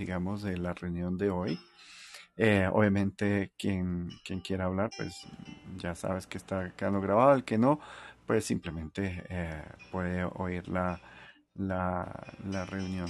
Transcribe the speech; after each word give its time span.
digamos, 0.00 0.42
de 0.42 0.56
la 0.56 0.72
reunión 0.72 1.18
de 1.18 1.28
hoy. 1.28 1.60
Eh, 2.36 2.66
obviamente, 2.72 3.52
quien, 3.58 4.08
quien 4.24 4.40
quiera 4.40 4.64
hablar, 4.64 4.88
pues 4.96 5.26
ya 5.76 5.94
sabes 5.94 6.26
que 6.26 6.38
está 6.38 6.72
quedando 6.74 7.02
grabado. 7.02 7.34
El 7.34 7.44
que 7.44 7.58
no, 7.58 7.80
pues 8.26 8.46
simplemente 8.46 9.24
eh, 9.28 9.62
puede 9.92 10.24
oír 10.24 10.66
la, 10.68 10.98
la, 11.54 12.34
la, 12.48 12.64
reunión. 12.64 13.08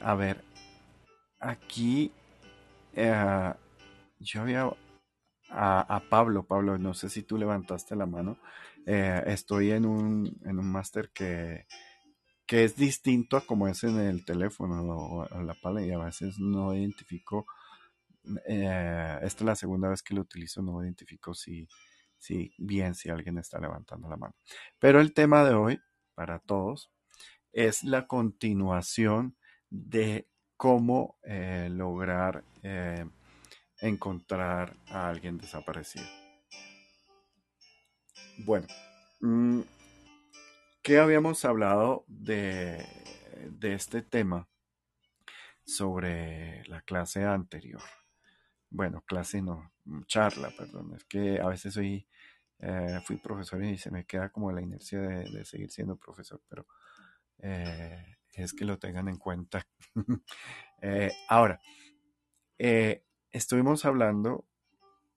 A 0.00 0.14
ver, 0.14 0.44
aquí 1.40 2.12
eh, 2.94 3.54
yo 4.20 4.42
había 4.42 4.70
a, 5.48 6.02
Pablo, 6.10 6.42
Pablo, 6.42 6.76
no 6.76 6.92
sé 6.92 7.08
si 7.08 7.22
tú 7.22 7.38
levantaste 7.38 7.96
la 7.96 8.04
mano. 8.04 8.36
estoy 8.84 9.70
en 9.70 9.86
un, 9.86 10.38
en 10.44 10.58
un 10.58 10.70
máster 10.70 11.10
que, 11.14 11.66
que 12.46 12.64
es 12.64 12.76
distinto 12.76 13.36
a 13.36 13.46
como 13.46 13.68
es 13.68 13.82
en 13.84 13.98
el 13.98 14.24
teléfono 14.24 14.82
o, 14.82 15.42
la 15.42 15.54
pala 15.54 15.82
y 15.82 15.90
a 15.90 15.98
veces 15.98 16.38
no 16.38 16.74
identifico 16.74 17.46
eh, 18.48 19.18
esta 19.22 19.44
es 19.44 19.46
la 19.46 19.54
segunda 19.54 19.88
vez 19.88 20.02
que 20.02 20.14
lo 20.14 20.22
utilizo, 20.22 20.62
no 20.62 20.82
identifico 20.82 21.34
si, 21.34 21.68
si 22.18 22.52
bien 22.58 22.94
si 22.94 23.08
alguien 23.08 23.38
está 23.38 23.60
levantando 23.60 24.08
la 24.08 24.16
mano. 24.16 24.34
Pero 24.78 25.00
el 25.00 25.12
tema 25.12 25.44
de 25.44 25.54
hoy, 25.54 25.80
para 26.14 26.40
todos, 26.40 26.90
es 27.52 27.84
la 27.84 28.06
continuación 28.06 29.36
de 29.70 30.28
cómo 30.56 31.18
eh, 31.22 31.68
lograr 31.70 32.42
eh, 32.62 33.04
encontrar 33.80 34.76
a 34.88 35.08
alguien 35.08 35.38
desaparecido. 35.38 36.06
Bueno, 38.38 38.66
mm, 39.20 39.60
¿qué 40.86 40.98
habíamos 40.98 41.44
hablado 41.44 42.04
de, 42.06 42.86
este 43.60 44.02
tema 44.02 44.48
sobre 45.64 46.62
la 46.68 46.80
clase 46.82 47.24
anterior? 47.24 47.82
bueno, 48.70 49.02
clase 49.04 49.42
no, 49.42 49.72
charla, 50.06 50.52
perdón, 50.56 50.94
es 50.94 51.04
que 51.04 51.40
a 51.40 51.48
veces 51.48 51.74
soy, 51.74 52.06
eh, 52.60 53.00
fui 53.04 53.16
profesor 53.16 53.64
y 53.64 53.76
se 53.78 53.90
me 53.90 54.04
queda 54.04 54.28
como 54.28 54.52
la 54.52 54.62
inercia 54.62 55.00
de, 55.00 55.44
seguir 55.44 55.72
siendo 55.72 55.96
profesor, 55.96 56.40
pero 56.48 56.68
eh, 57.38 58.18
es 58.34 58.52
que 58.52 58.64
lo 58.64 58.78
tengan 58.78 59.08
en 59.08 59.18
cuenta. 59.18 59.66
Eh, 60.82 61.10
ahora, 61.28 61.58
estuvimos 63.32 63.86
hablando 63.86 64.44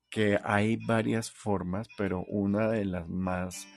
que 0.10 0.40
hay 0.42 0.78
varias 0.78 1.30
formas, 1.30 1.90
pero 1.98 2.24
una 2.28 2.70
de 2.70 2.86
las 2.86 3.10
más 3.10 3.68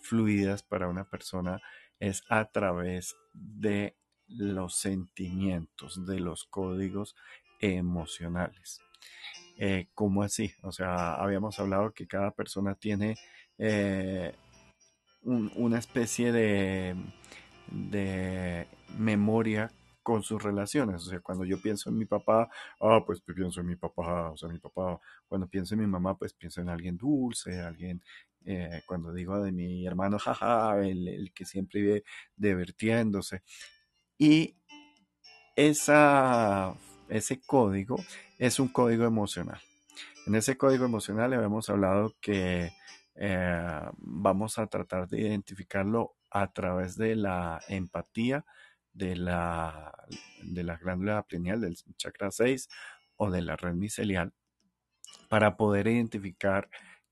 fluidas 0.00 0.62
para 0.62 0.88
una 0.88 1.04
persona 1.04 1.60
es 1.98 2.24
a 2.28 2.46
través 2.46 3.16
de 3.32 3.96
los 4.28 4.76
sentimientos, 4.76 6.06
de 6.06 6.20
los 6.20 6.44
códigos 6.44 7.14
emocionales. 7.60 8.80
Eh, 9.58 9.88
¿Cómo 9.94 10.22
así? 10.22 10.52
O 10.62 10.72
sea, 10.72 11.14
habíamos 11.14 11.58
hablado 11.58 11.92
que 11.92 12.06
cada 12.06 12.30
persona 12.32 12.74
tiene 12.74 13.16
eh, 13.58 14.34
una 15.22 15.78
especie 15.78 16.32
de 16.32 16.94
memoria 18.98 19.72
con 20.06 20.22
sus 20.22 20.40
relaciones. 20.40 21.04
O 21.04 21.10
sea, 21.10 21.18
cuando 21.18 21.44
yo 21.44 21.60
pienso 21.60 21.90
en 21.90 21.98
mi 21.98 22.04
papá, 22.04 22.48
ah, 22.80 23.02
pues 23.04 23.20
pienso 23.22 23.60
en 23.60 23.66
mi 23.66 23.74
papá. 23.74 24.30
O 24.30 24.36
sea, 24.36 24.48
mi 24.48 24.60
papá, 24.60 25.00
cuando 25.26 25.48
pienso 25.48 25.74
en 25.74 25.80
mi 25.80 25.88
mamá, 25.88 26.16
pues 26.16 26.32
pienso 26.32 26.60
en 26.60 26.68
alguien 26.68 26.96
dulce, 26.96 27.60
alguien, 27.60 28.00
eh, 28.44 28.82
cuando 28.86 29.12
digo 29.12 29.42
de 29.42 29.50
mi 29.50 29.84
hermano, 29.84 30.16
jaja, 30.20 30.78
el, 30.86 31.08
el 31.08 31.32
que 31.32 31.44
siempre 31.44 31.80
vive 31.80 32.04
divirtiéndose. 32.36 33.42
Y 34.16 34.54
esa 35.56 36.72
ese 37.08 37.40
código 37.40 37.96
es 38.38 38.60
un 38.60 38.68
código 38.68 39.06
emocional. 39.06 39.60
En 40.28 40.36
ese 40.36 40.56
código 40.56 40.84
emocional 40.84 41.32
habíamos 41.32 41.68
hablado 41.68 42.14
que 42.20 42.70
eh, 43.16 43.80
vamos 43.98 44.56
a 44.58 44.68
tratar 44.68 45.08
de 45.08 45.22
identificarlo 45.22 46.14
a 46.30 46.52
través 46.52 46.96
de 46.96 47.16
la 47.16 47.60
empatía 47.68 48.44
de 48.96 49.16
la, 49.16 49.92
de 50.42 50.64
la 50.64 50.76
glándula 50.76 51.22
pineal, 51.22 51.60
del 51.60 51.76
chakra 51.96 52.30
6 52.30 52.68
o 53.16 53.30
de 53.30 53.42
la 53.42 53.56
red 53.56 53.74
micelial 53.74 54.32
para 55.28 55.56
poder 55.56 55.86
identificar 55.86 56.68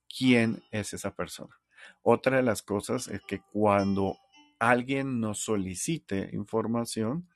quién 0.09 0.63
es 0.71 0.95
esa 0.95 1.15
persona. 1.15 1.55
Otra 2.03 2.39
de 2.39 2.43
las 2.43 2.63
cosas 2.63 3.09
es 3.09 3.21
que 3.23 3.41
cuando 3.41 4.17
alguien 4.59 5.21
nos 5.21 5.41
solicite 5.41 6.31
información, 6.33 7.29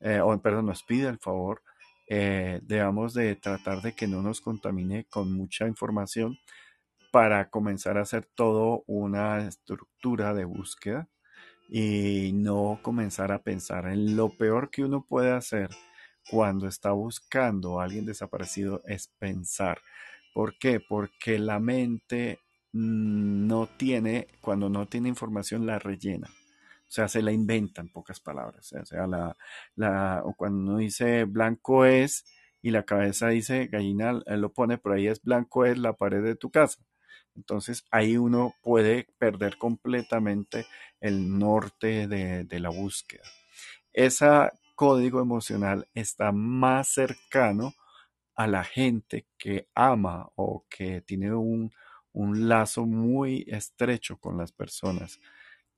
eh, 0.00 0.20
o 0.20 0.40
perdón, 0.40 0.66
nos 0.66 0.82
pide 0.82 1.08
el 1.08 1.18
favor, 1.18 1.62
eh, 2.08 2.60
debamos 2.62 3.14
de 3.14 3.36
tratar 3.36 3.80
de 3.82 3.94
que 3.94 4.06
no 4.06 4.22
nos 4.22 4.40
contamine 4.40 5.04
con 5.06 5.32
mucha 5.32 5.66
información 5.66 6.38
para 7.10 7.48
comenzar 7.48 7.96
a 7.96 8.02
hacer 8.02 8.26
todo 8.34 8.84
una 8.86 9.46
estructura 9.46 10.34
de 10.34 10.44
búsqueda 10.44 11.08
y 11.68 12.32
no 12.32 12.80
comenzar 12.82 13.30
a 13.30 13.42
pensar 13.42 13.86
en 13.86 14.16
lo 14.16 14.30
peor 14.30 14.70
que 14.70 14.84
uno 14.84 15.04
puede 15.06 15.32
hacer 15.32 15.68
cuando 16.30 16.66
está 16.66 16.92
buscando 16.92 17.80
a 17.80 17.84
alguien 17.84 18.06
desaparecido 18.06 18.82
es 18.86 19.08
pensar. 19.18 19.78
¿Por 20.34 20.58
qué? 20.58 20.80
Porque 20.80 21.38
la 21.38 21.58
mente 21.58 22.40
no 22.72 23.66
tiene, 23.66 24.28
cuando 24.40 24.68
no 24.68 24.86
tiene 24.86 25.08
información, 25.08 25.66
la 25.66 25.78
rellena. 25.78 26.28
O 26.28 26.90
sea, 26.90 27.08
se 27.08 27.22
la 27.22 27.32
inventa 27.32 27.82
en 27.82 27.90
pocas 27.90 28.20
palabras. 28.20 28.72
O 28.72 28.84
sea, 28.84 29.06
la, 29.06 29.36
la, 29.76 30.22
cuando 30.36 30.72
uno 30.72 30.78
dice 30.78 31.24
blanco 31.24 31.84
es 31.84 32.24
y 32.62 32.70
la 32.70 32.84
cabeza 32.84 33.28
dice 33.28 33.66
gallina, 33.66 34.20
él 34.26 34.40
lo 34.40 34.52
pone, 34.52 34.78
por 34.78 34.92
ahí 34.92 35.06
es 35.06 35.22
blanco 35.22 35.64
es 35.64 35.78
la 35.78 35.94
pared 35.94 36.22
de 36.22 36.34
tu 36.34 36.50
casa. 36.50 36.82
Entonces 37.38 37.84
ahí 37.92 38.16
uno 38.16 38.54
puede 38.62 39.06
perder 39.18 39.58
completamente 39.58 40.66
el 41.00 41.38
norte 41.38 42.08
de, 42.08 42.44
de 42.44 42.60
la 42.60 42.70
búsqueda. 42.70 43.22
Ese 43.92 44.26
código 44.74 45.20
emocional 45.20 45.88
está 45.94 46.32
más 46.32 46.88
cercano 46.88 47.74
a 48.34 48.46
la 48.48 48.64
gente 48.64 49.26
que 49.38 49.68
ama 49.74 50.28
o 50.34 50.66
que 50.68 51.00
tiene 51.02 51.32
un, 51.34 51.72
un 52.12 52.48
lazo 52.48 52.86
muy 52.86 53.44
estrecho 53.48 54.18
con 54.18 54.36
las 54.36 54.52
personas 54.52 55.20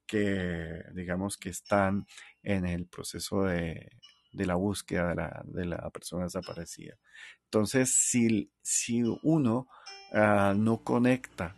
que 0.07 0.83
digamos 0.95 1.37
que 1.37 1.51
están 1.51 2.07
en 2.43 2.67
el 2.67 2.87
proceso 2.87 3.45
de, 3.45 3.91
la 4.33 4.55
búsqueda 4.55 5.43
de 5.45 5.67
la, 5.67 5.91
persona 5.91 6.25
desaparecida. 6.25 6.97
Entonces, 7.45 7.91
si, 7.91 8.53
si 8.63 9.03
uno 9.23 9.69
ah, 10.13 10.55
no 10.57 10.83
conecta 10.83 11.57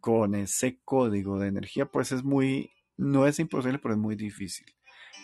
con 0.00 0.34
ese 0.34 0.80
código 0.84 1.38
de 1.38 1.48
energía, 1.48 1.86
pues 1.86 2.12
es 2.12 2.22
muy, 2.22 2.70
no 2.96 3.26
es 3.26 3.38
imposible, 3.38 3.78
pero 3.78 3.94
es 3.94 4.00
muy 4.00 4.16
difícil. 4.16 4.66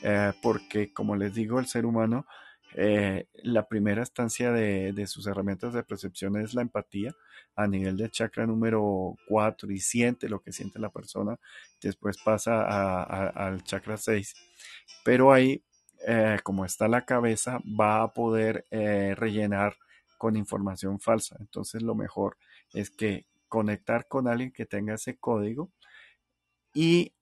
Eh, 0.03 0.33
porque, 0.43 0.93
como 0.93 1.15
les 1.15 1.34
digo, 1.34 1.60
el 1.60 1.66
ser 1.66 1.87
humano 1.87 2.27
eh, 2.75 3.27
la 3.43 3.69
primera 3.69 4.03
estancia 4.03 4.50
de, 4.50 5.06
sus 5.06 5.27
herramientas 5.27 5.75
de 5.75 5.83
percepción 5.83 6.37
es 6.37 6.54
la 6.54 6.62
empatía 6.62 7.15
a 7.54 7.66
nivel 7.66 7.99
del 7.99 8.10
chakra 8.10 8.47
número 8.47 9.16
4 9.28 9.71
y 9.72 9.78
siente 9.78 10.28
lo 10.28 10.41
que 10.41 10.53
siente 10.53 10.78
la 10.78 10.91
persona. 10.91 11.39
Después 11.81 12.16
pasa 12.25 12.62
al 13.03 13.62
chakra 13.65 13.97
6. 13.97 14.34
Pero 15.04 15.33
ahí, 15.33 15.62
eh, 16.07 16.39
como 16.43 16.65
está 16.65 16.89
la 16.89 17.05
cabeza, 17.05 17.61
va 17.79 18.03
a 18.03 18.13
poder 18.13 18.67
eh, 18.71 19.15
rellenar 19.17 19.77
con 20.19 20.37
información 20.37 21.01
falsa. 21.01 21.37
Entonces 21.41 21.83
lo 21.83 21.95
mejor 21.95 22.37
es 22.73 22.91
que 22.91 23.27
conectar 23.49 24.07
con 24.09 24.29
alguien 24.29 24.53
que 24.53 24.67
tenga 24.67 24.95
ese 24.95 25.17
código 25.17 25.71
y 26.75 27.13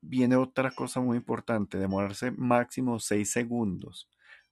viene 0.00 0.36
otra 0.36 0.70
cosa 0.72 1.00
muy 1.00 1.16
importante, 1.16 1.78
demorarse 1.78 2.30
máximo 2.32 2.98
6 2.98 3.30
segundos 3.30 4.08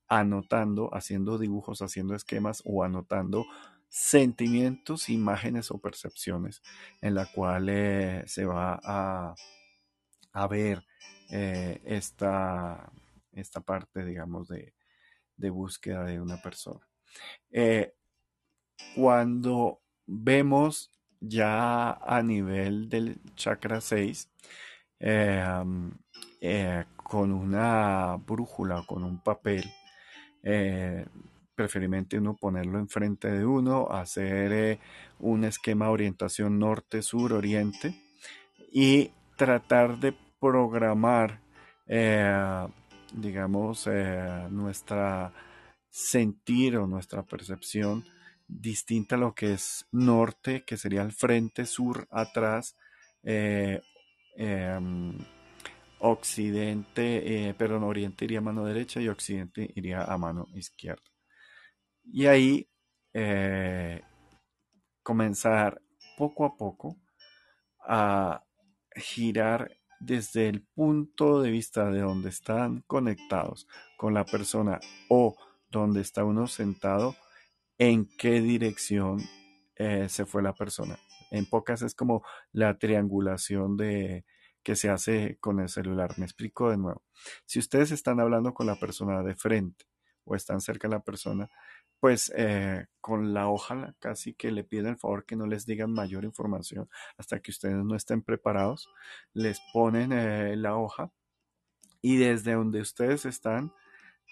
anotando, 0.09 0.91
haciendo 0.93 1.39
dibujos, 1.39 1.83
haciendo 1.83 2.15
esquemas 2.15 2.63
o 2.65 2.85
anotando 2.85 3.47
sentimientos, 3.89 5.09
imágenes 5.09 5.71
o 5.71 5.79
percepciones 5.79 6.63
en 7.01 7.15
la 7.15 7.27
cual 7.27 7.69
eh, 7.69 8.23
se 8.27 8.45
va 8.45 8.81
a, 8.83 9.35
ver 10.49 10.85
esta, 11.31 12.91
esta, 13.33 13.61
parte, 13.61 14.05
digamos, 14.05 14.49
de, 14.49 14.75
búsqueda 15.51 16.05
de 16.05 16.21
una 16.21 16.41
persona. 16.43 16.87
Eh, 17.51 17.95
cuando 18.95 19.81
vemos 20.07 20.91
ya 21.21 21.93
a 21.93 22.23
nivel 22.23 22.89
del 22.89 23.21
chakra 23.35 23.81
6, 23.81 24.31
con 27.11 27.33
una 27.33 28.17
brújula 28.17 28.81
o 28.81 28.87
con 28.87 29.03
un 29.03 29.23
papel, 29.23 29.65
eh, 30.43 31.05
preferiblemente 31.55 32.17
uno 32.19 32.37
ponerlo 32.37 32.79
enfrente 32.79 33.31
de 33.31 33.45
uno, 33.45 33.89
hacer 33.91 34.53
eh, 34.53 34.79
un 35.19 35.45
esquema 35.45 35.87
de 35.87 35.91
orientación 35.91 36.59
norte, 36.59 37.03
sur, 37.03 37.33
oriente 37.33 37.95
y 38.73 39.11
tratar 39.37 39.99
de 39.99 40.15
programar 40.41 41.41
eh, 41.87 42.67
digamos, 43.15 43.87
eh, 43.87 44.47
nuestra 44.51 45.33
sentir 45.89 46.77
o 46.77 46.87
nuestra 46.87 47.23
percepción 47.25 48.05
distinta 48.47 49.17
a 49.17 49.19
lo 49.19 49.35
que 49.35 49.55
es 49.55 49.87
norte, 49.93 50.65
que 50.65 50.77
sería 50.77 51.03
el 51.03 51.13
frente, 51.13 51.67
sur, 51.67 52.07
atrás, 52.11 52.77
eh, 53.23 53.81
em, 54.37 55.19
occidente, 55.99 57.49
eh, 57.49 57.55
perdón, 57.55 57.85
oriente 57.85 58.25
iría 58.25 58.39
a 58.39 58.43
mano 58.43 58.65
derecha 58.65 59.01
y 59.01 59.09
occidente 59.09 59.71
iría 59.75 60.03
a 60.05 60.17
mano 60.19 60.47
izquierda. 60.55 61.03
Y 62.05 62.27
ahí 62.27 62.67
comenzar 65.03 65.83
poco 66.17 66.45
a 66.45 66.57
poco 66.57 66.97
a 67.81 68.45
girar 68.95 69.80
desde 70.01 70.49
el 70.49 70.63
punto 70.63 71.41
de 71.41 71.51
vista 71.51 71.91
de 71.91 72.01
donde 72.01 72.31
están 72.31 72.83
conectados 72.87 73.69
con 73.97 74.15
la 74.15 74.25
persona 74.25 74.81
o 75.09 75.37
donde 75.71 76.01
está 76.01 76.25
uno 76.25 76.47
sentado, 76.47 77.15
en 77.79 78.09
qué 78.19 78.41
dirección 78.41 79.21
eh, 79.77 80.09
se 80.09 80.27
fue 80.27 80.43
la 80.43 80.55
persona. 80.55 80.99
En 81.31 81.47
pocas 81.47 81.83
es 81.83 81.95
como 81.95 82.25
la 82.53 82.79
triangulación 82.79 83.77
de 83.77 84.25
que 84.63 84.77
se 84.77 84.91
hace 84.91 85.39
con 85.41 85.61
el 85.61 85.69
celular. 85.69 86.19
Me 86.19 86.25
explico 86.25 86.71
de 86.71 86.77
nuevo. 86.77 87.03
Si 87.47 87.59
ustedes 87.59 87.91
están 87.93 88.21
hablando 88.21 88.53
con 88.53 88.67
la 88.67 88.77
persona 88.77 89.23
de 89.23 89.35
frente 89.35 89.87
o 90.25 90.35
están 90.35 90.61
cerca 90.61 90.89
de 90.89 90.95
la 90.95 91.03
persona, 91.03 91.49
pues 92.01 92.33
eh, 92.35 92.87
con 93.01 93.35
la 93.35 93.49
hoja 93.49 93.95
casi 93.99 94.33
que 94.33 94.51
le 94.51 94.65
piden 94.65 94.87
el 94.87 94.99
favor 94.99 95.27
que 95.27 95.37
no 95.37 95.47
les 95.47 95.67
digan 95.67 95.93
mayor 95.93 96.25
información 96.25 96.89
hasta 97.19 97.41
que 97.41 97.51
ustedes 97.51 97.77
no 97.85 97.95
estén 97.95 98.23
preparados. 98.23 98.89
Les 99.35 99.61
ponen 99.73 100.13
eh, 100.13 100.57
la 100.57 100.77
hoja 100.77 101.13
y 102.01 102.17
desde 102.17 102.55
donde 102.55 102.81
ustedes 102.81 103.27
están, 103.27 103.73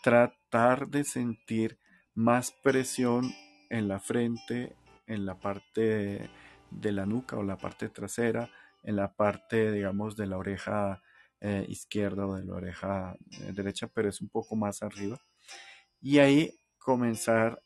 tratar 0.02 0.88
de 0.88 1.04
sentir 1.04 1.78
más 2.14 2.52
presión 2.62 3.30
en 3.68 3.86
la 3.86 4.00
frente, 4.00 4.74
en 5.06 5.26
la 5.26 5.38
parte 5.38 6.30
de, 6.70 6.92
la 6.92 7.04
nuca 7.04 7.36
o 7.36 7.42
la 7.42 7.58
parte 7.58 7.90
trasera, 7.90 8.50
en 8.82 8.96
la 8.96 9.12
parte, 9.12 9.70
digamos, 9.70 10.16
de 10.16 10.26
la 10.26 10.38
oreja 10.38 11.02
eh, 11.40 11.66
izquierda 11.68 12.26
o 12.26 12.36
de 12.36 12.44
la 12.44 12.54
oreja 12.54 13.16
derecha, 13.52 13.88
pero 13.88 14.08
es 14.08 14.22
un 14.22 14.30
poco 14.30 14.56
más 14.56 14.82
arriba. 14.82 15.20
Y 16.00 16.18
ahí 16.18 16.58
comenzar 16.88 17.62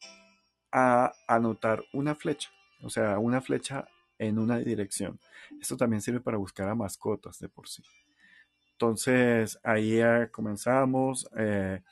a 0.73 1.13
anotar 1.29 1.85
una 1.93 2.17
flecha, 2.17 2.51
o 2.83 2.91
sea, 2.91 3.21
una 3.21 3.41
flecha 3.41 3.87
en 4.19 4.37
una 4.37 4.59
dirección. 4.59 5.21
Esto 5.61 5.77
también 5.77 6.03
sirve 6.03 6.19
para 6.19 6.39
buscar 6.39 6.69
a 6.69 6.75
mascotas 6.75 7.39
de 7.39 7.49
por 7.49 7.69
sí. 7.69 7.85
Entonces, 8.73 9.61
ahí 9.63 10.01
comenzamos, 10.33 11.31
eh, 11.37 11.83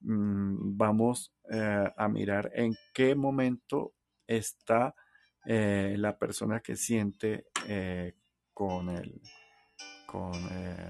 mm, 0.00 0.76
vamos 0.76 1.32
eh, 1.52 1.88
a 1.96 2.08
mirar 2.08 2.50
en 2.56 2.74
qué 2.92 3.14
momento 3.14 3.92
está 4.26 4.92
eh, 5.46 5.94
la 5.96 6.18
persona 6.18 6.58
que 6.58 6.74
siente 6.74 7.46
con 8.52 8.88
el, 8.88 9.20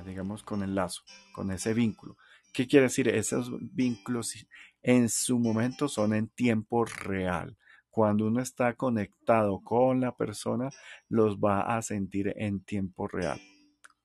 digamos, 0.07 0.43
con 0.45 0.63
el 0.63 0.75
lazo, 0.75 1.03
con 1.35 1.51
ese 1.51 1.75
vínculo. 1.75 2.17
¿Qué 2.53 2.67
quiere 2.67 2.85
decir? 2.85 3.07
Esos 3.09 3.53
vínculos 3.61 4.35
en 4.83 5.09
su 5.09 5.39
momento 5.39 5.89
son 5.89 6.15
en 6.15 6.29
tiempo 6.29 6.85
real. 6.85 7.57
Cuando 7.91 8.27
uno 8.27 8.41
está 8.41 8.75
conectado 8.75 9.61
con 9.63 10.01
la 10.01 10.17
persona, 10.17 10.71
los 11.09 11.39
va 11.39 11.77
a 11.77 11.83
sentir 11.83 12.33
en 12.37 12.65
tiempo 12.65 13.09
real. 13.09 13.41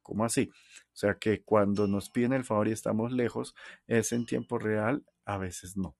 ¿Cómo 0.01 0.25
así? 0.25 0.49
O 0.51 0.95
sea 0.95 1.15
que 1.15 1.43
cuando 1.43 1.87
nos 1.87 2.09
piden 2.09 2.33
el 2.33 2.43
favor 2.43 2.67
y 2.67 2.71
estamos 2.71 3.11
lejos, 3.11 3.55
es 3.87 4.11
en 4.11 4.25
tiempo 4.25 4.57
real, 4.59 5.05
a 5.25 5.37
veces 5.37 5.77
no. 5.77 5.97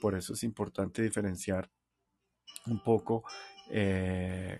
Por 0.00 0.16
eso 0.16 0.34
es 0.34 0.42
importante 0.44 1.02
diferenciar 1.02 1.70
un 2.66 2.82
poco 2.82 3.24
eh, 3.70 4.58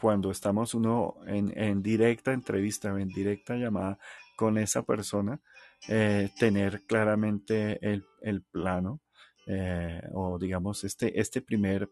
cuando 0.00 0.30
estamos 0.30 0.74
uno 0.74 1.16
en, 1.26 1.56
en 1.58 1.82
directa 1.82 2.32
entrevista 2.32 2.88
en 2.88 3.08
directa 3.08 3.56
llamada 3.56 3.98
con 4.40 4.56
esa 4.56 4.80
persona, 4.80 5.38
eh, 5.86 6.30
tener 6.38 6.86
claramente 6.86 7.78
el, 7.82 8.42
plano 8.50 9.02
eh, 9.46 10.00
o 10.14 10.38
digamos 10.38 10.82
este, 10.82 11.20
este 11.20 11.42
primer 11.42 11.90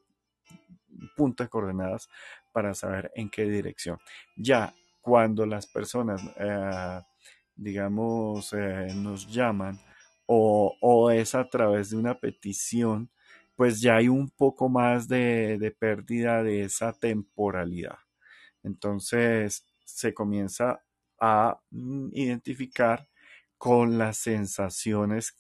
punto 1.14 1.42
de 1.42 1.50
coordenadas 1.50 2.08
para 2.50 2.72
saber 2.72 3.12
en 3.14 3.28
qué 3.28 3.44
dirección. 3.44 3.98
Ya 4.34 4.74
cuando 5.02 5.44
las 5.44 5.66
personas, 5.66 6.22
eh, 6.38 7.02
digamos, 7.54 8.54
nos 8.94 9.30
llaman 9.30 9.78
o, 10.24 11.10
es 11.10 11.34
a 11.34 11.46
través 11.50 11.90
de 11.90 11.98
una 11.98 12.18
petición, 12.18 13.10
pues 13.56 13.78
ya 13.82 13.96
hay 13.96 14.08
un 14.08 14.30
poco 14.30 14.70
más 14.70 15.06
de, 15.06 15.58
de 15.58 15.70
pérdida 15.70 16.42
de 16.42 16.62
esa 16.62 16.94
temporalidad. 16.94 17.98
Entonces 18.62 19.66
se 19.84 20.14
comienza 20.14 20.82
a 21.20 21.60
mm, 21.70 22.10
identificar 22.12 23.08
con 23.56 23.98
las 23.98 24.18
sensaciones, 24.18 25.36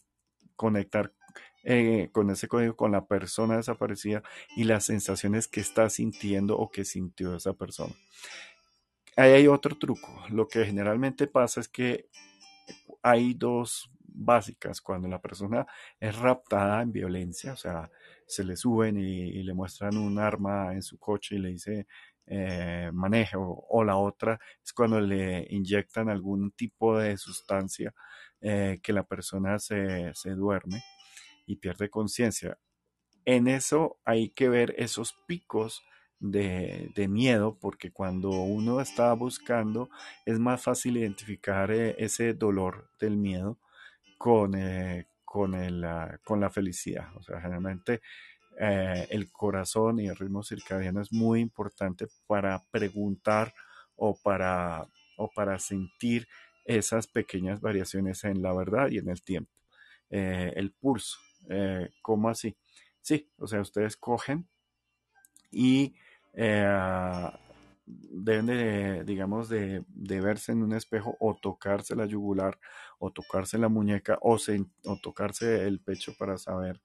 conectar 0.56 1.12
eh, 1.64 2.08
con 2.12 2.30
ese 2.30 2.48
código, 2.48 2.76
con 2.76 2.92
la 2.92 3.06
persona 3.06 3.56
desaparecida 3.56 4.22
y 4.56 4.64
las 4.64 4.84
sensaciones 4.86 5.48
que 5.48 5.60
está 5.60 5.90
sintiendo 5.90 6.56
o 6.56 6.70
que 6.70 6.84
sintió 6.84 7.36
esa 7.36 7.52
persona. 7.52 7.94
Ahí 9.16 9.32
hay 9.32 9.48
otro 9.48 9.76
truco. 9.76 10.24
Lo 10.30 10.46
que 10.48 10.64
generalmente 10.64 11.26
pasa 11.26 11.60
es 11.60 11.68
que 11.68 12.08
hay 13.02 13.34
dos 13.34 13.90
básicas. 14.00 14.80
Cuando 14.80 15.08
la 15.08 15.20
persona 15.20 15.66
es 16.00 16.16
raptada 16.16 16.82
en 16.82 16.92
violencia, 16.92 17.52
o 17.52 17.56
sea, 17.56 17.90
se 18.26 18.44
le 18.44 18.56
suben 18.56 18.98
y, 18.98 19.42
le 19.42 19.54
muestran 19.54 19.96
un 19.96 20.18
arma 20.18 20.72
en 20.74 20.82
su 20.82 20.98
coche 20.98 21.36
y 21.36 21.38
le 21.38 21.48
dice 21.50 21.86
eh, 22.30 22.90
manejo 22.92 23.64
o 23.70 23.84
la 23.84 23.96
otra 23.96 24.38
es 24.62 24.74
cuando 24.74 25.00
le 25.00 25.46
inyectan 25.48 26.10
algún 26.10 26.50
tipo 26.52 26.98
de 26.98 27.16
sustancia 27.16 27.94
eh, 28.42 28.78
que 28.82 28.92
la 28.92 29.04
persona 29.04 29.58
se, 29.58 30.12
duerme 30.36 30.82
y 31.46 31.56
pierde 31.56 31.88
conciencia. 31.88 32.58
En 33.24 33.48
eso 33.48 33.98
hay 34.04 34.28
que 34.30 34.50
ver 34.50 34.74
esos 34.76 35.14
picos 35.26 35.82
de, 36.20 37.06
miedo, 37.08 37.58
porque 37.58 37.92
cuando 37.92 38.30
uno 38.30 38.80
está 38.80 39.12
buscando 39.14 39.88
es 40.26 40.38
más 40.38 40.62
fácil 40.62 40.98
identificar 40.98 41.70
eh, 41.70 41.94
ese 41.98 42.34
dolor 42.34 42.90
del 43.00 43.16
miedo 43.16 43.58
con, 44.18 44.52
con, 45.24 45.54
el, 45.54 45.86
con 46.24 46.40
la 46.40 46.50
felicidad. 46.50 47.08
O 47.16 47.22
sea, 47.22 47.40
generalmente 47.40 48.02
eh, 48.60 49.06
el 49.10 49.30
corazón 49.30 50.00
y 50.00 50.08
el 50.08 50.16
ritmo 50.16 50.42
circadiano 50.42 51.00
es 51.00 51.12
muy 51.12 51.40
importante 51.40 52.08
para 52.26 52.60
preguntar 52.72 53.54
o 53.94 54.18
para, 54.20 54.84
o 55.16 55.30
para 55.30 55.60
sentir 55.60 56.26
esas 56.64 57.06
pequeñas 57.06 57.60
variaciones 57.60 58.24
en 58.24 58.42
la 58.42 58.52
verdad 58.52 58.88
y 58.90 58.98
en 58.98 59.10
el 59.10 59.22
tiempo. 59.22 59.52
Eh, 60.10 60.52
el 60.56 60.72
pulso, 60.72 61.18
eh, 61.48 61.88
¿cómo 62.02 62.28
así? 62.28 62.56
Sí, 63.00 63.30
o 63.38 63.46
sea, 63.46 63.60
ustedes 63.60 63.96
cogen 63.96 64.48
y 65.52 65.94
deben 67.86 68.46
de, 68.46 69.04
digamos, 69.04 69.48
de, 69.48 69.84
verse 70.20 70.50
en 70.50 70.64
un 70.64 70.72
espejo 70.72 71.16
o 71.20 71.36
tocarse 71.36 71.94
la 71.94 72.06
yugular 72.06 72.58
o 72.98 73.12
tocarse 73.12 73.56
la 73.56 73.68
muñeca 73.68 74.18
o, 74.20 74.36
o 74.36 74.96
tocarse 75.00 75.66
el 75.66 75.80
pecho 75.80 76.12
para 76.18 76.38
saber 76.38 76.80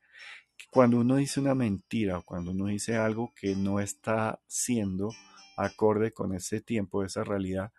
cuando 0.72 1.00
uno 1.00 1.18
dice 1.18 1.40
una 1.40 1.56
mentira 1.56 2.18
o 2.18 2.24
cuando 2.24 2.52
uno 2.52 2.68
dice 2.68 2.96
algo 2.96 3.34
que 3.36 3.56
no 3.56 3.80
está 3.80 4.42
siendo 4.48 5.10
acorde 5.58 6.12
con 6.12 6.34
ese 6.34 6.62
tiempo, 6.62 7.04
esa 7.04 7.24
realidad, 7.24 7.72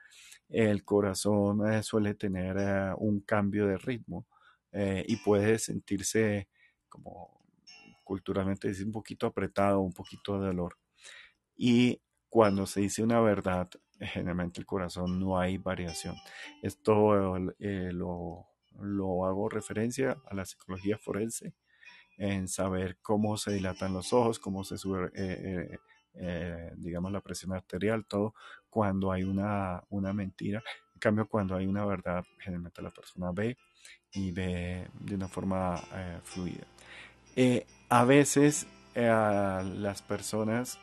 el 0.48 0.84
corazón 0.84 1.72
eh, 1.72 1.82
suele 1.82 2.14
tener 2.14 2.56
eh, 2.58 2.94
un 2.98 3.20
cambio 3.20 3.66
de 3.66 3.78
ritmo 3.78 4.26
eh, 4.72 5.04
y 5.06 5.16
puede 5.16 5.58
sentirse 5.58 6.48
como 6.88 7.42
culturalmente 8.04 8.68
dice 8.68 8.84
un 8.84 8.92
poquito 8.92 9.26
apretado, 9.26 9.80
un 9.80 9.92
poquito 9.92 10.38
de 10.38 10.48
dolor. 10.48 10.76
Y 11.56 12.02
cuando 12.28 12.66
se 12.66 12.80
dice 12.82 13.02
una 13.02 13.20
verdad, 13.20 13.68
generalmente 13.98 14.60
el 14.60 14.66
corazón 14.66 15.18
no 15.18 15.38
hay 15.38 15.58
variación. 15.58 16.14
Esto 16.62 17.38
lo, 17.58 18.46
lo 18.80 19.26
hago 19.26 19.48
referencia 19.48 20.18
a 20.26 20.34
la 20.34 20.44
psicología 20.44 20.98
forense 20.98 21.54
en 22.16 22.48
saber 22.48 22.98
cómo 23.02 23.36
se 23.36 23.52
dilatan 23.52 23.92
los 23.92 24.12
ojos, 24.12 24.38
cómo 24.38 24.64
se 24.64 24.78
sube, 24.78 25.06
eh, 25.06 25.10
eh, 25.16 25.78
eh, 26.14 26.72
digamos, 26.76 27.12
la 27.12 27.20
presión 27.20 27.52
arterial, 27.52 28.06
todo 28.06 28.34
cuando 28.68 29.12
hay 29.12 29.24
una, 29.24 29.82
una 29.88 30.12
mentira. 30.12 30.62
En 30.94 31.00
cambio, 31.00 31.28
cuando 31.28 31.56
hay 31.56 31.66
una 31.66 31.84
verdad, 31.84 32.24
generalmente 32.38 32.82
la 32.82 32.90
persona 32.90 33.32
ve 33.32 33.56
y 34.12 34.30
ve 34.30 34.88
de 35.00 35.14
una 35.14 35.28
forma 35.28 35.82
fluida. 36.22 36.66
a 37.88 38.04
veces 38.04 38.66
las 38.94 40.02
personas 40.02 40.78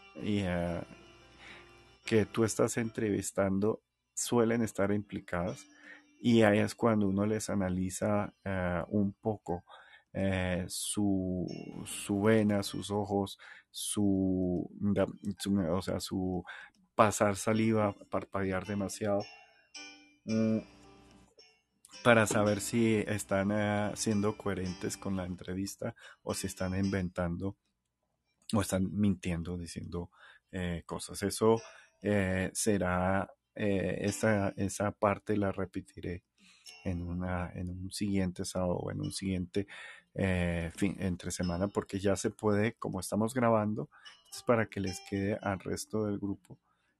que 2.05 2.25
tú 2.25 2.43
estás 2.43 2.77
entrevistando 2.77 3.81
suelen 4.13 4.61
estar 4.61 4.91
implicadas 4.91 5.65
y 6.19 6.43
ahí 6.43 6.59
es 6.59 6.75
cuando 6.75 7.07
uno 7.07 7.25
les 7.25 7.50
analiza 7.50 8.33
un 8.89 9.13
poco 9.13 9.63
eh, 10.13 10.65
su, 10.68 11.48
su, 11.86 12.22
vena, 12.22 12.63
sus 12.63 12.91
ojos, 12.91 13.38
su, 13.70 14.70
o 15.70 15.82
sea, 15.82 16.00
su 16.00 16.44
pasar 16.96 17.36
saliva, 17.36 17.96
parpadear 18.10 18.65
demasiado, 18.65 19.24
mm, 20.25 20.60
para 22.03 22.25
saber 22.25 22.62
si 22.62 22.96
están 23.08 23.51
eh, 23.51 23.91
siendo 23.96 24.38
coherentes 24.38 24.98
con 24.98 25.15
la 25.15 25.25
entrevista 25.25 25.96
o 26.24 26.34
si 26.34 26.48
están 26.48 26.75
inventando 26.75 27.56
o 28.53 28.62
están 28.62 28.89
mintiendo, 28.94 29.58
diciendo 29.58 30.10
cosas. 30.86 31.24
Eso 31.24 31.62
será 32.53 33.30
eh, 33.56 33.98
esa, 34.01 34.50
esa 34.56 34.91
parte 34.91 35.36
la 35.36 35.51
repetiré 35.51 36.24
en, 36.86 37.01
una, 37.03 37.51
en 37.53 37.70
un 37.70 37.91
siguiente 37.91 38.46
sábado 38.46 38.77
o 38.77 38.91
en 38.91 39.01
un 39.01 39.12
siguiente 39.12 39.68
eh, 40.13 40.72
fin, 40.75 40.96
entre 41.00 41.32
semana 41.32 41.68
porque 41.68 42.00
ya 42.00 42.15
se 42.15 42.30
puede, 42.30 42.74
como 42.74 43.00
estamos 43.00 43.34
grabando, 43.34 43.89
es 44.32 44.44
para 44.44 44.68
que 44.68 44.80
les 44.80 45.00
quede 45.10 45.38
al 45.41 45.60
resto 45.60 46.06
del 46.06 46.20
grupo 46.20 46.58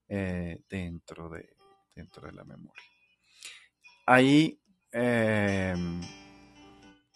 eh, 0.08 0.62
dentro, 0.70 1.30
de, 1.30 1.56
dentro 1.96 2.28
de 2.28 2.34
la 2.34 2.44
memoria. 2.44 2.84
Ahí 4.06 4.60
em, 4.92 6.02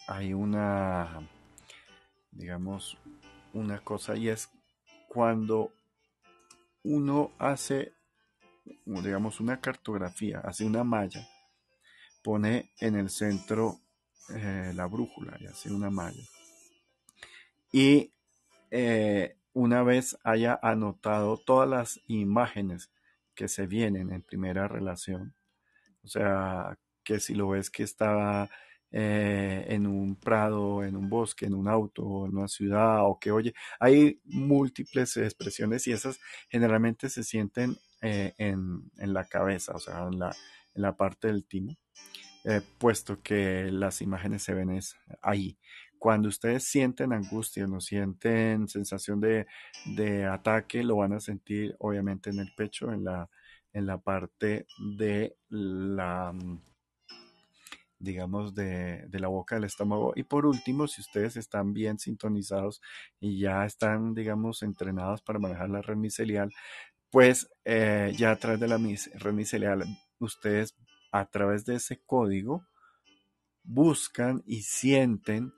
hay 0.06 0.32
una, 0.32 1.28
digamos, 2.30 2.96
una 3.52 3.80
cosa 3.80 4.16
y 4.16 4.28
es 4.28 4.50
cuando 5.08 5.72
uno 6.82 7.32
hace 7.38 7.96
digamos, 8.84 9.40
una 9.40 9.60
cartografía, 9.60 10.40
hace 10.40 10.64
una 10.64 10.84
malla, 10.84 11.26
pone 12.22 12.72
en 12.80 12.96
el 12.96 13.10
centro 13.10 13.80
eh, 14.34 14.72
la 14.74 14.86
brújula 14.86 15.36
y 15.40 15.46
hace 15.46 15.72
una 15.72 15.90
malla. 15.90 16.22
Y 17.72 18.10
eh, 18.70 19.36
una 19.52 19.82
vez 19.82 20.16
haya 20.24 20.58
anotado 20.62 21.38
todas 21.38 21.68
las 21.68 22.00
imágenes 22.06 22.90
que 23.34 23.48
se 23.48 23.66
vienen 23.66 24.12
en 24.12 24.22
primera 24.22 24.68
relación, 24.68 25.34
o 26.02 26.08
sea, 26.08 26.78
que 27.04 27.20
si 27.20 27.34
lo 27.34 27.50
ves 27.50 27.70
que 27.70 27.82
está 27.82 28.48
eh, 28.92 29.66
en 29.68 29.86
un 29.86 30.16
prado, 30.16 30.84
en 30.84 30.96
un 30.96 31.08
bosque, 31.08 31.46
en 31.46 31.54
un 31.54 31.68
auto, 31.68 32.26
en 32.26 32.36
una 32.36 32.48
ciudad, 32.48 33.04
o 33.04 33.18
que 33.18 33.30
oye, 33.30 33.54
hay 33.80 34.20
múltiples 34.24 35.16
expresiones 35.16 35.86
y 35.86 35.92
esas 35.92 36.18
generalmente 36.48 37.10
se 37.10 37.22
sienten 37.24 37.76
eh, 38.00 38.34
en, 38.38 38.90
la 38.98 39.24
cabeza, 39.24 39.74
o 39.74 39.80
sea, 39.80 40.04
en 40.04 40.18
la, 40.18 40.34
en 40.74 40.82
la 40.82 40.96
parte 40.96 41.28
del 41.28 41.44
timo, 41.46 41.76
eh, 42.46 42.62
puesto 42.78 43.20
que 43.22 43.70
las 43.72 44.00
imágenes 44.02 44.42
se 44.44 44.54
ven 44.54 44.78
ahí. 45.20 45.58
Cuando 45.98 46.28
ustedes 46.28 46.64
sienten 46.64 47.12
angustia, 47.12 47.66
no 47.66 47.80
sienten 47.80 48.68
sensación 48.68 49.20
de, 49.20 49.46
ataque, 50.26 50.84
lo 50.84 50.96
van 50.96 51.14
a 51.14 51.20
sentir 51.20 51.74
obviamente 51.80 52.30
en 52.30 52.38
el 52.38 52.52
pecho, 52.56 52.92
en 52.92 53.04
la, 53.04 53.28
en 53.72 53.86
la 53.86 53.98
parte 53.98 54.66
de 54.96 55.36
la 55.48 56.32
digamos, 57.98 58.54
de, 58.54 59.06
de, 59.08 59.18
la 59.18 59.28
boca 59.28 59.56
del 59.56 59.64
estómago. 59.64 60.12
Y 60.14 60.22
por 60.22 60.46
último, 60.46 60.86
si 60.86 61.00
ustedes 61.00 61.36
están 61.36 61.72
bien 61.72 61.98
sintonizados 61.98 62.80
y 63.18 63.40
ya 63.40 63.64
están, 63.64 64.14
digamos, 64.14 64.62
entrenados 64.62 65.22
para 65.22 65.38
manejar 65.38 65.70
la 65.70 65.82
red 65.82 65.96
micelial, 65.96 66.52
pues 67.10 67.48
eh, 67.64 68.12
ya 68.16 68.32
a 68.32 68.36
través 68.36 68.60
de 68.60 68.68
la 68.68 68.78
red 68.78 69.32
micelial, 69.32 69.84
ustedes 70.20 70.76
a 71.20 71.26
través 71.26 71.64
de 71.64 71.76
ese 71.76 72.00
código 72.04 72.66
buscan 73.62 74.42
y 74.46 74.62
sienten 74.62 75.52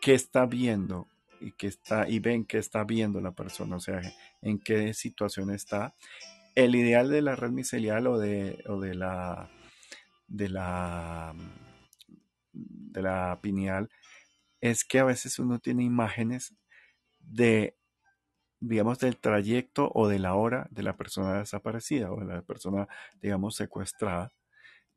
qué 0.00 0.14
está 0.14 0.46
viendo 0.46 1.08
y 1.40 1.52
que 1.52 1.68
está 1.68 2.08
y 2.08 2.18
ven 2.18 2.44
qué 2.44 2.58
está 2.58 2.84
viendo 2.84 3.20
la 3.20 3.32
persona, 3.32 3.76
o 3.76 3.80
sea, 3.80 4.00
en 4.42 4.58
qué 4.58 4.94
situación 4.94 5.50
está. 5.50 5.94
El 6.54 6.74
ideal 6.74 7.10
de 7.10 7.22
la 7.22 7.36
red 7.36 7.50
micelial 7.50 8.06
o 8.06 8.18
de, 8.18 8.62
o 8.66 8.80
de 8.80 8.94
la 8.94 9.50
de 10.26 10.48
la 10.48 11.34
de 12.52 13.02
la 13.02 13.38
pineal 13.42 13.90
es 14.60 14.84
que 14.84 15.00
a 15.00 15.04
veces 15.04 15.38
uno 15.38 15.58
tiene 15.58 15.84
imágenes 15.84 16.54
de 17.20 17.76
digamos, 18.64 18.98
del 18.98 19.18
trayecto 19.18 19.90
o 19.94 20.08
de 20.08 20.18
la 20.18 20.34
hora 20.34 20.66
de 20.70 20.82
la 20.82 20.96
persona 20.96 21.38
desaparecida 21.38 22.10
o 22.10 22.20
de 22.20 22.26
la 22.26 22.42
persona, 22.42 22.88
digamos, 23.20 23.56
secuestrada. 23.56 24.32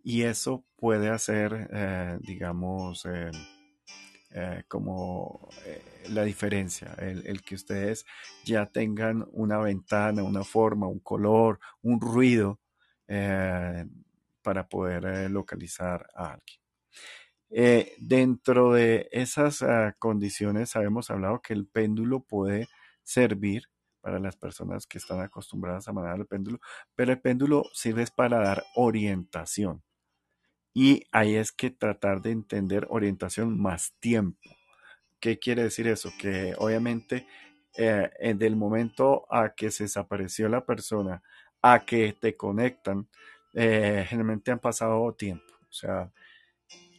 Y 0.04 0.24
eso 0.24 0.66
puede 0.78 1.10
hacer, 1.10 1.70
eh, 1.74 2.18
digamos, 2.22 3.06
eh, 3.06 3.32
eh, 4.32 4.64
como 4.68 5.50
la 6.10 6.24
diferencia, 6.24 6.96
el, 7.00 7.42
que 7.42 7.56
ustedes 7.56 8.06
ya 8.46 8.66
tengan 8.68 9.26
una 9.32 9.58
ventana, 9.58 10.24
una 10.24 10.44
forma, 10.44 10.88
un 10.88 11.00
color, 11.00 11.60
un 11.82 12.00
ruido 12.00 12.60
para 14.42 14.68
poder 14.70 15.30
localizar 15.30 16.08
a 16.16 16.34
alguien. 16.34 16.60
dentro 18.00 18.74
de 18.74 19.10
esas 19.12 19.62
ah, 19.62 19.96
condiciones, 20.00 20.76
habíamos 20.76 21.10
hablado 21.10 21.42
que 21.42 21.54
el 21.54 21.66
péndulo 21.66 22.22
puede 22.22 22.68
servir 23.08 23.64
para 24.02 24.20
las 24.20 24.36
personas 24.36 24.86
que 24.86 24.98
están 24.98 25.22
acostumbradas 25.22 25.88
a 25.88 25.94
manejar 25.94 26.20
el 26.20 26.28
péndulo, 26.28 26.60
pero 26.96 27.12
el 27.14 27.22
péndulo 27.22 27.64
sirve 27.74 28.06
para 28.16 28.40
dar 28.40 28.64
orientación. 28.76 29.84
Y 30.74 31.04
ahí 31.12 31.36
es 31.36 31.52
que 31.52 31.72
tratar 31.72 32.22
de 32.22 32.32
entender 32.32 32.86
orientación 32.90 33.60
más 33.60 33.94
tiempo. 34.00 34.50
¿Qué 35.20 35.40
quiere 35.40 35.64
decir 35.64 35.88
eso? 35.88 36.12
Que 36.20 36.54
obviamente 36.58 37.28
eh, 37.78 38.10
del 38.36 38.56
momento 38.56 39.26
a 39.34 39.56
que 39.56 39.72
se 39.72 39.86
desapareció 39.86 40.50
la 40.50 40.66
persona 40.66 41.24
a 41.62 41.86
que 41.86 42.14
te 42.20 42.38
conectan, 42.38 43.10
eh, 43.54 44.06
generalmente 44.08 44.52
han 44.52 44.60
pasado 44.60 45.14
tiempo. 45.16 45.54
O 45.70 45.74
sea, 45.74 46.12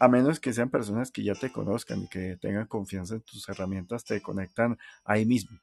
a 0.00 0.08
menos 0.08 0.40
que 0.40 0.52
sean 0.52 0.70
personas 0.70 1.10
que 1.10 1.24
ya 1.24 1.34
te 1.34 1.52
conozcan 1.52 2.02
y 2.02 2.08
que 2.08 2.36
tengan 2.38 2.66
confianza 2.66 3.14
en 3.16 3.22
tus 3.22 3.48
herramientas, 3.48 4.04
te 4.04 4.22
conectan 4.22 4.78
ahí 5.04 5.26
mismo 5.26 5.58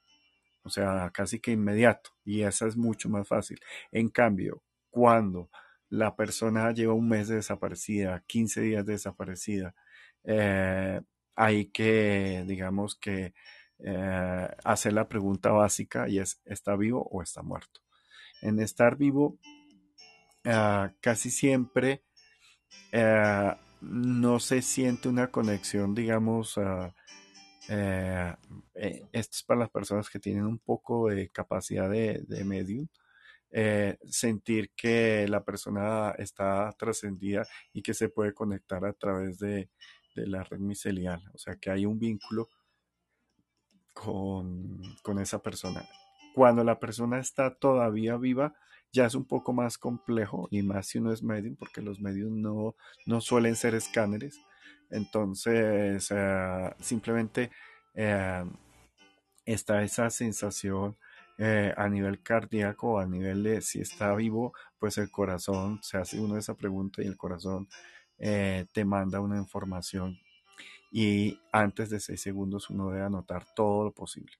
o 0.65 0.69
sea, 0.69 1.11
casi 1.13 1.39
que 1.39 1.51
inmediato, 1.51 2.11
y 2.25 2.41
esa 2.41 2.67
es 2.67 2.75
mucho 2.77 3.09
más 3.09 3.27
fácil. 3.27 3.59
En 3.91 4.09
cambio, 4.09 4.63
cuando 4.89 5.49
la 5.89 6.15
persona 6.15 6.71
lleva 6.73 6.93
un 6.93 7.07
mes 7.07 7.27
de 7.27 7.35
desaparecida, 7.35 8.23
15 8.27 8.61
días 8.61 8.85
de 8.85 8.93
desaparecida, 8.93 9.75
eh, 10.23 11.01
hay 11.35 11.67
que, 11.67 12.43
digamos 12.47 12.95
que, 12.95 13.33
eh, 13.79 14.49
hacer 14.63 14.93
la 14.93 15.07
pregunta 15.07 15.51
básica 15.51 16.07
y 16.09 16.19
es, 16.19 16.41
¿está 16.45 16.75
vivo 16.75 17.07
o 17.11 17.21
está 17.21 17.43
muerto? 17.43 17.81
En 18.41 18.59
estar 18.59 18.97
vivo, 18.97 19.37
ah, 20.45 20.91
casi 21.01 21.29
siempre 21.29 22.03
eh, 22.91 23.53
no 23.81 24.39
se 24.39 24.61
siente 24.61 25.09
una 25.09 25.27
conexión, 25.27 25.93
digamos, 25.93 26.57
uh, 26.57 26.91
eh, 27.67 28.35
eh, 28.75 29.03
esto 29.11 29.35
es 29.35 29.43
para 29.43 29.61
las 29.61 29.69
personas 29.69 30.09
que 30.09 30.19
tienen 30.19 30.45
un 30.45 30.59
poco 30.59 31.09
de 31.09 31.29
capacidad 31.29 31.89
de, 31.89 32.23
medium. 32.45 32.87
Eh, 33.51 33.97
sentir 34.09 34.71
que 34.75 35.27
la 35.29 35.43
persona 35.43 36.11
está 36.17 36.73
trascendida 36.77 37.47
y 37.71 37.81
que 37.81 37.93
se 37.93 38.09
puede 38.09 38.33
conectar 38.33 38.83
a 38.85 38.93
través 38.93 39.39
de, 39.39 39.69
la 40.15 40.43
red 40.43 40.59
micelial. 40.59 41.21
O 41.33 41.37
sea, 41.37 41.55
que 41.55 41.69
hay 41.69 41.85
un 41.85 41.99
vínculo 41.99 42.49
con, 43.93 44.81
esa 45.19 45.39
persona. 45.41 45.85
Cuando 46.33 46.63
la 46.63 46.79
persona 46.79 47.19
está 47.19 47.53
todavía 47.55 48.17
viva, 48.17 48.55
ya 48.93 49.05
es 49.05 49.15
un 49.15 49.25
poco 49.25 49.51
más 49.51 49.77
complejo 49.77 50.47
y 50.51 50.61
más 50.61 50.87
si 50.87 50.99
uno 50.99 51.11
es 51.11 51.21
medium, 51.21 51.55
porque 51.57 51.81
los 51.81 51.99
medios 51.99 52.31
no 52.31 53.21
suelen 53.21 53.55
ser 53.55 53.75
escáneres. 53.75 54.39
Entonces, 54.89 56.07
eh, 56.11 56.73
simplemente 56.79 57.51
eh, 57.93 58.43
está 59.45 59.83
esa 59.83 60.09
sensación 60.09 60.97
eh, 61.37 61.73
a 61.75 61.89
nivel 61.89 62.21
cardíaco, 62.21 62.99
a 62.99 63.05
nivel 63.05 63.43
de 63.43 63.61
si 63.61 63.81
está 63.81 64.15
vivo, 64.15 64.53
pues 64.79 64.97
el 64.97 65.11
corazón, 65.11 65.79
se 65.83 65.97
hace 65.97 66.19
uno 66.19 66.37
esa 66.37 66.55
pregunta 66.55 67.01
y 67.03 67.07
el 67.07 67.17
corazón 67.17 67.67
te 68.17 68.85
manda 68.85 69.19
una 69.19 69.37
información 69.37 70.17
y 70.89 71.39
antes 71.51 71.89
de 71.89 71.99
seis 71.99 72.21
segundos 72.21 72.69
uno 72.69 72.89
debe 72.89 73.03
anotar 73.03 73.45
todo 73.55 73.83
lo 73.83 73.91
posible. 73.91 74.31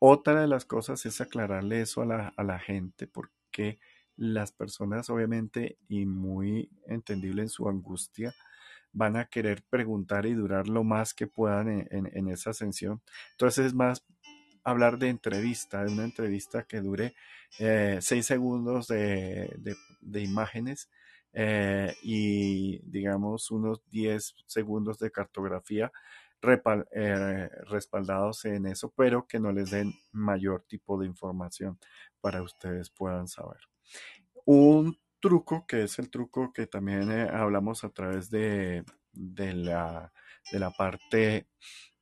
Otra 0.00 0.40
de 0.40 0.48
las 0.48 0.64
cosas 0.64 1.06
es 1.06 1.20
aclararle 1.20 1.80
eso 1.80 2.02
a 2.02 2.06
la, 2.06 2.34
a 2.36 2.42
la 2.42 2.58
gente 2.58 3.06
porque 3.06 3.78
las 4.16 4.52
personas 4.52 5.10
obviamente 5.10 5.78
y 5.88 6.06
muy 6.06 6.70
entendible 6.86 7.42
en 7.42 7.48
su 7.48 7.68
angustia 7.68 8.34
van 8.94 9.16
a 9.16 9.26
querer 9.26 9.62
preguntar 9.68 10.24
y 10.24 10.34
durar 10.34 10.68
lo 10.68 10.84
más 10.84 11.12
que 11.12 11.26
puedan 11.26 11.86
en, 11.90 12.28
esa 12.28 12.50
ascensión. 12.50 13.02
Entonces 13.32 13.66
es 13.66 13.74
más 13.74 14.06
hablar 14.62 14.98
de 14.98 15.08
entrevista, 15.08 15.84
de 15.84 15.92
una 15.92 16.04
entrevista 16.04 16.62
que 16.62 16.80
dure 16.80 17.14
eh, 17.58 17.98
seis 18.00 18.24
segundos 18.26 18.86
de, 18.88 19.76
imágenes 20.14 20.88
eh, 21.32 21.92
y 22.02 22.78
digamos 22.88 23.50
unos 23.50 23.82
10 23.90 24.34
segundos 24.46 24.98
de 25.00 25.10
cartografía 25.10 25.92
eh, 26.92 27.48
respaldados 27.66 28.44
en 28.44 28.66
eso, 28.66 28.92
pero 28.96 29.26
que 29.26 29.40
no 29.40 29.50
les 29.50 29.70
den 29.70 29.92
mayor 30.12 30.62
tipo 30.68 30.98
de 30.98 31.06
información 31.06 31.78
para 32.20 32.42
ustedes 32.42 32.90
puedan 32.90 33.28
saber. 33.28 33.60
Un 34.44 34.96
truco, 35.24 35.66
que 35.66 35.84
es 35.84 35.98
el 35.98 36.10
truco 36.10 36.52
que 36.52 36.66
también 36.66 37.10
eh, 37.10 37.26
hablamos 37.32 37.82
a 37.82 37.88
través 37.88 38.28
de, 38.28 38.84
de, 39.10 39.54
la, 39.54 40.12
de 40.52 40.58
la 40.58 40.70
parte, 40.70 41.48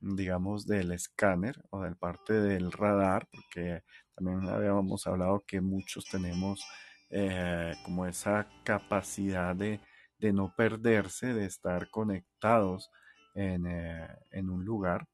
digamos, 0.01 0.67
del 0.67 0.91
escáner 0.91 1.55
o 1.69 1.83
del 1.83 1.95
parte 1.95 2.33
del 2.33 2.69
radar, 2.73 3.29
porque 3.31 3.83
también 4.13 4.49
habíamos 4.49 5.07
hablado 5.07 5.41
que 5.47 5.61
muchos 5.61 6.03
tenemos 6.03 6.67
eh, 7.11 7.75
como 7.85 8.05
esa 8.05 8.45
capacidad 8.65 9.55
de, 9.55 9.79
de, 10.17 10.33
no 10.33 10.53
perderse, 10.53 11.33
de 11.33 11.45
estar 11.45 11.89
conectados 11.91 12.91
en, 13.35 13.67
eh, 13.67 14.05
en 14.31 14.49
un 14.49 14.65
lugar 14.65 15.07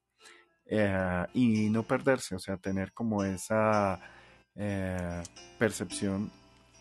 y 1.33 1.69
no 1.69 1.83
perderse, 1.83 2.35
o 2.35 2.39
sea, 2.39 2.57
tener 2.57 2.91
como 2.93 3.23
esa 3.23 3.99
percepción 5.57 6.31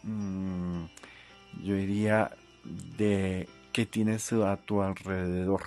mm, 0.02 0.84
yo 1.62 1.74
diría, 1.74 2.36
de 2.96 3.48
qué 3.72 3.86
tienes 3.86 4.32
a 4.32 4.56
tu 4.56 4.82
alrededor. 4.82 5.62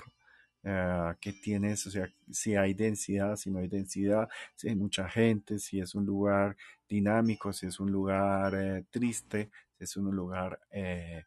Uh, 0.63 1.17
qué 1.19 1.33
tienes, 1.33 1.87
o 1.87 1.89
sea, 1.89 2.07
si 2.29 2.55
hay 2.55 2.75
densidad, 2.75 3.35
si 3.35 3.49
no 3.49 3.57
hay 3.57 3.67
densidad, 3.67 4.29
si 4.55 4.69
hay 4.69 4.75
mucha 4.75 5.09
gente, 5.09 5.57
si 5.57 5.79
es 5.79 5.95
un 5.95 6.05
lugar 6.05 6.55
dinámico, 6.87 7.51
si 7.51 7.65
es 7.65 7.79
un 7.79 7.91
lugar 7.91 8.53
eh, 8.53 8.85
triste, 8.91 9.49
si 9.75 9.85
es 9.85 9.97
un 9.97 10.15
lugar, 10.15 10.59
eh, 10.69 11.23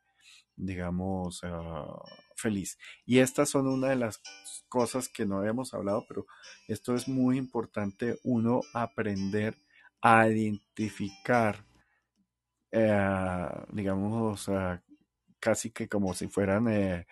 digamos, 0.54 1.40
ah, 1.42 2.00
feliz. 2.37 2.78
Y 3.06 3.18
estas 3.18 3.49
son 3.49 3.66
una 3.66 3.88
de 3.88 3.97
las 3.97 4.23
cosas 4.68 5.09
que 5.09 5.26
no 5.26 5.38
habíamos 5.38 5.75
hablado, 5.75 6.04
pero 6.06 6.26
esto 6.68 6.94
es 6.94 7.09
muy 7.09 7.37
importante, 7.37 8.21
uno 8.23 8.61
aprender 8.73 9.56
a 10.00 10.28
identificar 10.28 11.64
eh, 12.75 13.49
digamos, 13.73 14.50
casi 15.38 15.71
que 15.71 15.88
como 15.88 16.12
si 16.14 16.26
fueran 16.26 16.69
eh, 16.69 17.07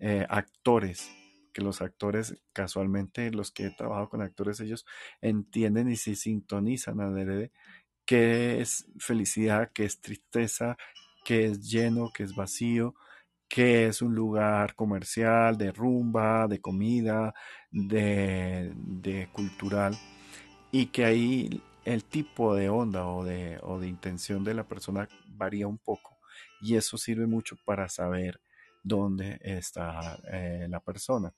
eh, 0.00 0.26
actores, 0.28 1.08
que 1.52 1.62
los 1.62 1.82
actores, 1.82 2.34
casualmente 2.52 3.30
los 3.30 3.52
que 3.52 3.66
he 3.66 3.70
trabajado 3.70 4.08
con 4.08 4.22
actores, 4.22 4.58
ellos 4.60 4.84
entienden 5.20 5.88
y 5.90 5.96
se 5.96 6.16
sintonizan 6.16 7.00
a 7.00 7.10
DRD 7.10 7.52
qué 8.04 8.60
es 8.60 8.86
felicidad, 8.98 9.70
qué 9.72 9.84
es 9.84 10.00
tristeza, 10.00 10.76
qué 11.24 11.46
es 11.46 11.60
lleno, 11.70 12.10
qué 12.12 12.24
es 12.24 12.34
vacío, 12.34 12.94
qué 13.48 13.86
es 13.86 14.02
un 14.02 14.14
lugar 14.14 14.74
comercial, 14.74 15.56
de 15.58 15.70
rumba, 15.72 16.48
de 16.48 16.60
comida, 16.60 17.34
de, 17.70 18.72
de 18.74 19.28
cultural, 19.32 19.96
y 20.72 20.86
que 20.86 21.04
ahí 21.04 21.62
el 21.84 22.04
tipo 22.04 22.54
de 22.54 22.68
onda 22.68 23.06
o 23.06 23.24
de, 23.24 23.58
o 23.62 23.78
de 23.78 23.88
intención 23.88 24.44
de 24.44 24.54
la 24.54 24.64
persona 24.64 25.08
varía 25.28 25.66
un 25.66 25.78
poco 25.78 26.18
y 26.60 26.76
eso 26.76 26.96
sirve 26.98 27.26
mucho 27.26 27.56
para 27.64 27.88
saber 27.88 28.40
dónde 28.82 29.38
está 29.42 30.18
eh, 30.32 30.66
la 30.68 30.80
persona. 30.80 31.32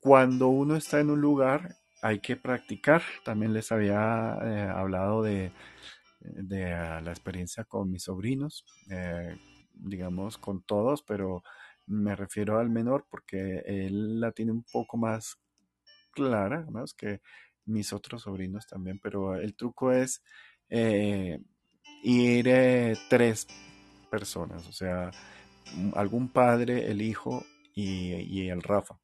Cuando 0.00 0.48
uno 0.48 0.76
está 0.76 1.00
en 1.00 1.10
un 1.10 1.20
lugar 1.20 1.76
hay 2.02 2.18
que 2.20 2.36
practicar. 2.36 3.02
También 3.24 3.54
les 3.54 3.72
había 3.72 4.36
eh, 4.42 4.68
hablado 4.74 5.22
de, 5.22 5.52
de 6.20 6.72
ah, 6.74 7.00
la 7.00 7.10
experiencia 7.12 7.64
con 7.64 7.90
mis 7.90 8.04
sobrinos, 8.04 8.64
eh, 8.90 9.38
digamos 9.72 10.36
con 10.38 10.62
todos, 10.62 11.02
pero 11.02 11.42
me 11.86 12.16
refiero 12.16 12.58
al 12.58 12.70
menor 12.70 13.06
porque 13.10 13.62
él 13.66 14.20
la 14.20 14.32
tiene 14.32 14.52
un 14.52 14.64
poco 14.64 14.96
más 14.96 15.36
clara, 16.12 16.66
más 16.70 16.94
que 16.94 17.20
mis 17.66 17.92
otros 17.92 18.22
sobrinos 18.22 18.66
también, 18.66 18.98
pero 18.98 19.34
el 19.36 19.54
truco 19.54 19.92
es 19.92 20.22
eh, 20.68 21.38
ir 22.02 22.48
eh, 22.48 22.96
tres 23.08 23.46
personas, 24.10 24.66
o 24.68 24.72
sea, 24.72 25.10
algún 25.94 26.28
padre, 26.28 26.90
el 26.90 27.02
hijo 27.02 27.44
y, 27.74 28.48
el 28.48 28.62
Rafa, 28.62 28.98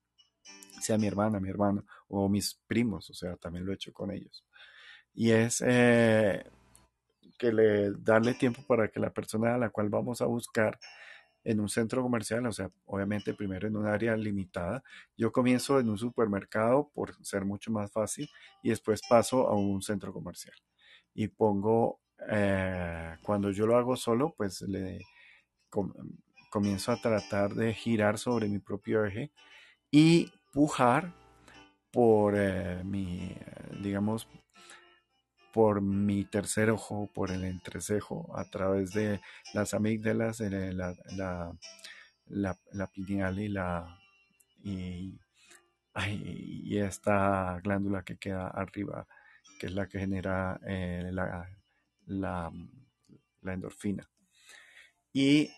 sea 0.80 0.98
mi 0.98 1.06
hermana, 1.06 1.40
mi 1.40 1.48
hermano 1.48 1.84
o 2.08 2.28
mis 2.28 2.54
primos, 2.66 3.08
o 3.10 3.14
sea, 3.14 3.36
también 3.36 3.64
lo 3.64 3.72
he 3.72 3.76
hecho 3.76 3.92
con 3.92 4.10
ellos. 4.10 4.44
Y 5.14 5.30
es 5.30 5.62
eh, 5.66 6.44
que 7.38 7.52
le 7.52 7.92
darle 7.92 8.34
tiempo 8.34 8.62
para 8.66 8.88
que 8.88 9.00
la 9.00 9.10
persona 9.10 9.54
a 9.54 9.58
la 9.58 9.70
cual 9.70 9.88
vamos 9.88 10.20
a 10.20 10.26
buscar 10.26 10.78
en 11.44 11.60
un 11.60 11.68
centro 11.68 12.02
comercial, 12.02 12.46
o 12.46 12.52
sea, 12.52 12.70
obviamente 12.86 13.34
primero 13.34 13.68
en 13.68 13.76
un 13.76 13.86
área 13.86 14.16
limitada. 14.16 14.82
Yo 15.16 15.32
comienzo 15.32 15.78
en 15.80 15.88
un 15.88 15.98
supermercado 15.98 16.90
por 16.94 17.14
ser 17.24 17.44
mucho 17.44 17.70
más 17.70 17.90
fácil 17.90 18.28
y 18.62 18.70
después 18.70 19.00
paso 19.08 19.48
a 19.48 19.54
un 19.56 19.82
centro 19.82 20.12
comercial. 20.12 20.56
Y 21.14 21.28
pongo, 21.28 22.00
eh, 22.30 23.16
cuando 23.22 23.50
yo 23.50 23.66
lo 23.66 23.76
hago 23.76 23.96
solo, 23.96 24.34
pues 24.36 24.62
le 24.62 25.00
comienzo 26.50 26.92
a 26.92 27.00
tratar 27.00 27.54
de 27.54 27.74
girar 27.74 28.18
sobre 28.18 28.48
mi 28.48 28.58
propio 28.58 29.04
eje 29.04 29.32
y 29.90 30.30
pujar 30.52 31.14
por 31.90 32.34
eh, 32.36 32.82
mi, 32.84 33.34
digamos, 33.82 34.28
por 35.52 35.80
mi 35.80 36.24
tercer 36.24 36.70
ojo, 36.70 37.08
por 37.14 37.30
el 37.30 37.44
entrecejo, 37.44 38.36
a 38.36 38.44
través 38.44 38.92
de 38.92 39.20
las 39.54 39.74
amígdalas, 39.74 40.40
la, 40.40 40.94
la, 42.28 42.58
la, 42.72 42.86
pineal 42.88 43.38
y 43.38 43.48
la 43.48 43.98
y, 44.62 45.18
esta 46.78 47.60
glándula 47.62 48.04
que 48.04 48.18
queda 48.18 48.48
arriba, 48.48 49.06
que 49.58 49.66
es 49.66 49.72
la 49.72 49.88
que 49.88 49.98
genera 49.98 50.60
eh, 50.66 51.10
la, 52.06 52.52
endorfina. 53.42 54.08
Y 55.12 55.50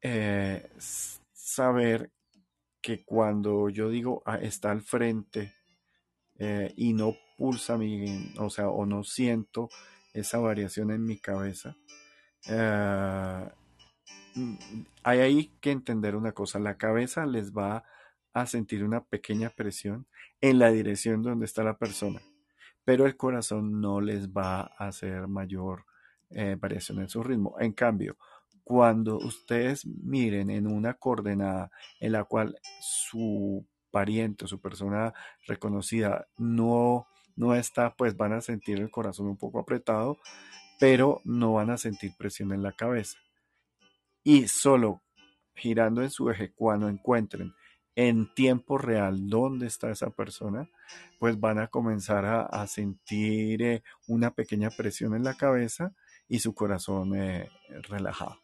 eh, 0.00 0.70
saber 0.78 2.10
que 2.80 3.04
cuando 3.04 3.68
yo 3.68 3.90
digo 3.90 4.22
ah, 4.24 4.38
está 4.38 4.70
al 4.70 4.80
frente 4.80 5.54
eh, 6.38 6.72
y 6.76 6.92
no 6.92 7.16
pulsa 7.38 7.78
mi, 7.78 8.34
o 8.36 8.50
sea, 8.50 8.68
o 8.68 8.84
no 8.84 9.04
siento 9.04 9.70
esa 10.12 10.38
variación 10.38 10.90
en 10.90 11.06
mi 11.06 11.18
cabeza. 11.18 11.76
Eh, 12.48 13.48
mm, 14.34 14.54
hay 15.04 15.18
ahí 15.20 15.52
que 15.60 15.70
entender 15.70 16.16
una 16.16 16.32
cosa, 16.32 16.58
la 16.58 16.76
cabeza 16.76 17.24
les 17.26 17.52
va 17.52 17.84
a 18.34 18.46
sentir 18.46 18.84
una 18.84 19.04
pequeña 19.04 19.50
presión 19.50 20.06
en 20.40 20.58
la 20.58 20.70
dirección 20.70 21.22
donde 21.22 21.46
está 21.46 21.62
la 21.62 21.78
persona, 21.78 22.20
pero 22.84 23.06
el 23.06 23.16
corazón 23.16 23.80
no 23.80 24.00
les 24.00 24.28
va 24.30 24.62
a 24.62 24.88
hacer 24.88 25.28
mayor 25.28 25.84
eh, 26.30 26.56
variación 26.58 26.98
en 27.00 27.08
su 27.08 27.22
ritmo. 27.22 27.54
En 27.60 27.72
cambio, 27.72 28.18
cuando 28.64 29.16
ustedes 29.18 29.86
miren 29.86 30.50
en 30.50 30.66
una 30.66 30.94
coordenada 30.94 31.70
en 32.00 32.12
la 32.12 32.24
cual 32.24 32.58
su 32.80 33.64
pariente 33.90 34.46
su 34.46 34.60
persona 34.60 35.14
reconocida 35.46 36.28
no, 36.36 37.06
no 37.38 37.54
está, 37.54 37.94
pues 37.94 38.16
van 38.16 38.32
a 38.32 38.40
sentir 38.40 38.80
el 38.80 38.90
corazón 38.90 39.28
un 39.28 39.36
poco 39.36 39.60
apretado, 39.60 40.18
pero 40.80 41.20
no 41.24 41.54
van 41.54 41.70
a 41.70 41.78
sentir 41.78 42.12
presión 42.18 42.52
en 42.52 42.62
la 42.62 42.72
cabeza. 42.72 43.18
Y 44.24 44.48
solo 44.48 45.02
girando 45.54 46.02
en 46.02 46.10
su 46.10 46.30
eje, 46.30 46.52
cuando 46.52 46.88
encuentren 46.88 47.54
en 47.94 48.32
tiempo 48.34 48.76
real 48.76 49.28
dónde 49.28 49.66
está 49.66 49.90
esa 49.90 50.10
persona, 50.10 50.68
pues 51.18 51.38
van 51.38 51.58
a 51.58 51.68
comenzar 51.68 52.24
a, 52.26 52.66
sentir 52.66 53.62
eh, 53.62 53.82
una 54.06 54.32
pequeña 54.32 54.70
presión 54.70 55.14
en 55.14 55.24
la 55.24 55.34
cabeza 55.34 55.94
y 56.28 56.40
su 56.40 56.54
corazón 56.54 57.14
eh, 57.16 57.48
relajado. 57.88 58.38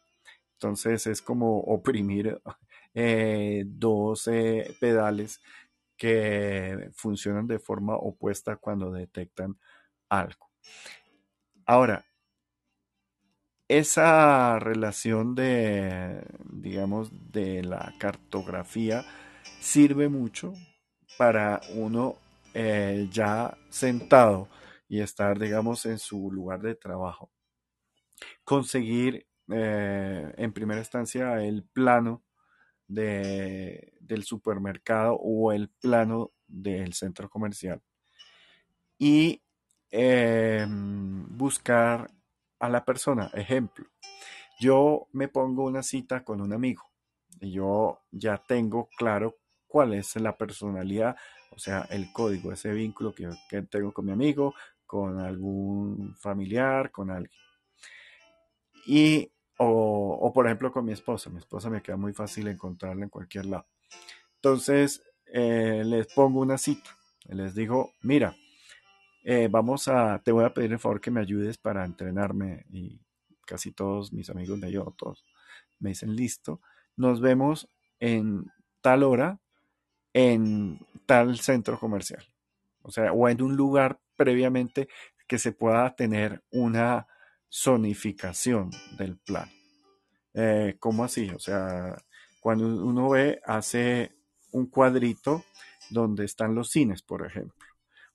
Entonces 0.53 1.05
es 1.07 1.21
como 1.21 1.59
oprimir 1.59 2.41
eh, 2.93 3.63
dos 3.65 4.29
pedales 4.79 5.41
que 5.97 6.89
funcionan 6.93 7.47
de 7.47 7.59
forma 7.59 7.95
opuesta 7.95 8.57
cuando 8.57 8.91
detectan 8.91 9.57
algo. 10.09 10.49
Ahora, 11.65 12.05
esa 13.67 14.59
relación 14.59 15.33
de, 15.33 16.23
digamos, 16.51 17.09
de 17.31 17.63
la 17.63 17.93
cartografía 17.99 19.03
sirve 19.59 20.09
mucho 20.09 20.53
para 21.17 21.61
uno 21.73 22.15
eh, 22.53 23.07
ya 23.11 23.57
sentado 23.69 24.47
y 24.87 25.01
estar, 25.01 25.39
digamos, 25.39 25.85
en 25.85 25.97
su 25.97 26.31
lugar 26.31 26.61
de 26.61 26.75
trabajo. 26.75 27.31
Conseguir 28.43 29.25
eh, 29.51 30.33
en 30.37 30.53
primera 30.53 30.79
instancia 30.79 31.43
el 31.43 31.63
plano 31.63 32.23
de, 32.87 33.93
del 33.99 34.23
supermercado 34.23 35.15
o 35.15 35.51
el 35.51 35.69
plano 35.69 36.31
del 36.47 36.93
centro 36.93 37.29
comercial 37.29 37.81
y 38.97 39.41
em, 39.91 41.25
buscar 41.37 42.09
a 42.59 42.69
la 42.69 42.85
persona. 42.85 43.29
Ejemplo, 43.33 43.85
yo 44.59 45.07
me 45.11 45.27
pongo 45.27 45.65
una 45.65 45.83
cita 45.83 46.23
con 46.23 46.41
un 46.41 46.53
amigo 46.53 46.83
y 47.41 47.51
yo 47.51 47.99
ya 48.11 48.37
tengo 48.37 48.87
claro 48.97 49.37
cuál 49.67 49.93
es 49.93 50.15
la 50.15 50.37
personalidad, 50.37 51.17
o 51.51 51.59
sea, 51.59 51.81
el 51.89 52.11
código, 52.13 52.51
ese 52.51 52.71
vínculo 52.71 53.13
que, 53.13 53.29
que 53.49 53.61
tengo 53.63 53.91
con 53.91 54.05
mi 54.05 54.11
amigo, 54.11 54.53
con 54.85 55.19
algún 55.19 56.15
familiar, 56.15 56.91
con 56.91 57.11
alguien. 57.11 57.39
Y, 58.87 59.31
o, 59.57 60.31
por 60.33 60.45
ejemplo 60.45 60.71
con 60.71 60.85
mi 60.85 60.93
esposa. 60.93 61.29
Mi 61.29 61.39
esposa 61.39 61.69
me 61.69 61.81
queda 61.81 61.97
muy 61.97 62.13
fácil 62.13 62.47
encontrarla 62.47 63.03
en 63.03 63.09
cualquier 63.09 63.45
lado. 63.45 63.67
Entonces, 64.35 65.03
eh, 65.25 65.83
les 65.85 66.13
pongo 66.13 66.41
una 66.41 66.57
cita. 66.57 66.89
Les 67.29 67.55
digo, 67.55 67.91
mira, 68.01 68.35
eh, 69.23 69.47
vamos 69.49 69.87
a, 69.87 70.21
te 70.23 70.31
voy 70.31 70.45
a 70.45 70.53
pedir 70.53 70.73
el 70.73 70.79
favor 70.79 71.01
que 71.01 71.11
me 71.11 71.21
ayudes 71.21 71.57
para 71.57 71.85
entrenarme. 71.85 72.65
Y 72.71 72.99
casi 73.45 73.71
todos 73.71 74.13
mis 74.13 74.29
amigos 74.29 74.59
me 74.59 74.67
ayudan, 74.67 74.93
todos 74.97 75.25
me 75.79 75.89
dicen, 75.89 76.15
listo. 76.15 76.61
Nos 76.95 77.21
vemos 77.21 77.67
en 77.99 78.51
tal 78.81 79.03
hora 79.03 79.39
en 80.15 80.79
tal 81.05 81.37
centro 81.39 81.77
comercial. 81.77 82.23
O 82.81 82.89
sea, 82.89 83.11
o 83.11 83.27
en 83.27 83.41
un 83.41 83.57
lugar 83.57 83.99
previamente 84.15 84.87
que 85.27 85.37
se 85.37 85.51
pueda 85.51 85.93
tener 85.93 86.41
una 86.51 87.07
zonificación 87.55 88.69
del 88.97 89.17
plan. 89.17 89.49
Eh, 90.33 90.75
¿Cómo 90.79 91.05
así? 91.05 91.29
O 91.29 91.39
sea, 91.39 91.95
cuando 92.41 92.67
uno 92.67 93.09
ve, 93.09 93.39
hace 93.45 94.11
un 94.51 94.67
cuadrito 94.67 95.43
donde 95.89 96.25
están 96.25 96.53
los 96.53 96.69
cines, 96.69 97.01
por 97.01 97.25
ejemplo. 97.25 97.55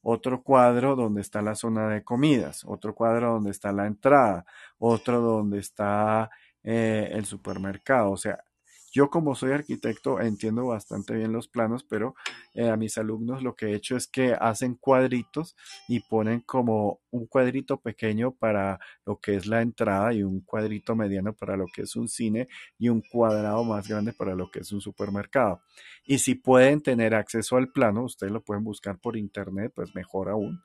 Otro 0.02 0.42
cuadro 0.42 0.96
donde 0.96 1.20
está 1.22 1.42
la 1.42 1.54
zona 1.54 1.88
de 1.88 2.04
comidas, 2.04 2.64
otro 2.66 2.94
cuadro 2.94 3.32
donde 3.32 3.50
está 3.50 3.72
la 3.72 3.86
entrada, 3.86 4.44
otro 4.78 5.20
donde 5.20 5.58
está 5.58 6.30
eh, 6.62 7.08
el 7.12 7.24
supermercado. 7.24 8.10
O 8.10 8.16
sea, 8.16 8.42
yo 8.90 9.08
como 9.08 9.34
soy 9.34 9.52
arquitecto 9.52 10.20
entiendo 10.20 10.66
bastante 10.66 11.14
bien 11.14 11.32
los 11.32 11.48
planos, 11.48 11.84
pero 11.84 12.14
eh, 12.54 12.68
a 12.68 12.76
mis 12.76 12.98
alumnos 12.98 13.42
lo 13.42 13.54
que 13.54 13.66
he 13.66 13.74
hecho 13.74 13.96
es 13.96 14.06
que 14.06 14.34
hacen 14.34 14.74
cuadritos 14.74 15.56
y 15.88 16.00
ponen 16.00 16.40
como 16.40 17.00
un 17.10 17.26
cuadrito 17.26 17.80
pequeño 17.80 18.32
para 18.32 18.78
lo 19.06 19.18
que 19.20 19.36
es 19.36 19.46
la 19.46 19.62
entrada 19.62 20.12
y 20.12 20.22
un 20.22 20.40
cuadrito 20.40 20.96
mediano 20.96 21.32
para 21.32 21.56
lo 21.56 21.66
que 21.66 21.82
es 21.82 21.96
un 21.96 22.08
cine 22.08 22.48
y 22.78 22.88
un 22.88 23.00
cuadrado 23.00 23.62
más 23.64 23.88
grande 23.88 24.12
para 24.12 24.34
lo 24.34 24.50
que 24.50 24.60
es 24.60 24.72
un 24.72 24.80
supermercado. 24.80 25.62
Y 26.04 26.18
si 26.18 26.34
pueden 26.34 26.82
tener 26.82 27.14
acceso 27.14 27.56
al 27.56 27.70
plano, 27.70 28.04
ustedes 28.04 28.32
lo 28.32 28.42
pueden 28.42 28.64
buscar 28.64 28.98
por 28.98 29.16
internet, 29.16 29.72
pues 29.74 29.94
mejor 29.94 30.28
aún 30.28 30.60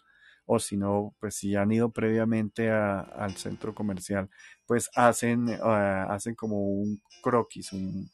o 0.45 0.60
si 0.60 0.77
no, 0.77 1.15
pues 1.19 1.36
si 1.36 1.55
han 1.55 1.71
ido 1.71 1.91
previamente 1.91 2.69
al 2.69 3.36
centro 3.38 3.73
comercial, 3.73 4.29
pues 4.65 4.89
hacen, 4.95 5.47
ah, 5.63 6.08
hacen 6.10 6.36
como 6.36 6.60
un 6.60 7.01
croquis, 7.21 7.71
un, 7.73 8.10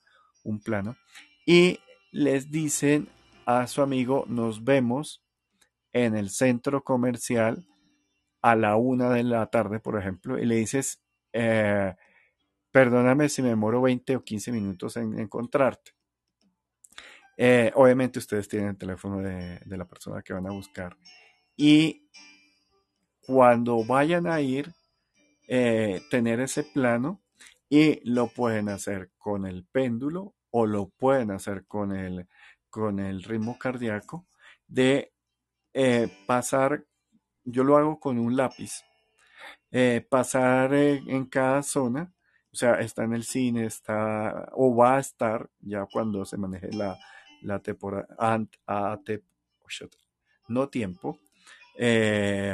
plano, 0.64 0.96
y 1.46 1.80
les 2.12 2.52
dicen 2.52 3.10
a 3.46 3.68
su 3.68 3.82
amigo, 3.82 4.26
nos 4.28 4.64
vemos 4.64 5.24
en 5.94 6.16
el 6.16 6.30
centro 6.30 6.84
comercial 6.84 7.66
a 8.42 8.56
la 8.56 8.76
una 8.76 9.10
de 9.10 9.24
la 9.24 9.46
tarde, 9.48 9.80
por 9.80 10.00
ejemplo, 10.00 10.40
y 10.40 10.46
le 10.46 10.56
dices, 10.56 11.02
eh, 11.34 11.94
perdóname 12.72 13.30
si 13.30 13.42
me 13.42 13.50
demoro 13.50 13.82
20 13.82 14.16
o 14.16 14.24
15 14.24 14.52
minutos 14.52 14.98
en 14.98 15.20
encontrarte. 15.20 15.92
Eh, 17.38 17.72
obviamente 17.76 18.20
ustedes 18.20 18.48
tienen 18.48 18.70
el 18.70 18.78
teléfono 18.78 19.20
de, 19.20 19.60
la 19.66 19.86
persona 19.86 20.22
que 20.22 20.34
van 20.34 20.46
a 20.48 20.52
buscar. 20.52 20.96
Y 21.64 22.10
cuando 23.28 23.86
vayan 23.86 24.26
a 24.26 24.42
ir, 24.42 24.74
eh, 25.48 26.02
tener 26.10 26.40
ese 26.40 26.64
plano 26.64 27.22
y 27.70 28.02
lo 28.04 28.30
pueden 28.30 28.68
hacer 28.68 29.12
con 29.20 29.46
el 29.46 29.64
péndulo 29.66 30.34
o 30.50 30.66
lo 30.66 30.88
pueden 30.88 31.30
hacer 31.30 31.66
con 31.68 31.96
el, 31.96 32.28
con 32.72 33.00
el 33.00 33.22
ritmo 33.22 33.60
cardíaco 33.60 34.26
de 34.68 35.14
eh, 35.76 36.12
pasar, 36.26 36.84
yo 37.44 37.64
lo 37.64 37.78
hago 37.78 38.00
con 38.00 38.18
un 38.18 38.36
lápiz, 38.36 38.82
eh, 39.70 40.04
pasar 40.10 40.74
en 40.74 41.28
cada 41.28 41.62
zona, 41.62 42.12
o 42.52 42.56
sea, 42.56 42.80
está 42.80 43.04
en 43.04 43.14
el 43.14 43.24
cine, 43.24 43.68
está 43.68 44.50
o 44.54 44.76
va 44.76 44.98
a 44.98 45.00
estar 45.00 45.48
ya 45.60 45.86
cuando 45.86 46.26
se 46.26 46.38
maneje 46.38 46.72
la, 46.72 46.98
la 47.44 47.60
temporada, 47.60 48.08
no 50.48 50.68
tiempo, 50.68 51.20
eh, 51.76 52.54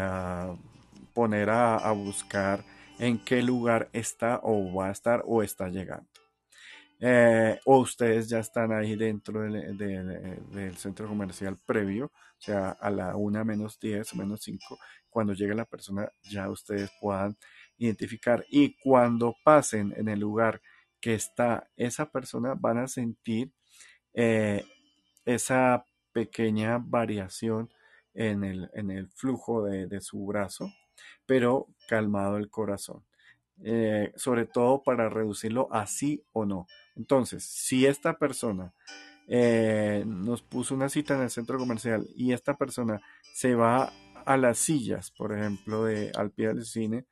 poner 1.13 1.49
a, 1.49 1.91
buscar 1.91 2.63
en 2.99 3.17
qué 3.19 3.41
lugar 3.41 3.89
está 3.93 4.39
o 4.43 4.73
va 4.73 4.88
a 4.88 4.91
estar 4.91 5.23
o 5.25 5.43
está 5.43 5.69
llegando. 5.69 6.08
Eh, 6.99 7.60
o 7.65 7.80
ustedes 7.80 8.27
ya 8.27 8.39
están 8.39 8.71
ahí 8.71 8.95
dentro 8.95 9.41
del, 9.41 10.77
centro 10.77 11.08
comercial 11.08 11.58
previo, 11.65 12.06
o 12.06 12.39
sea, 12.39 12.71
a 12.71 12.89
la 12.89 13.15
1 13.15 13.45
menos 13.45 13.80
10 13.80 14.15
menos 14.15 14.41
5, 14.41 14.80
cuando 15.10 15.34
llegue 15.34 15.53
la 15.53 15.65
persona 15.65 16.10
ya 16.23 16.49
ustedes 16.49 16.91
puedan 16.99 17.38
identificar 17.77 18.45
y 18.49 18.75
cuando 18.80 19.36
pasen 19.43 19.93
en 19.95 20.10
el 20.10 20.19
lugar 20.19 20.62
que 20.99 21.13
está 21.13 21.69
esa 21.75 22.12
persona 22.12 22.56
van 22.56 22.80
a 22.80 22.88
sentir 22.88 23.51
eh, 24.13 24.63
esa 25.25 25.86
pequeña 26.12 26.80
variación 26.80 27.69
en 28.17 28.43
el, 28.43 28.69
en 28.73 28.91
el 28.91 29.08
flujo 29.10 29.63
de 29.63 30.01
su 30.01 30.25
brazo, 30.25 30.71
pero 31.25 31.67
calmado 31.88 32.38
el 32.38 32.49
corazón. 32.49 33.03
Eh, 33.63 34.13
sobre 34.15 34.45
todo 34.45 34.84
para 34.84 35.10
reducirlo 35.10 35.67
así 35.71 36.23
o 36.32 36.45
no. 36.45 36.67
Entonces, 36.95 37.43
si 37.43 37.88
esta 37.88 38.17
persona 38.17 38.71
eh, 39.27 40.03
nos 40.06 40.43
puso 40.43 40.75
una 40.75 40.89
cita 40.89 41.15
en 41.15 41.23
el 41.23 41.32
centro 41.32 41.58
comercial 41.58 42.08
y 42.15 42.34
esta 42.34 42.56
persona 42.56 43.01
se 43.34 43.56
va 43.56 43.91
a 44.25 44.38
las 44.38 44.60
sillas, 44.60 45.10
por 45.10 45.36
ejemplo, 45.36 45.86
de, 45.86 46.12
al 46.15 46.32
pie 46.32 46.49
del 46.49 46.65
cine, 46.65 47.06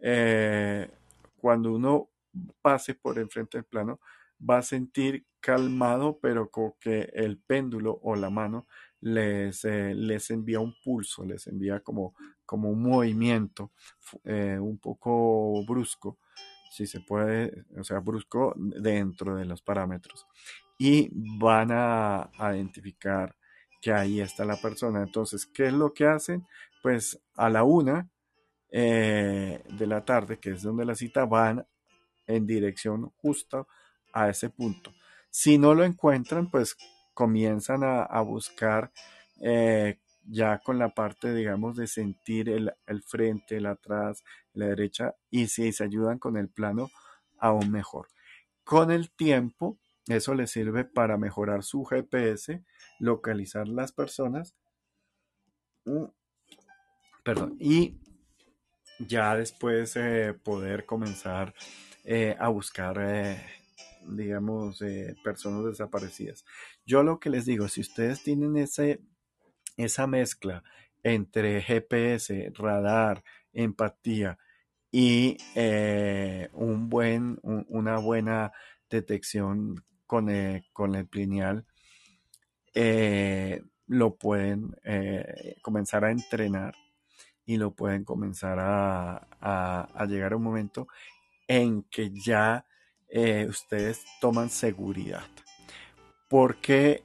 eh, 0.00 0.90
cuando 1.36 1.72
uno 1.72 2.10
pase 2.60 2.94
por 2.94 3.18
enfrente 3.20 3.58
del 3.58 3.64
plano, 3.64 4.00
va 4.38 4.58
a 4.58 4.62
sentir 4.62 5.24
calmado, 5.38 6.18
pero 6.20 6.50
con 6.50 6.72
que 6.80 7.10
el 7.14 7.38
péndulo 7.38 8.00
o 8.02 8.16
la 8.16 8.30
mano 8.30 8.66
les, 9.04 9.64
les 9.64 10.30
envía 10.30 10.60
un 10.60 10.74
pulso, 10.82 11.26
les 11.26 11.46
envía 11.46 11.80
como, 11.80 12.14
como 12.46 12.70
un 12.70 12.82
movimiento 12.82 13.70
eh, 14.24 14.58
un 14.58 14.78
poco 14.78 15.62
brusco, 15.66 16.18
si 16.70 16.86
se 16.86 17.00
puede, 17.00 17.64
o 17.76 17.84
sea, 17.84 17.98
brusco 17.98 18.54
dentro 18.56 19.36
de 19.36 19.44
los 19.44 19.60
parámetros. 19.60 20.26
Y 20.78 21.10
van 21.12 21.68
a, 21.70 22.30
identificar 22.54 23.36
que 23.80 23.92
ahí 23.92 24.22
está 24.22 24.46
la 24.46 24.56
persona. 24.56 25.02
Entonces, 25.02 25.44
¿qué 25.44 25.66
es 25.66 25.74
lo 25.74 25.92
que 25.92 26.06
hacen? 26.06 26.46
Pues 26.82 27.20
a 27.36 27.50
la 27.50 27.62
una 27.62 28.08
eh, 28.70 29.62
de 29.78 29.86
la 29.86 30.02
tarde, 30.02 30.38
que 30.38 30.52
es 30.52 30.62
donde 30.62 30.86
la 30.86 30.94
cita, 30.94 31.26
van 31.26 31.66
en 32.26 32.46
dirección 32.46 33.10
justa 33.18 33.66
a 34.14 34.30
ese 34.30 34.48
punto. 34.48 34.94
Si 35.28 35.58
no 35.58 35.74
lo 35.74 35.84
encuentran, 35.84 36.50
pues 36.50 36.74
comienzan 37.14 37.82
a, 37.84 38.20
buscar 38.20 38.92
eh, 39.40 39.98
ya 40.26 40.58
con 40.58 40.78
la 40.78 40.90
parte, 40.90 41.34
digamos, 41.34 41.76
de 41.76 41.86
sentir 41.86 42.48
el, 42.48 42.72
frente, 43.02 43.56
el 43.56 43.66
atrás, 43.66 44.24
la 44.52 44.66
derecha, 44.66 45.14
y 45.30 45.46
si 45.48 45.72
se 45.72 45.84
ayudan 45.84 46.18
con 46.18 46.36
el 46.36 46.48
plano, 46.48 46.90
aún 47.38 47.70
mejor. 47.70 48.08
Con 48.64 48.90
el 48.90 49.10
tiempo, 49.10 49.78
eso 50.06 50.34
les 50.34 50.50
sirve 50.50 50.84
para 50.84 51.16
mejorar 51.16 51.62
su 51.62 51.84
GPS, 51.84 52.62
localizar 52.98 53.68
las 53.68 53.92
personas, 53.92 54.54
mm, 55.84 56.04
perdón, 57.22 57.56
y 57.58 57.98
ya 58.98 59.36
después 59.36 59.96
eh, 59.96 60.34
poder 60.42 60.86
comenzar 60.86 61.54
eh, 62.04 62.36
a 62.38 62.48
buscar 62.48 62.98
digamos, 64.08 64.82
eh, 64.82 65.14
personas 65.24 65.64
desaparecidas. 65.64 66.44
Yo 66.86 67.02
lo 67.02 67.20
que 67.20 67.30
les 67.30 67.46
digo, 67.46 67.68
si 67.68 67.80
ustedes 67.80 68.22
tienen 68.22 68.56
ese, 68.56 69.00
esa 69.76 70.06
mezcla 70.06 70.64
entre 71.02 71.62
GPS, 71.62 72.52
radar, 72.54 73.24
empatía 73.52 74.38
y 74.90 75.38
eh, 75.54 76.48
un 76.52 76.88
buen, 76.88 77.38
una 77.42 77.98
buena 77.98 78.52
detección 78.90 79.84
con 80.06 80.30
el, 80.30 80.64
con 80.72 80.94
el 80.94 81.08
lineal, 81.12 81.66
eh, 82.74 83.62
lo 83.86 84.16
pueden 84.16 84.74
comenzar 85.62 86.04
a 86.04 86.10
entrenar 86.10 86.74
y 87.44 87.58
lo 87.58 87.74
pueden 87.74 88.04
comenzar 88.04 88.58
a, 88.60 89.16
a 89.40 90.06
llegar 90.06 90.32
a 90.32 90.36
un 90.36 90.42
momento 90.42 90.88
en 91.48 91.82
que 91.84 92.10
ya 92.10 92.66
eh, 93.08 93.46
ustedes 93.48 94.04
toman 94.20 94.50
seguridad. 94.50 95.26
¿Por 96.28 96.56
qué 96.56 97.02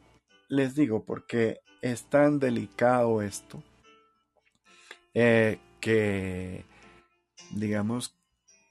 les 0.47 0.75
digo? 0.75 1.03
Porque 1.03 1.61
es 1.81 2.03
tan 2.03 2.39
delicado 2.39 3.21
esto 3.21 3.63
eh, 5.13 5.59
que, 5.79 6.65
digamos, 7.51 8.15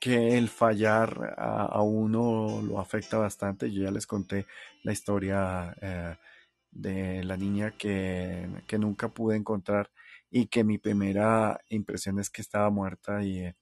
que 0.01 0.39
el 0.39 0.49
fallar 0.49 1.35
a, 1.37 1.83
uno 1.83 2.63
lo 2.63 2.81
afecta 2.81 3.19
bastante. 3.19 3.73
Yo 3.73 3.83
ya 3.85 3.91
les 3.91 4.07
conté 4.07 4.47
la 4.85 4.93
historia 4.93 5.75
eh, 5.81 6.17
de 6.71 7.25
la 7.25 7.37
niña 7.37 7.73
que, 7.73 8.49
nunca 8.79 9.09
pude 9.09 9.37
encontrar 9.37 9.91
y 10.31 10.47
que 10.47 10.65
mi 10.65 10.79
primera 10.79 11.61
impresión 11.69 12.19
es 12.19 12.31
que 12.31 12.43
estaba 12.43 12.71
muerta 12.71 13.23
y, 13.23 13.53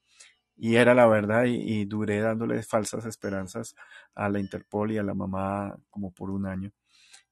era 0.58 0.94
la 0.94 1.06
verdad 1.06 1.44
y, 1.46 1.84
duré 1.84 2.20
dándole 2.20 2.62
falsas 2.62 3.04
esperanzas 3.06 3.74
a 4.14 4.28
la 4.28 4.40
Interpol 4.40 4.92
y 4.92 4.98
a 4.98 5.02
la 5.02 5.14
mamá 5.14 5.76
como 5.90 6.12
por 6.12 6.30
un 6.30 6.46
año. 6.46 6.72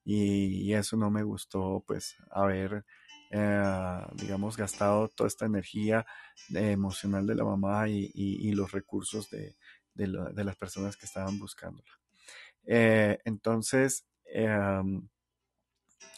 Y, 0.03 0.73
eso 0.73 0.97
no 0.97 1.09
me 1.11 1.23
gustó 1.23 1.83
pues 1.87 2.17
haber 2.31 2.85
eh, 3.31 4.01
digamos 4.13 4.57
gastado 4.57 5.07
toda 5.09 5.27
esta 5.27 5.45
energía 5.45 6.05
emocional 6.49 7.25
de 7.25 7.35
la 7.35 7.43
mamá 7.43 7.89
y, 7.89 8.51
los 8.53 8.71
recursos 8.71 9.29
de, 9.29 9.55
las 9.95 10.55
personas 10.57 10.97
que 10.97 11.05
estaban 11.05 11.39
buscándola. 11.39 11.91
Eh, 12.67 13.19
entonces 13.25 14.05
em, 14.25 15.07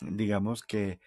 digamos 0.01 0.63
que 0.63 0.99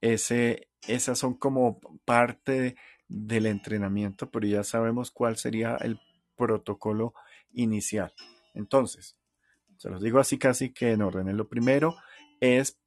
ese, 0.00 0.68
esas 0.86 1.18
son 1.18 1.34
como 1.34 1.80
parte 2.04 2.76
del 3.08 3.46
entrenamiento, 3.46 4.30
pero 4.30 4.46
ya 4.46 4.64
sabemos 4.64 5.10
cuál 5.10 5.36
sería 5.36 5.76
el 5.76 6.00
protocolo 6.36 7.14
inicial. 7.52 8.12
Entonces, 8.54 9.16
se 9.76 9.90
los 9.90 10.02
digo 10.02 10.18
así 10.18 10.38
casi 10.38 10.72
que 10.72 10.92
en 10.92 11.02
orden. 11.02 11.36
Lo 11.36 11.48
primero 11.48 11.96
es 12.40 12.78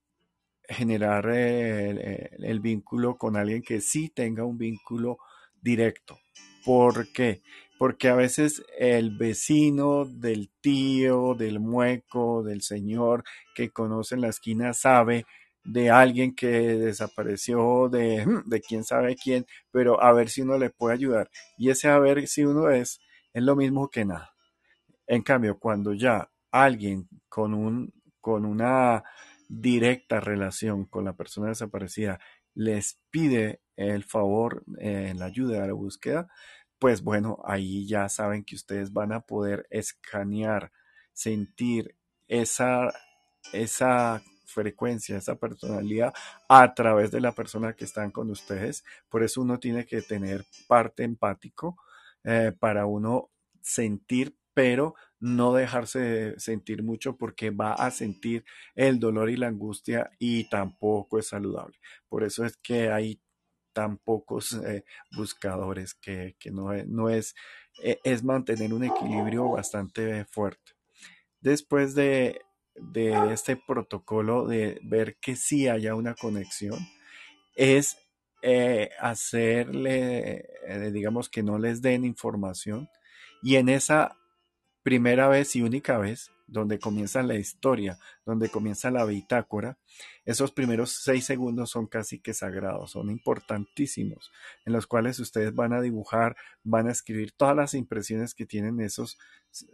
generar 0.67 1.27
el, 1.29 2.60
vínculo 2.60 3.17
con 3.17 3.36
alguien 3.36 3.62
que 3.62 3.82
sí 3.82 4.10
tenga 4.10 4.45
un 4.45 4.58
vínculo 4.58 5.17
directo. 5.62 6.19
¿Por 6.63 7.12
qué? 7.12 7.41
Porque 7.77 8.10
a 8.10 8.15
veces 8.15 8.63
el 8.77 9.17
vecino 9.17 10.05
del 10.05 10.51
tío, 10.62 11.34
del 11.34 11.60
mueco, 11.60 12.43
del 12.43 12.62
señor 12.62 13.23
que 13.55 13.71
conoce 13.71 14.15
en 14.15 14.21
la 14.21 14.27
esquina 14.27 14.73
sabe 14.73 15.25
de 15.71 15.91
alguien 15.91 16.34
que 16.34 16.47
desapareció, 16.47 17.89
de, 17.89 18.25
de 18.45 18.62
quién 18.62 18.84
sabe 18.84 19.15
quién, 19.15 19.45
pero 19.71 20.01
a 20.01 20.12
ver 20.13 20.29
si 20.29 20.41
uno 20.41 20.58
le 20.58 20.71
puede 20.71 20.95
ayudar. 20.95 21.29
Y 21.58 21.69
ese 21.69 21.89
a 21.89 21.99
ver 21.99 22.27
si 22.27 22.43
uno 22.43 22.71
es, 22.71 22.99
es 23.34 23.43
lo 23.43 23.55
mismo 23.55 23.89
que 23.89 24.03
nada. 24.03 24.34
En 25.05 25.21
cambio, 25.21 25.60
cuando 25.60 25.93
ya 25.93 26.32
alguien 26.51 27.08
con, 27.29 27.53
un, 27.53 27.93
con 28.19 28.45
una 28.45 29.03
directa 29.47 30.19
relación 30.19 30.86
con 30.86 31.05
la 31.05 31.13
persona 31.13 31.49
desaparecida 31.49 32.19
les 32.55 32.99
pide 33.12 33.62
el 33.75 34.03
favor, 34.03 34.63
en 34.79 35.19
la 35.19 35.25
ayuda 35.25 35.63
a 35.63 35.67
la 35.67 35.73
búsqueda, 35.73 36.27
pues 36.79 37.03
bueno, 37.03 37.38
ahí 37.45 37.88
ya 37.88 38.10
saben 38.10 38.43
que 38.43 38.55
ustedes 38.55 38.91
van 38.91 39.13
a 39.13 39.21
poder 39.21 39.67
escanear, 39.69 40.71
sentir 41.13 41.95
esa, 42.27 42.91
esa 43.53 44.23
frecuencia, 44.49 45.17
esa 45.17 45.35
personalidad 45.35 46.13
a 46.47 46.73
través 46.73 47.12
de 47.12 47.21
la 47.21 47.33
persona 47.33 47.73
que 47.73 47.85
están 47.85 48.12
con 48.12 48.29
ustedes. 48.29 48.83
Por 49.09 49.23
eso 49.23 49.41
uno 49.41 49.59
tiene 49.59 49.85
que 49.85 50.01
tener 50.01 50.45
parte 50.67 51.03
empático 51.03 51.77
eh, 52.23 52.53
para 52.57 52.85
uno 52.85 53.29
sentir, 53.62 54.35
pero 54.53 54.95
no 55.19 55.53
dejarse 55.53 56.39
sentir 56.39 56.83
mucho 56.83 57.17
porque 57.17 57.49
va 57.49 57.73
a 57.73 57.91
sentir 57.91 58.45
el 58.75 58.99
dolor 58.99 59.29
y 59.29 59.38
la 59.38 59.47
angustia 59.47 60.09
y 60.17 60.49
tampoco 60.49 61.19
es 61.19 61.27
saludable. 61.27 61.77
Por 62.07 62.23
eso 62.23 62.45
es 62.45 62.57
que 62.57 62.91
hay 62.91 63.21
tan 63.73 63.97
pocos 63.97 64.53
eh, 64.53 64.83
buscadores 65.15 65.93
que, 65.93 66.35
no, 66.51 66.71
no 66.88 67.09
es, 67.09 67.35
e, 67.83 67.99
es 68.03 68.23
mantener 68.23 68.73
un 68.73 68.83
equilibrio 68.83 69.49
bastante 69.49 70.25
fuerte. 70.25 70.73
Después 71.41 71.95
de 71.95 72.41
de 72.81 73.33
este 73.33 73.55
protocolo 73.55 74.47
de 74.47 74.79
ver 74.83 75.17
que 75.21 75.35
sí 75.35 75.67
haya 75.67 75.95
una 75.95 76.15
conexión 76.15 76.79
es 77.55 77.97
eh, 78.41 78.91
hacerle, 78.99 80.45
eh, 80.67 80.91
digamos, 80.93 81.29
que 81.29 81.43
no 81.43 81.59
les 81.59 81.81
den 81.81 82.05
información 82.05 82.87
y 83.43 83.55
en 83.55 83.69
esa 83.69 84.17
primera 84.83 85.27
vez 85.27 85.55
y 85.55 85.61
única 85.61 85.97
vez 85.97 86.31
donde 86.51 86.79
comienza 86.79 87.21
la 87.23 87.35
historia, 87.35 87.97
donde 88.25 88.49
comienza 88.49 88.91
la 88.91 89.05
bitácora, 89.05 89.77
esos 90.25 90.51
primeros 90.51 90.91
seis 90.91 91.25
segundos 91.25 91.69
son 91.69 91.88
casi 91.88 92.19
que 92.19 92.33
sagrados, 92.33 92.91
son 92.91 93.09
importantísimos, 93.09 94.31
en 94.65 94.73
los 94.73 94.88
cuales 94.88 95.19
ustedes 95.19 95.53
van 95.53 95.73
a 95.73 95.81
dibujar, 95.81 96.35
van 96.63 96.88
a 96.88 96.91
escribir 96.91 97.31
todas 97.31 97.55
las 97.55 97.73
impresiones 97.73 98.33
que 98.33 98.45
tienen 98.45 98.79
esos 98.81 99.17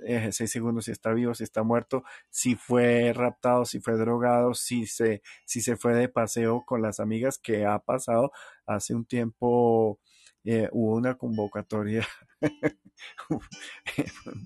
eh, 0.05 0.31
seis 0.31 0.51
segundos, 0.51 0.85
si 0.85 0.91
está 0.91 1.13
vivo, 1.13 1.33
si 1.33 1.43
está 1.43 1.63
muerto, 1.63 2.03
si 2.29 2.55
fue 2.55 3.13
raptado, 3.13 3.65
si 3.65 3.79
fue 3.79 3.95
drogado, 3.95 4.53
si 4.53 4.85
se, 4.85 5.21
si 5.45 5.61
se 5.61 5.75
fue 5.75 5.93
de 5.93 6.09
paseo 6.09 6.63
con 6.65 6.81
las 6.81 6.99
amigas, 6.99 7.38
que 7.38 7.65
ha 7.65 7.79
pasado 7.79 8.31
hace 8.65 8.93
un 8.95 9.05
tiempo. 9.05 9.99
Eh, 10.47 10.69
hubo 10.73 10.95
una 10.95 11.17
convocatoria 11.17 12.07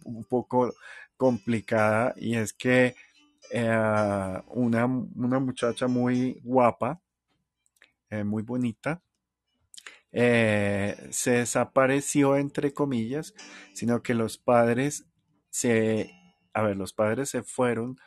un 0.05 0.23
poco 0.25 0.73
complicada 1.19 2.13
y 2.15 2.37
es 2.37 2.53
que 2.53 2.95
eh, 3.51 4.41
una, 4.47 4.87
muchacha 4.87 5.87
muy 5.87 6.39
guapa, 6.45 7.01
eh, 8.09 8.23
muy 8.23 8.41
bonita, 8.41 9.03
eh, 10.13 10.95
se 11.11 11.31
desapareció 11.31 12.37
entre 12.37 12.73
comillas, 12.73 13.33
sino 13.73 14.01
que 14.01 14.13
los 14.13 14.37
padres 14.37 15.07
se, 15.49 16.09
a 16.53 16.61
ver, 16.63 16.77
los 16.77 16.93
padres 16.93 17.29
se 17.29 17.43
fueron 17.43 17.97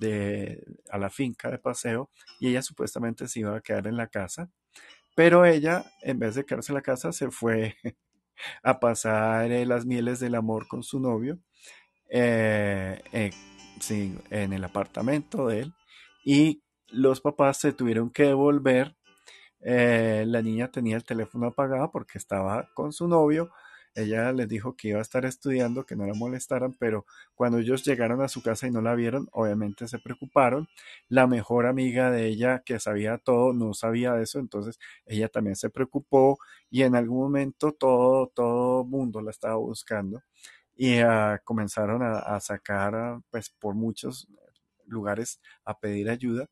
de, 0.00 0.64
a 0.90 0.96
la 0.96 1.10
finca 1.10 1.50
de 1.50 1.58
paseo 1.58 2.10
y 2.40 2.48
ella 2.48 2.62
supuestamente 2.62 3.28
se 3.28 3.40
iba 3.40 3.54
a 3.54 3.60
quedar 3.60 3.86
en 3.86 3.98
la 3.98 4.08
casa, 4.08 4.50
pero 5.14 5.44
ella, 5.44 5.84
en 6.00 6.18
vez 6.18 6.36
de 6.36 6.46
quedarse 6.46 6.72
en 6.72 6.76
la 6.76 6.82
casa, 6.82 7.12
se 7.12 7.30
fue 7.30 7.76
a 8.62 8.80
pasar 8.80 9.50
las 9.66 9.84
mieles 9.84 10.20
del 10.20 10.36
amor 10.36 10.68
con 10.68 10.82
su 10.82 11.00
novio 11.00 11.38
eh, 12.14 13.02
eh, 13.12 13.30
en 14.30 14.52
el 14.52 14.64
apartamento 14.64 15.48
de 15.48 15.60
él 15.60 15.74
y 16.24 16.62
los 16.88 17.22
papás 17.22 17.58
se 17.58 17.72
tuvieron 17.72 18.10
que 18.10 18.24
devolver. 18.24 18.94
Eh, 19.62 20.24
la 20.26 20.42
niña 20.42 20.70
tenía 20.70 20.96
el 20.96 21.04
teléfono 21.04 21.46
apagado 21.46 21.90
porque 21.90 22.18
estaba 22.18 22.68
con 22.74 22.92
su 22.92 23.08
novio. 23.08 23.50
Ella 23.94 24.32
les 24.32 24.48
dijo 24.48 24.76
que 24.76 24.88
iba 24.88 24.98
a 24.98 25.02
estar 25.02 25.24
estudiando, 25.24 25.84
que 25.86 25.96
no 25.96 26.06
la 26.06 26.14
molestaran, 26.14 26.74
pero 26.78 27.06
cuando 27.34 27.58
ellos 27.58 27.84
llegaron 27.84 28.20
a 28.22 28.28
su 28.28 28.42
casa 28.42 28.66
y 28.66 28.70
no 28.70 28.82
la 28.82 28.94
vieron, 28.94 29.28
obviamente 29.32 29.88
se 29.88 29.98
preocuparon. 29.98 30.68
La 31.08 31.26
mejor 31.26 31.66
amiga 31.66 32.10
de 32.10 32.26
ella, 32.26 32.62
que 32.64 32.78
sabía 32.78 33.18
todo, 33.18 33.52
no 33.54 33.74
sabía 33.74 34.12
de 34.14 34.24
eso, 34.24 34.38
entonces 34.38 34.78
ella 35.06 35.28
también 35.28 35.56
se 35.56 35.70
preocupó 35.70 36.38
y 36.70 36.82
en 36.82 36.94
algún 36.96 37.20
momento 37.22 37.72
todo, 37.72 38.28
todo 38.34 38.84
mundo 38.84 39.22
la 39.22 39.30
estaba 39.30 39.56
buscando 39.56 40.22
y 40.76 40.98
ah, 40.98 41.40
comenzaron 41.44 42.02
a, 42.02 42.40
sacar 42.40 42.94
ah, 42.94 43.20
pues 43.30 43.50
por 43.50 43.74
muchos 43.74 44.28
lugares 44.86 45.40
a 45.64 45.78
pedir 45.78 46.10
ayuda. 46.10 46.48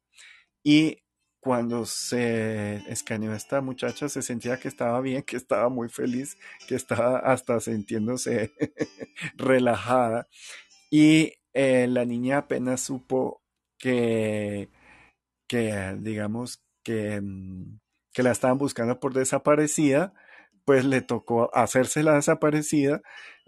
Y 0.62 1.02
cuando 1.40 1.86
se 1.86 2.76
escaneó 2.90 3.34
esta 3.34 3.60
muchacha 3.62 4.08
se 4.08 4.22
sentía 4.22 4.60
que 4.60 4.68
estaba 4.68 5.00
bien, 5.00 5.22
que 5.22 5.36
estaba 5.36 5.68
muy 5.70 5.88
feliz, 5.88 6.36
que 6.68 6.74
estaba 6.74 7.18
hasta 7.18 7.60
sintiéndose 7.60 8.52
relajada. 9.36 10.28
Y 10.90 11.34
eh, 11.54 11.86
la 11.88 12.04
niña 12.04 12.38
apenas 12.38 12.82
supo 12.82 13.42
que, 13.78 14.68
que 15.48 15.96
digamos 16.00 16.62
que, 16.84 17.20
mm, 17.20 17.80
que 18.12 18.22
la 18.22 18.32
estaban 18.32 18.58
buscando 18.58 19.00
por 19.00 19.14
desaparecida, 19.14 20.14
pues 20.64 20.84
le 20.84 21.00
tocó 21.02 21.50
hacerse 21.54 22.02
la 22.02 22.14
desaparecida 22.14 23.02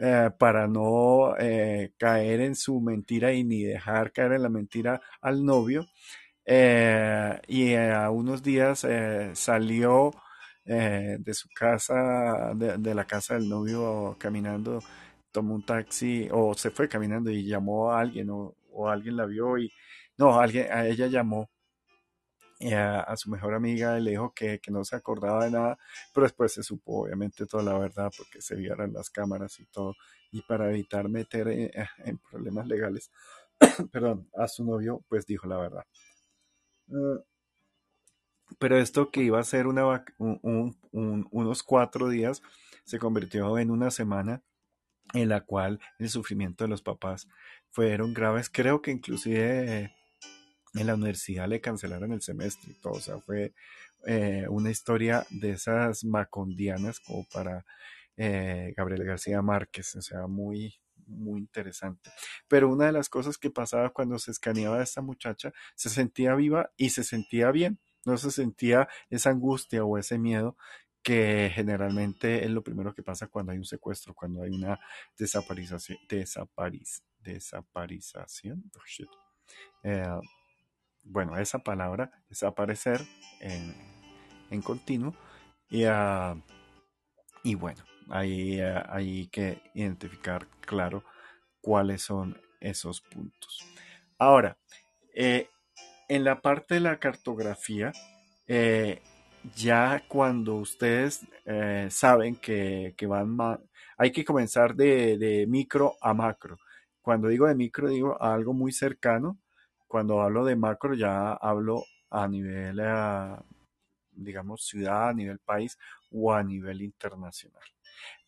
eh, 0.04 0.30
para 0.36 0.66
no 0.66 1.36
eh, 1.38 1.92
caer 1.96 2.40
en 2.40 2.56
su 2.56 2.80
mentira 2.80 3.32
y 3.32 3.44
ni 3.44 3.62
dejar 3.62 4.10
caer 4.12 4.32
en 4.32 4.42
la 4.42 4.48
mentira 4.48 5.00
al 5.20 5.44
novio. 5.44 5.86
Eh, 6.44 7.40
y 7.48 7.74
a 7.76 8.10
unos 8.10 8.42
días 8.42 8.86
salió 9.34 10.12
de 10.64 11.34
su 11.34 11.48
casa, 11.54 12.52
de, 12.54 12.94
la 12.94 13.04
casa 13.06 13.34
del 13.34 13.48
novio 13.48 14.16
caminando, 14.18 14.80
tomó 15.32 15.54
un 15.54 15.64
taxi 15.64 16.28
o 16.32 16.54
se 16.54 16.70
fue 16.70 16.88
caminando 16.88 17.30
y 17.30 17.46
llamó 17.46 17.92
a 17.92 18.00
alguien 18.00 18.30
o, 18.30 18.54
o 18.72 18.88
alguien 18.88 19.16
la 19.16 19.26
vio 19.26 19.58
y 19.58 19.72
no, 20.18 20.38
alguien, 20.40 20.66
a 20.72 20.86
ella 20.86 21.06
llamó 21.06 21.48
a, 22.70 23.16
su 23.16 23.30
mejor 23.30 23.54
amiga 23.54 23.98
y 23.98 24.02
le 24.02 24.12
dijo 24.12 24.32
que, 24.34 24.60
no 24.68 24.84
se 24.84 24.96
acordaba 24.96 25.44
de 25.44 25.50
nada, 25.50 25.78
pero 26.14 26.24
después 26.24 26.52
se 26.52 26.62
supo 26.62 27.02
obviamente 27.02 27.46
toda 27.46 27.62
la 27.62 27.78
verdad 27.78 28.12
porque 28.16 28.40
se 28.40 28.56
vieron 28.56 28.92
las 28.92 29.10
cámaras 29.10 29.58
y 29.60 29.66
todo, 29.66 29.94
y 30.30 30.42
para 30.42 30.70
evitar 30.70 31.08
meter 31.08 31.48
en, 31.48 31.70
en 32.04 32.18
problemas 32.18 32.66
legales, 32.66 33.10
perdón, 33.92 34.28
a 34.36 34.48
su 34.48 34.64
novio, 34.64 35.04
pues 35.08 35.26
dijo 35.26 35.46
la 35.46 35.58
verdad. 35.58 35.84
Mm, 36.86 37.18
pero 38.58 38.78
esto 38.78 39.10
que 39.10 39.22
iba 39.22 39.40
a 39.40 39.44
ser 39.44 39.66
unos 39.66 41.62
cuatro 41.62 42.08
días 42.08 42.42
se 42.84 42.98
convirtió 42.98 43.58
en 43.58 43.70
una 43.70 43.90
semana 43.90 44.42
en 45.14 45.28
la 45.28 45.42
cual 45.42 45.80
el 45.98 46.08
sufrimiento 46.08 46.64
de 46.64 46.68
los 46.68 46.82
papás 46.82 47.28
fueron 47.70 48.14
graves. 48.14 48.50
Creo 48.50 48.82
que 48.82 48.90
inclusive 48.90 49.94
en 50.74 50.86
la 50.86 50.94
universidad 50.94 51.48
le 51.48 51.60
cancelaron 51.60 52.12
el 52.12 52.22
semestre 52.22 52.72
y 52.72 52.80
todo. 52.80 52.94
O 52.94 53.00
sea, 53.00 53.18
fue 53.18 53.54
eh, 54.06 54.46
una 54.48 54.70
historia 54.70 55.26
de 55.30 55.52
esas 55.52 56.04
macondianas 56.04 57.00
como 57.00 57.26
para 57.32 57.64
eh, 58.16 58.72
Gabriel 58.76 59.04
García 59.04 59.42
Márquez. 59.42 59.94
O 59.96 60.02
sea, 60.02 60.26
muy, 60.26 60.74
muy 61.06 61.40
interesante. 61.40 62.10
Pero 62.48 62.70
una 62.70 62.86
de 62.86 62.92
las 62.92 63.08
cosas 63.08 63.38
que 63.38 63.50
pasaba 63.50 63.90
cuando 63.90 64.18
se 64.18 64.30
escaneaba 64.30 64.78
a 64.78 64.82
esta 64.82 65.02
muchacha, 65.02 65.52
se 65.74 65.90
sentía 65.90 66.34
viva 66.34 66.70
y 66.76 66.90
se 66.90 67.04
sentía 67.04 67.50
bien. 67.50 67.78
No 68.04 68.16
se 68.18 68.30
sentía 68.30 68.88
esa 69.10 69.30
angustia 69.30 69.84
o 69.84 69.96
ese 69.96 70.18
miedo 70.18 70.56
que 71.02 71.50
generalmente 71.52 72.44
es 72.44 72.50
lo 72.50 72.62
primero 72.62 72.94
que 72.94 73.02
pasa 73.02 73.26
cuando 73.26 73.52
hay 73.52 73.58
un 73.58 73.64
secuestro, 73.64 74.14
cuando 74.14 74.42
hay 74.42 74.50
una 74.50 74.78
desaparización, 75.18 75.98
desapariz, 76.08 77.02
desaparización, 77.18 78.70
oh, 78.76 78.80
eh, 79.82 80.06
bueno, 81.02 81.38
esa 81.38 81.60
palabra, 81.60 82.10
desaparecer 82.28 83.00
en, 83.40 83.74
en 84.50 84.62
continuo, 84.62 85.14
y, 85.68 85.86
uh, 85.86 86.40
y 87.42 87.54
bueno, 87.54 87.82
uh, 88.08 88.12
hay 88.14 89.28
que 89.28 89.62
identificar 89.74 90.46
claro 90.60 91.04
cuáles 91.60 92.02
son 92.02 92.40
esos 92.60 93.00
puntos. 93.00 93.64
Ahora, 94.18 94.56
eh, 95.14 95.48
en 96.08 96.24
la 96.24 96.40
parte 96.40 96.74
de 96.74 96.80
la 96.80 96.98
cartografía, 96.98 97.92
eh, 98.46 99.00
ya 99.56 100.04
cuando 100.08 100.56
ustedes 100.56 101.26
eh, 101.44 101.88
saben 101.90 102.36
que, 102.36 102.94
van 103.08 103.36
hay 103.96 104.12
que 104.12 104.24
comenzar 104.24 104.74
de, 104.74 105.46
micro 105.48 105.96
a 106.00 106.14
macro. 106.14 106.58
Cuando 107.00 107.28
digo 107.28 107.46
de 107.46 107.54
micro, 107.54 107.88
digo 107.88 108.20
algo 108.22 108.52
muy 108.52 108.72
cercano. 108.72 109.38
Cuando 109.92 110.22
hablo 110.22 110.42
de 110.46 110.56
macro, 110.56 110.94
ya 110.94 111.34
hablo 111.34 111.84
a 112.08 112.26
nivel, 112.26 112.80
eh, 112.80 113.36
digamos, 114.10 114.64
ciudad, 114.64 115.10
a 115.10 115.12
nivel 115.12 115.38
país 115.38 115.78
o 116.10 116.32
a 116.32 116.42
nivel 116.42 116.80
internacional. 116.80 117.62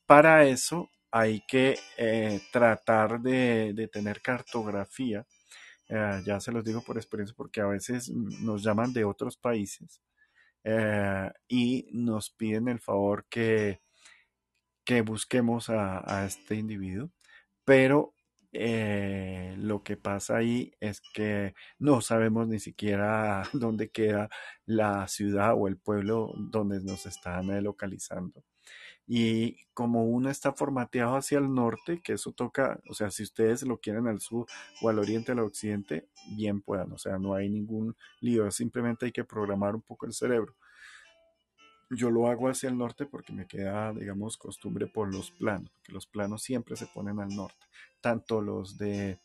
Para 0.05 0.45
eso 0.45 0.91
hay 1.11 1.43
que 1.49 1.79
eh, 1.97 2.43
tratar 2.53 3.19
de, 3.19 3.89
tener 3.91 4.21
cartografía. 4.21 5.25
ya 5.89 6.39
se 6.39 6.53
los 6.53 6.65
digo 6.65 6.83
por 6.83 6.99
experiencia 6.99 7.35
porque 7.35 7.63
a 7.63 7.67
veces 7.67 8.11
nos 8.11 8.63
llaman 8.63 8.93
de 8.93 9.07
otros 9.07 9.39
países 9.39 10.03
eh, 10.65 11.31
y 11.49 11.89
nos 11.95 12.29
piden 12.29 12.69
el 12.69 12.81
favor 12.81 13.25
que, 13.31 13.81
que 14.85 15.01
busquemos 15.01 15.71
a, 15.71 16.27
este 16.27 16.57
individuo, 16.57 17.09
pero 17.65 18.14
eh, 18.55 19.55
lo 19.59 19.83
que 19.83 19.97
pasa 19.97 20.37
ahí 20.37 20.73
es 20.81 21.01
que 21.13 21.55
no 21.79 22.01
sabemos 22.01 22.49
ni 22.49 22.61
siquiera 22.61 23.43
dónde 23.53 23.91
queda 23.91 24.31
la 24.67 25.09
ciudad 25.09 25.55
o 25.57 25.69
el 25.69 25.77
pueblo 25.77 26.33
donde 26.37 26.81
nos 26.81 27.07
están 27.07 27.51
eh, 27.51 27.61
localizando. 27.61 28.45
Y 29.07 29.67
como 29.75 30.05
uno 30.05 30.31
está 30.31 30.53
formateado 30.53 31.17
hacia 31.17 31.39
el 31.39 31.53
norte, 31.53 32.01
que 32.03 32.15
eso 32.15 32.33
toca, 32.33 32.81
o 32.89 32.95
sea, 32.95 33.11
si 33.11 33.23
ustedes 33.23 33.63
lo 33.65 33.79
quieren 33.79 34.07
al 34.07 34.21
sur 34.21 34.47
o 34.81 34.89
al 34.89 34.99
oriente 34.99 35.33
o 35.33 35.35
al 35.35 35.41
occidente, 35.41 36.09
bien 36.37 36.63
puedan, 36.63 36.93
o 36.93 36.99
sea, 36.99 37.19
no 37.19 37.35
hay 37.35 37.51
ningún 37.51 37.95
lío, 38.21 38.51
simplemente 38.51 39.07
hay 39.07 39.13
que 39.13 39.25
programar 39.25 39.75
un 39.75 39.83
poco 39.83 40.07
el 40.07 40.15
cerebro. 40.15 40.57
Yo 41.95 42.11
lo 42.11 42.29
hago 42.29 42.49
hacia 42.49 42.69
el 42.69 42.79
norte 42.79 43.07
porque 43.07 43.33
me 43.33 43.47
queda, 43.47 43.93
digamos, 43.93 44.37
costumbre 44.37 44.87
por 44.87 45.13
los 45.13 45.31
planos, 45.31 45.71
que 45.83 45.93
los 45.93 46.07
planos 46.07 46.43
siempre 46.43 46.77
se 46.77 46.87
ponen 46.87 47.21
al 47.21 47.29
norte, 47.35 47.67
tanto 48.01 48.41
los 48.41 48.79
de, 48.79 49.19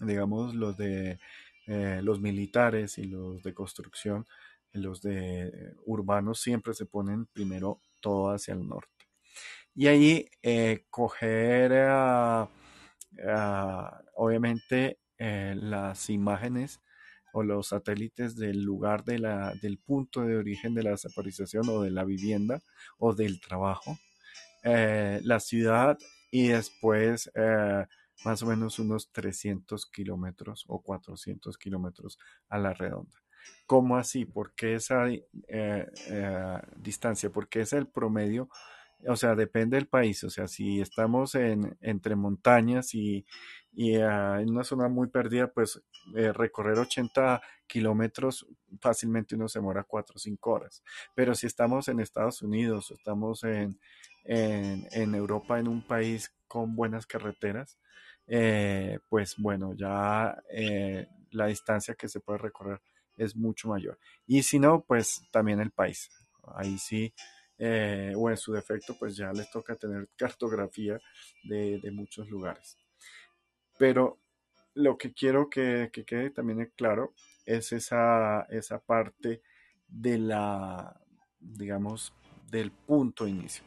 digamos, 0.00 0.54
los 0.54 0.76
de 0.76 1.18
eh, 1.66 2.00
los 2.02 2.20
militares 2.20 2.98
y 2.98 3.04
los 3.04 3.42
de 3.42 3.54
construcción, 3.54 4.26
los 4.72 5.02
de 5.02 5.74
urbanos 5.86 6.40
siempre 6.40 6.74
se 6.74 6.86
ponen 6.86 7.26
primero 7.26 7.80
todo 8.00 8.30
hacia 8.30 8.54
el 8.54 8.66
norte. 8.66 8.90
Y 9.74 9.86
ahí 9.86 10.28
eh, 10.42 10.84
coger, 10.90 11.72
obviamente, 14.14 14.98
eh, 15.18 15.54
las 15.56 16.08
imágenes 16.10 16.80
o 17.32 17.42
los 17.42 17.68
satélites 17.68 18.36
del 18.36 18.62
lugar 18.62 19.04
de 19.04 19.18
la, 19.18 19.54
del 19.62 19.78
punto 19.78 20.22
de 20.22 20.36
origen 20.36 20.74
de 20.74 20.82
la 20.82 20.90
desaparición 20.90 21.68
o 21.68 21.82
de 21.82 21.90
la 21.90 22.04
vivienda 22.04 22.60
o 22.98 23.14
del 23.14 23.40
trabajo, 23.40 23.98
eh, 24.62 25.20
la 25.22 25.40
ciudad 25.40 25.98
y 26.30 26.48
después 26.48 27.30
más 28.24 28.42
o 28.42 28.46
menos 28.46 28.78
unos 28.78 29.10
300 29.10 29.86
kilómetros 29.86 30.64
o 30.68 30.80
400 30.80 31.56
kilómetros 31.58 32.18
a 32.48 32.58
la 32.58 32.74
redonda. 32.74 33.18
¿Cómo 33.66 33.96
así? 33.96 34.26
¿Por 34.26 34.54
qué 34.54 34.74
esa 34.74 35.06
distancia? 36.76 37.30
Porque 37.30 37.60
es 37.62 37.72
el 37.72 37.86
promedio 37.88 38.48
o 39.08 39.16
sea, 39.16 39.34
depende 39.34 39.76
del 39.76 39.88
país, 39.88 40.22
o 40.24 40.30
sea, 40.30 40.46
si 40.46 40.80
estamos 40.80 41.34
en, 41.34 41.76
entre 41.80 42.16
montañas 42.16 42.94
y, 42.94 43.24
ah, 44.02 44.38
en 44.40 44.50
una 44.50 44.64
zona 44.64 44.88
muy 44.88 45.08
perdida, 45.08 45.48
pues 45.52 45.80
eh, 46.14 46.32
recorrer 46.32 46.78
80 46.78 47.40
kilómetros 47.66 48.46
fácilmente 48.80 49.36
uno 49.36 49.48
se 49.48 49.60
demora 49.60 49.84
4 49.84 50.14
o 50.16 50.18
5 50.18 50.50
horas. 50.50 50.82
Pero 51.14 51.34
si 51.34 51.46
estamos 51.46 51.88
en 51.88 52.00
Estados 52.00 52.42
Unidos 52.42 52.90
o 52.90 52.94
estamos 52.94 53.44
en, 53.44 53.78
en, 54.24 55.14
Europa, 55.14 55.58
en 55.58 55.68
un 55.68 55.86
país 55.86 56.34
con 56.48 56.74
buenas 56.74 57.06
carreteras, 57.06 57.78
eh, 58.26 58.98
pues 59.08 59.36
bueno, 59.38 59.74
ya 59.74 60.42
eh, 60.50 61.08
la 61.30 61.46
distancia 61.46 61.94
que 61.94 62.08
se 62.08 62.20
puede 62.20 62.38
recorrer 62.38 62.80
es 63.16 63.36
mucho 63.36 63.68
mayor. 63.68 63.98
Y 64.26 64.42
si 64.42 64.58
no, 64.58 64.82
pues 64.82 65.22
también 65.30 65.60
el 65.60 65.70
país. 65.70 66.10
Ahí 66.56 66.78
sí 66.78 67.14
eh, 67.62 68.14
o 68.16 68.30
en 68.30 68.38
su 68.38 68.54
defecto, 68.54 68.96
pues 68.98 69.14
ya 69.14 69.30
les 69.34 69.50
toca 69.50 69.76
tener 69.76 70.08
cartografía 70.16 70.98
de, 71.44 71.90
muchos 71.92 72.26
lugares. 72.30 72.78
Pero 73.78 74.18
lo 74.72 74.96
que 74.96 75.12
quiero 75.12 75.50
que, 75.50 75.90
quede 75.92 76.30
también 76.30 76.72
claro 76.74 77.12
es 77.44 77.72
esa, 77.72 78.46
esa 78.48 78.78
parte 78.78 79.42
de 79.86 80.16
la, 80.16 80.98
digamos, 81.38 82.14
del 82.50 82.70
punto 82.70 83.28
inicio. 83.28 83.62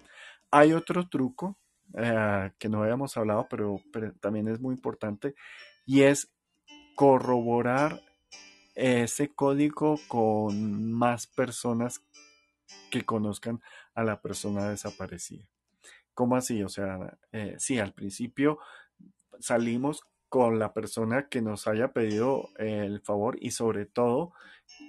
Hay 0.50 0.74
otro 0.74 1.08
truco 1.08 1.60
eh, 1.96 2.52
que 2.58 2.70
no 2.70 2.82
habíamos 2.82 3.16
hablado, 3.16 3.46
pero, 3.48 3.80
también 4.20 4.48
es 4.48 4.60
muy 4.60 4.74
importante, 4.74 5.36
y 5.86 6.02
es 6.02 6.34
corroborar 6.96 8.02
ese 8.74 9.30
código 9.30 10.00
con 10.08 10.92
más 10.92 11.28
personas 11.28 12.02
que 12.90 13.06
conozcan 13.06 13.62
a 13.96 14.04
la 14.04 14.22
persona 14.22 14.70
desaparecida. 14.70 15.48
¿Cómo 16.14 16.36
así? 16.36 16.64
O 16.64 16.70
sea, 16.70 17.18
eh, 17.32 17.56
sí, 17.58 17.80
al 17.80 17.94
principio 17.94 18.60
salimos 19.40 20.04
con 20.30 20.60
la 20.60 20.74
persona 20.74 21.28
que 21.30 21.42
nos 21.42 21.68
haya 21.68 21.94
pedido 21.94 22.50
el 22.58 23.02
favor 23.02 23.38
y 23.40 23.52
sobre 23.52 23.86
todo 23.86 24.34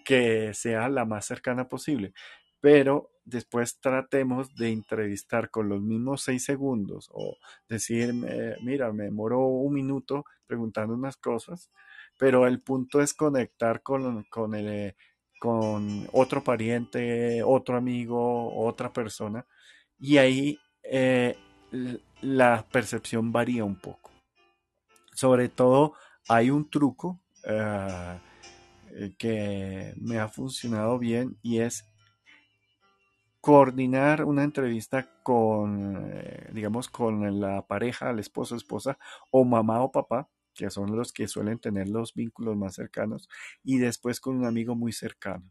que 0.04 0.54
sea 0.54 0.88
la 0.88 1.04
más 1.04 1.26
cercana 1.26 1.68
posible. 1.68 2.14
Pero 2.60 3.10
después 3.24 3.78
tratemos 3.80 4.54
de 4.54 4.70
entrevistar 4.70 5.50
con 5.50 5.68
los 5.68 5.82
mismos 5.82 6.22
seis 6.22 6.44
segundos 6.44 7.10
o 7.12 7.36
decir, 7.68 8.14
mira, 8.62 8.92
me 8.92 9.04
demoró 9.04 9.46
un 9.46 9.74
minuto 9.74 10.24
preguntando 10.46 10.94
unas 10.94 11.16
cosas, 11.16 11.70
pero 12.18 12.46
el 12.46 12.62
punto 12.62 13.00
es 13.00 13.12
conectar 13.12 13.82
con, 13.82 14.24
con 14.24 14.54
el, 14.54 14.94
con 15.44 16.08
otro 16.12 16.42
pariente, 16.42 17.42
otro 17.42 17.76
amigo, 17.76 18.56
otra 18.56 18.90
persona, 18.90 19.44
y 19.98 20.16
ahí 20.16 20.58
eh, 20.82 21.36
la 22.22 22.64
percepción 22.72 23.30
varía 23.30 23.62
un 23.62 23.76
poco. 23.78 24.10
Sobre 25.12 25.50
todo 25.50 25.92
hay 26.30 26.48
un 26.48 26.70
truco 26.70 27.20
eh, 27.46 28.18
que 29.18 29.92
me 29.98 30.18
ha 30.18 30.28
funcionado 30.28 30.98
bien 30.98 31.36
y 31.42 31.58
es 31.58 31.84
coordinar 33.42 34.24
una 34.24 34.44
entrevista 34.44 35.06
con, 35.22 36.10
eh, 36.10 36.48
digamos, 36.54 36.88
con 36.88 37.38
la 37.38 37.66
pareja, 37.66 38.08
el 38.08 38.18
esposo, 38.18 38.56
esposa, 38.56 38.96
o 39.30 39.44
mamá 39.44 39.82
o 39.82 39.92
papá, 39.92 40.26
que 40.54 40.70
son 40.70 40.96
los 40.96 41.12
que 41.12 41.28
suelen 41.28 41.58
tener 41.58 41.88
los 41.88 42.14
vínculos 42.14 42.56
más 42.56 42.74
cercanos, 42.74 43.28
y 43.62 43.78
después 43.78 44.20
con 44.20 44.36
un 44.36 44.46
amigo 44.46 44.74
muy 44.74 44.92
cercano. 44.92 45.50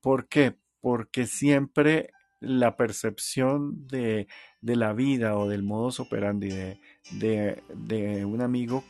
¿Por 0.00 0.28
qué? 0.28 0.56
Porque 0.80 1.26
siempre 1.26 2.10
la 2.40 2.76
percepción 2.76 3.86
de, 3.88 4.28
la 4.60 4.92
vida 4.92 5.36
o 5.36 5.48
del 5.48 5.62
modus 5.62 6.00
operandi 6.00 6.48
de, 6.48 7.62
de, 7.74 8.24
un 8.24 8.42
amigo 8.42 8.84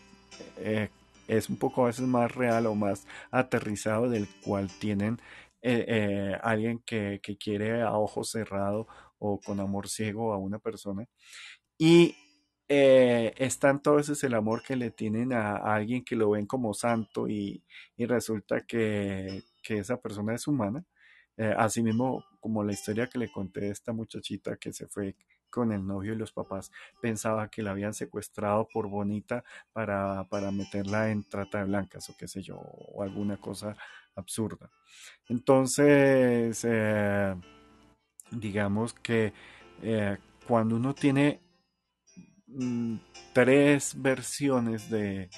eh, 0.58 0.88
es 1.28 1.48
un 1.48 1.56
poco 1.56 1.84
a 1.84 1.86
veces 1.86 2.06
más 2.06 2.34
real 2.34 2.66
o 2.66 2.74
más 2.74 3.06
aterrizado 3.30 4.08
del 4.08 4.28
cual 4.44 4.68
tienen 4.78 5.20
eh, 5.62 5.84
eh, 5.88 6.38
alguien 6.42 6.80
que, 6.84 7.20
que, 7.22 7.36
quiere 7.38 7.80
a 7.82 7.92
ojo 7.92 8.24
cerrado 8.24 8.86
o 9.18 9.40
con 9.40 9.60
amor 9.60 9.88
ciego 9.88 10.34
a 10.34 10.38
una 10.38 10.58
persona. 10.58 11.06
Y 11.78 12.16
eh, 12.68 13.34
es 13.36 13.58
tanto 13.58 13.92
a 13.92 13.96
veces 13.96 14.22
el 14.24 14.34
amor 14.34 14.62
que 14.62 14.76
le 14.76 14.90
tienen 14.90 15.32
a, 15.32 15.56
a 15.56 15.74
alguien 15.76 16.04
que 16.04 16.16
lo 16.16 16.30
ven 16.30 16.46
como 16.46 16.74
santo 16.74 17.28
y, 17.28 17.62
y 17.96 18.06
resulta 18.06 18.62
que, 18.66 19.42
que 19.62 19.78
esa 19.78 20.00
persona 20.00 20.34
es 20.34 20.46
humana. 20.46 20.84
Eh, 21.36 21.54
asimismo, 21.56 22.24
como 22.40 22.62
la 22.62 22.72
historia 22.72 23.08
que 23.08 23.18
le 23.18 23.30
conté 23.32 23.60
de 23.62 23.70
esta 23.70 23.92
muchachita 23.92 24.56
que 24.56 24.72
se 24.72 24.86
fue 24.86 25.16
con 25.50 25.72
el 25.72 25.86
novio 25.86 26.14
y 26.14 26.16
los 26.16 26.32
papás 26.32 26.72
pensaba 27.00 27.48
que 27.48 27.62
la 27.62 27.70
habían 27.72 27.94
secuestrado 27.94 28.68
por 28.72 28.88
bonita 28.88 29.44
para, 29.72 30.24
para 30.28 30.50
meterla 30.50 31.10
en 31.10 31.24
trata 31.28 31.58
de 31.58 31.64
blancas 31.64 32.08
o 32.10 32.16
qué 32.16 32.26
sé 32.28 32.42
yo, 32.42 32.56
o 32.56 33.02
alguna 33.02 33.36
cosa 33.36 33.76
absurda. 34.16 34.70
Entonces, 35.28 36.64
eh, 36.64 37.34
digamos 38.30 38.94
que 38.94 39.32
eh, 39.82 40.18
cuando 40.46 40.76
uno 40.76 40.94
tiene 40.94 41.40
mm, 42.54 42.96
tres 43.32 44.00
versiones 44.00 44.88
de, 44.90 45.30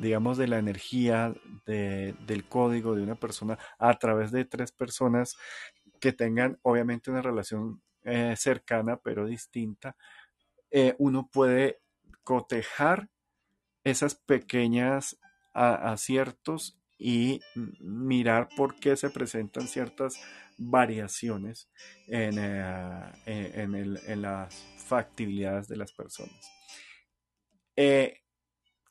digamos, 0.00 0.38
de 0.38 0.48
la 0.48 0.58
energía 0.58 1.34
de- 1.66 2.14
del 2.26 2.48
código 2.48 2.94
de 2.94 3.02
una 3.02 3.14
persona 3.16 3.58
a 3.78 3.94
través 3.98 4.32
de 4.32 4.44
tres 4.44 4.72
personas 4.72 5.36
que 6.00 6.12
tengan 6.12 6.58
obviamente 6.62 7.10
una 7.10 7.22
relación 7.22 7.82
eh, 8.04 8.34
cercana 8.36 8.96
pero 8.96 9.26
distinta, 9.26 9.96
eh, 10.70 10.94
uno 10.98 11.28
puede 11.32 11.80
cotejar 12.24 13.08
esas 13.84 14.14
pequeñas 14.14 15.18
aciertos 15.54 16.78
y 16.98 17.40
mirar 17.80 18.48
por 18.56 18.76
qué 18.76 18.96
se 18.96 19.10
presentan 19.10 19.68
ciertas 19.68 20.20
variaciones 20.58 21.70
en, 22.06 22.38
eh, 22.38 23.12
en- 23.26 23.74
en 24.04 24.22
las 24.22 24.68
factibilidades 24.76 25.68
de 25.68 25.76
las 25.76 25.92
personas. 25.92 26.54
Eh, 27.76 28.20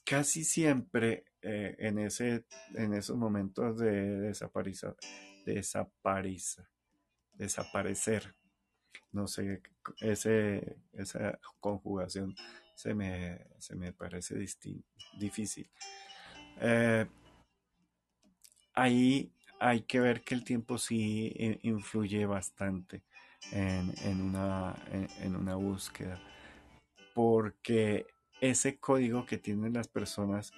casi 0.05 0.43
siempre 0.43 1.25
eh, 1.41 1.75
en 1.79 1.99
ese, 1.99 2.45
en 2.75 2.93
esos 2.93 3.17
momentos 3.17 3.77
de 3.79 4.19
desapariza- 4.31 4.95
desapariza- 5.45 6.67
desaparecer, 7.33 8.35
no 9.13 9.27
sé, 9.27 9.61
ese, 10.01 10.77
esa 10.93 11.39
conjugación 11.59 12.37
se 12.75 12.93
me, 12.95 13.47
se 13.59 13.75
me 13.75 13.93
parece 13.93 14.37
difícil. 15.13 15.69
Eh, 16.61 17.07
ahí 18.73 19.31
hay 19.61 19.83
que 19.83 19.99
ver 20.01 20.23
que 20.23 20.35
el 20.35 20.43
tiempo 20.45 20.77
sí 20.79 21.33
i- 21.35 21.59
influye 21.69 22.25
bastante 22.27 23.03
en, 23.51 24.21
una, 24.21 24.75
en 25.17 25.35
una 25.35 25.55
búsqueda, 25.55 26.23
porque 27.13 28.07
ese 28.39 28.79
código 28.79 29.25
que 29.25 29.37
tienen 29.37 29.73
las 29.73 29.87
personas 29.87 30.55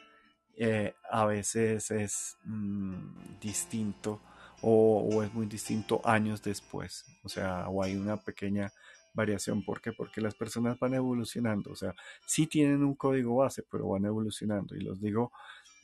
eh, 0.56 0.96
a 1.12 1.26
veces 1.26 1.92
es 1.92 2.38
mm, 2.44 3.40
distinto 3.40 4.24
o, 4.62 5.00
o 5.02 5.24
es 5.24 5.34
muy 5.34 5.48
distinto 5.48 6.02
años 6.06 6.42
después. 6.42 7.08
O 7.24 7.30
sea, 7.30 7.70
o 7.70 7.84
hay 7.84 7.96
una 7.98 8.18
pequeña 8.18 8.74
variación. 9.14 9.64
¿Por 9.64 9.82
qué? 9.82 9.94
Porque 9.94 10.22
las 10.22 10.36
personas 10.36 10.80
van 10.80 10.94
evolucionando. 10.96 11.72
O 11.72 11.76
sea, 11.76 11.96
sí 12.26 12.48
tienen 12.48 12.84
un 12.84 12.96
código 12.96 13.38
base, 13.38 13.64
pero 13.70 13.90
van 13.90 14.06
evolucionando. 14.06 14.76
Y 14.76 14.82
los 14.82 15.02
digo 15.02 15.32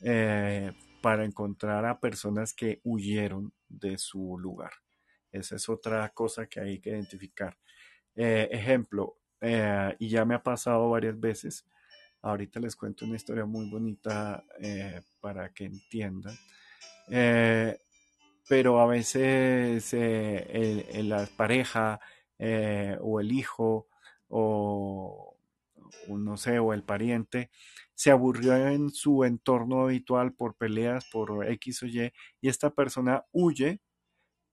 eh, 0.00 0.72
para 1.00 1.24
encontrar 1.24 1.84
a 1.84 1.98
personas 1.98 2.52
que 2.52 2.80
huyeron 2.84 3.52
de 3.68 3.98
su 3.98 4.38
lugar. 4.38 4.72
Esa 5.32 5.56
es 5.56 5.68
otra 5.68 6.08
cosa 6.10 6.46
que 6.46 6.60
hay 6.60 6.80
que 6.80 6.90
identificar. 6.90 7.56
Eh, 8.14 8.48
ejemplo, 8.50 9.16
eh, 9.40 9.94
y 9.98 10.08
ya 10.08 10.24
me 10.24 10.34
ha 10.34 10.42
pasado 10.42 10.90
varias 10.90 11.18
veces, 11.18 11.64
ahorita 12.22 12.60
les 12.60 12.76
cuento 12.76 13.04
una 13.04 13.16
historia 13.16 13.46
muy 13.46 13.70
bonita 13.70 14.44
eh, 14.60 15.00
para 15.20 15.52
que 15.52 15.64
entiendan, 15.64 16.36
pero 18.48 18.80
a 18.80 18.86
veces 18.86 19.92
la 19.92 21.28
pareja 21.36 22.00
o 23.00 23.20
el 23.20 23.32
hijo 23.32 23.88
o 24.28 25.36
no 26.08 26.36
sé, 26.36 26.58
o 26.58 26.72
el 26.72 26.82
pariente 26.82 27.50
se 28.00 28.10
aburrió 28.10 28.56
en 28.66 28.88
su 28.88 29.24
entorno 29.24 29.82
habitual 29.82 30.32
por 30.32 30.54
peleas, 30.54 31.04
por 31.12 31.46
X 31.46 31.82
o 31.82 31.86
Y, 31.86 32.10
y 32.40 32.48
esta 32.48 32.70
persona 32.70 33.26
huye 33.30 33.82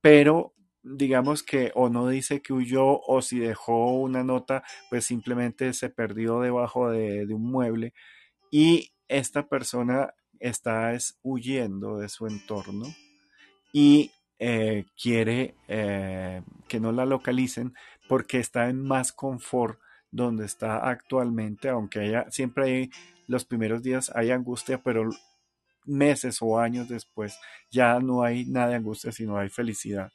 pero 0.02 0.54
digamos 0.84 1.44
que 1.44 1.72
o 1.74 1.88
no 1.88 2.10
dice 2.10 2.42
que 2.42 2.52
huyó 2.52 3.00
o 3.00 3.22
si 3.22 3.40
dejó 3.40 3.94
una 3.94 4.26
nota, 4.26 4.64
pues 4.90 5.06
simplemente 5.06 5.72
se 5.72 5.90
perdió 5.90 6.42
debajo 6.42 6.92
de, 6.92 7.26
un 7.34 7.50
mueble 7.50 7.94
y 8.52 8.92
esta 9.08 9.48
persona 9.48 10.14
está 10.42 10.94
es 10.94 11.18
huyendo 11.24 12.00
de 12.00 12.10
su 12.10 12.28
entorno 12.28 12.86
y 13.72 14.12
eh, 14.40 14.84
quiere 15.02 15.56
eh, 15.70 16.42
que 16.68 16.82
no 16.82 16.92
la 16.92 17.06
localicen 17.06 17.74
porque 18.10 18.40
está 18.40 18.68
en 18.68 18.82
más 18.82 19.14
confort 19.14 19.80
donde 20.12 20.46
está 20.46 20.90
actualmente, 20.90 21.70
aunque 21.70 22.00
haya, 22.00 22.30
siempre 22.30 22.66
hay 22.66 22.90
los 23.28 23.46
primeros 23.46 23.84
días 23.84 24.12
hay 24.16 24.32
angustia, 24.32 24.82
pero 24.82 25.10
meses 25.86 26.40
o 26.42 26.60
años 26.60 26.90
después 26.90 27.38
ya 27.70 28.00
no 28.00 28.24
hay 28.24 28.46
nada 28.46 28.70
de 28.70 28.76
angustia, 28.76 29.12
sino 29.12 29.38
hay 29.38 29.50
felicidad. 29.50 30.12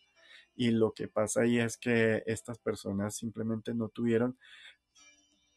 Y 0.55 0.71
lo 0.71 0.93
que 0.93 1.09
pasa 1.09 1.43
ahí 1.43 1.59
es 1.59 1.77
que 1.77 2.23
estas 2.27 2.59
personas 2.59 3.17
simplemente 3.17 3.75
no 3.75 3.89
tuvieron 3.89 4.37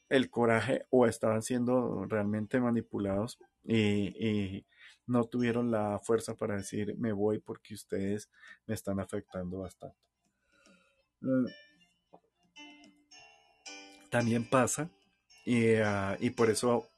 el 0.09 0.29
coraje 0.29 0.85
o 0.89 1.05
estaban 1.05 1.41
siendo 1.41 2.05
realmente 2.05 2.59
manipulados 2.59 3.39
y, 3.63 4.65
no 5.07 5.25
tuvieron 5.25 5.69
la 5.69 5.99
fuerza 5.99 6.33
para 6.33 6.57
decir 6.57 6.95
me 6.97 7.13
voy 7.13 7.37
porque 7.37 7.75
ustedes 7.75 8.31
me 8.65 8.73
están 8.73 8.99
afectando 8.99 9.59
bastante. 9.59 9.95
Mm, 11.21 11.45
También 14.09 14.49
pasa 14.49 14.89
y, 15.45 15.75
ah, 15.75 16.17
y 16.19 16.31
por 16.31 16.49
eso 16.49 16.89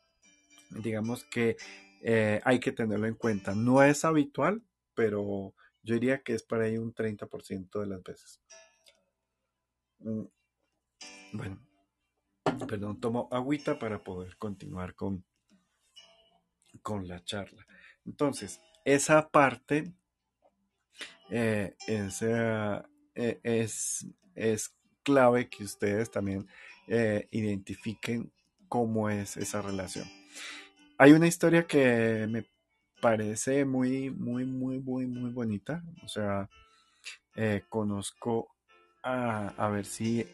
digamos 0.69 1.23
que 1.25 1.57
eh, 2.01 2.41
hay 2.43 2.59
que 2.59 2.71
tenerlo 2.71 3.07
en 3.07 3.15
cuenta. 3.15 3.55
No 3.55 3.83
es 3.83 4.05
habitual, 4.05 4.63
pero 4.93 5.53
yo 5.83 5.95
diría 5.95 6.21
que 6.23 6.33
es 6.33 6.43
para 6.43 6.65
ahí 6.65 6.77
un 6.77 6.93
30% 6.93 7.79
de 7.81 7.87
las 7.87 8.03
veces. 8.03 8.41
Mm, 9.99 10.27
Bueno, 11.31 11.59
perdón, 12.67 12.99
tomo 12.99 13.27
agüita 13.31 13.79
para 13.79 14.03
poder 14.03 14.37
continuar 14.37 14.95
con, 14.95 15.23
con 16.81 17.07
la 17.07 17.23
charla. 17.23 17.65
Entonces, 18.05 18.59
esa 18.85 19.29
parte 19.29 19.93
eh, 21.29 21.75
es, 21.87 22.21
eh, 22.21 23.39
es, 23.43 24.07
es 24.35 24.75
clave 25.03 25.49
que 25.49 25.63
ustedes 25.63 26.11
también 26.11 26.47
identifiquen 27.31 28.31
cómo 28.69 29.09
es 29.09 29.35
esa 29.35 29.61
relación. 29.61 30.16
Hay 30.97 31.11
una 31.11 31.27
historia 31.27 31.67
que 31.67 32.27
me 32.29 32.45
parece 33.01 33.65
muy, 33.65 34.09
muy, 34.09 34.45
muy, 34.45 34.79
muy, 34.79 35.05
muy 35.05 35.31
bonita. 35.31 35.83
O 36.03 36.07
sea, 36.07 36.49
eh, 37.35 37.63
conozco 37.69 38.55
a, 39.03 39.69
ver 39.69 39.85
si 39.85 40.25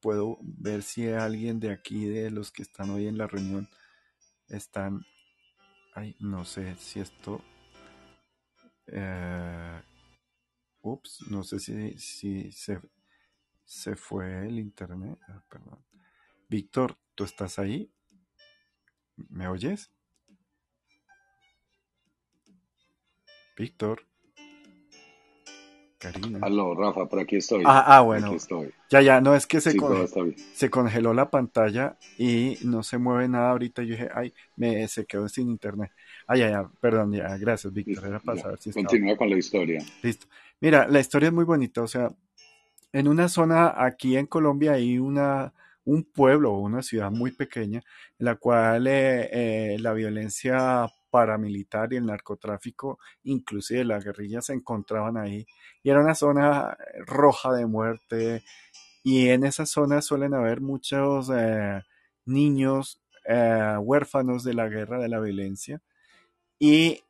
puedo 0.00 0.38
ver 0.42 0.82
si 0.82 1.08
alguien 1.08 1.60
de 1.60 1.70
aquí, 1.70 2.06
de 2.06 2.30
los 2.30 2.50
que 2.50 2.62
están 2.62 2.90
hoy 2.90 3.06
en 3.06 3.18
la 3.18 3.26
reunión, 3.26 3.68
están. 4.48 5.06
Ay, 5.94 6.16
no 6.18 6.44
sé 6.44 6.74
si 6.76 7.00
esto. 7.00 7.40
eh, 8.88 9.80
ups, 10.82 11.24
no 11.30 11.42
sé 11.42 11.58
si, 11.58 11.96
si 11.98 12.52
se, 12.52 12.80
se 13.64 13.96
fue 13.96 14.46
el 14.46 14.58
internet. 14.58 15.18
Ah, 15.28 15.42
perdón. 15.48 15.84
Víctor, 16.48 16.98
¿tú 17.14 17.24
estás 17.24 17.58
ahí? 17.58 17.93
¿Me 19.16 19.48
oyes? 19.48 19.90
Víctor, 23.56 24.04
Karina. 25.98 26.40
Aló, 26.42 26.74
Rafa, 26.74 27.06
por 27.06 27.20
aquí 27.20 27.36
estoy. 27.36 27.62
Ah, 27.66 27.84
ah, 27.86 27.96
aquí 27.98 28.04
bueno. 28.06 28.34
estoy. 28.34 28.70
Ya, 28.90 29.00
ya, 29.00 29.20
no 29.20 29.34
es 29.34 29.46
que 29.46 29.60
se, 29.60 29.72
Sí, 29.72 29.78
conge- 29.78 30.34
se 30.54 30.70
congeló 30.70 31.14
la 31.14 31.30
pantalla 31.30 31.96
y 32.18 32.58
no 32.64 32.82
se 32.82 32.98
mueve 32.98 33.28
nada 33.28 33.50
ahorita. 33.50 33.82
Yo 33.82 33.92
dije, 33.92 34.08
ay, 34.14 34.34
me 34.56 34.86
se 34.88 35.06
quedó 35.06 35.28
sin 35.28 35.48
internet. 35.48 35.90
Ay, 36.26 36.40
ya, 36.40 36.50
ya, 36.50 36.70
perdón, 36.80 37.12
ya, 37.12 37.36
gracias, 37.38 37.72
Víctor. 37.72 38.06
Era 38.06 38.20
para 38.20 38.36
ya. 38.36 38.42
saber 38.42 38.58
si 38.58 38.70
estaba 38.70 38.86
Continúa 38.86 39.16
con 39.16 39.30
la 39.30 39.38
historia. 39.38 39.84
listo. 40.02 40.26
Mira, 40.60 40.86
la 40.88 41.00
historia 41.00 41.28
es 41.28 41.32
muy 41.32 41.44
bonita. 41.44 41.82
O 41.82 41.88
sea, 41.88 42.10
en 42.92 43.08
una 43.08 43.28
zona 43.28 43.72
aquí 43.76 44.16
en 44.16 44.26
Colombia 44.26 44.72
hay 44.72 44.98
una, 44.98 45.52
un 45.84 46.04
pueblo 46.04 46.52
o 46.52 46.60
una 46.60 46.82
ciudad 46.82 47.10
muy 47.10 47.32
pequeña 47.32 47.82
en 48.18 48.26
la 48.26 48.36
cual 48.36 48.86
eh, 48.86 49.28
eh, 49.74 49.78
la 49.78 49.92
violencia 49.92 50.86
paramilitar 51.10 51.92
y 51.92 51.96
el 51.96 52.06
narcotráfico, 52.06 52.98
inclusive 53.22 53.84
la 53.84 54.00
guerrilla, 54.00 54.40
se 54.40 54.54
encontraban 54.54 55.16
ahí. 55.16 55.46
Y 55.82 55.90
era 55.90 56.00
una 56.00 56.14
zona 56.14 56.76
roja 57.06 57.52
de 57.52 57.66
muerte, 57.66 58.42
Y 59.04 59.28
en 59.28 59.44
esa 59.44 59.66
zona 59.66 60.02
suelen 60.02 60.34
haber 60.34 60.60
muchos 60.62 61.30
eh, 61.34 61.82
niños 62.26 63.00
huérfanos 63.80 64.44
de 64.44 64.54
la 64.54 64.68
guerra, 64.68 64.98
de 64.98 65.08
la 65.08 65.20
violencia. 65.20 65.80
Y 66.58 67.02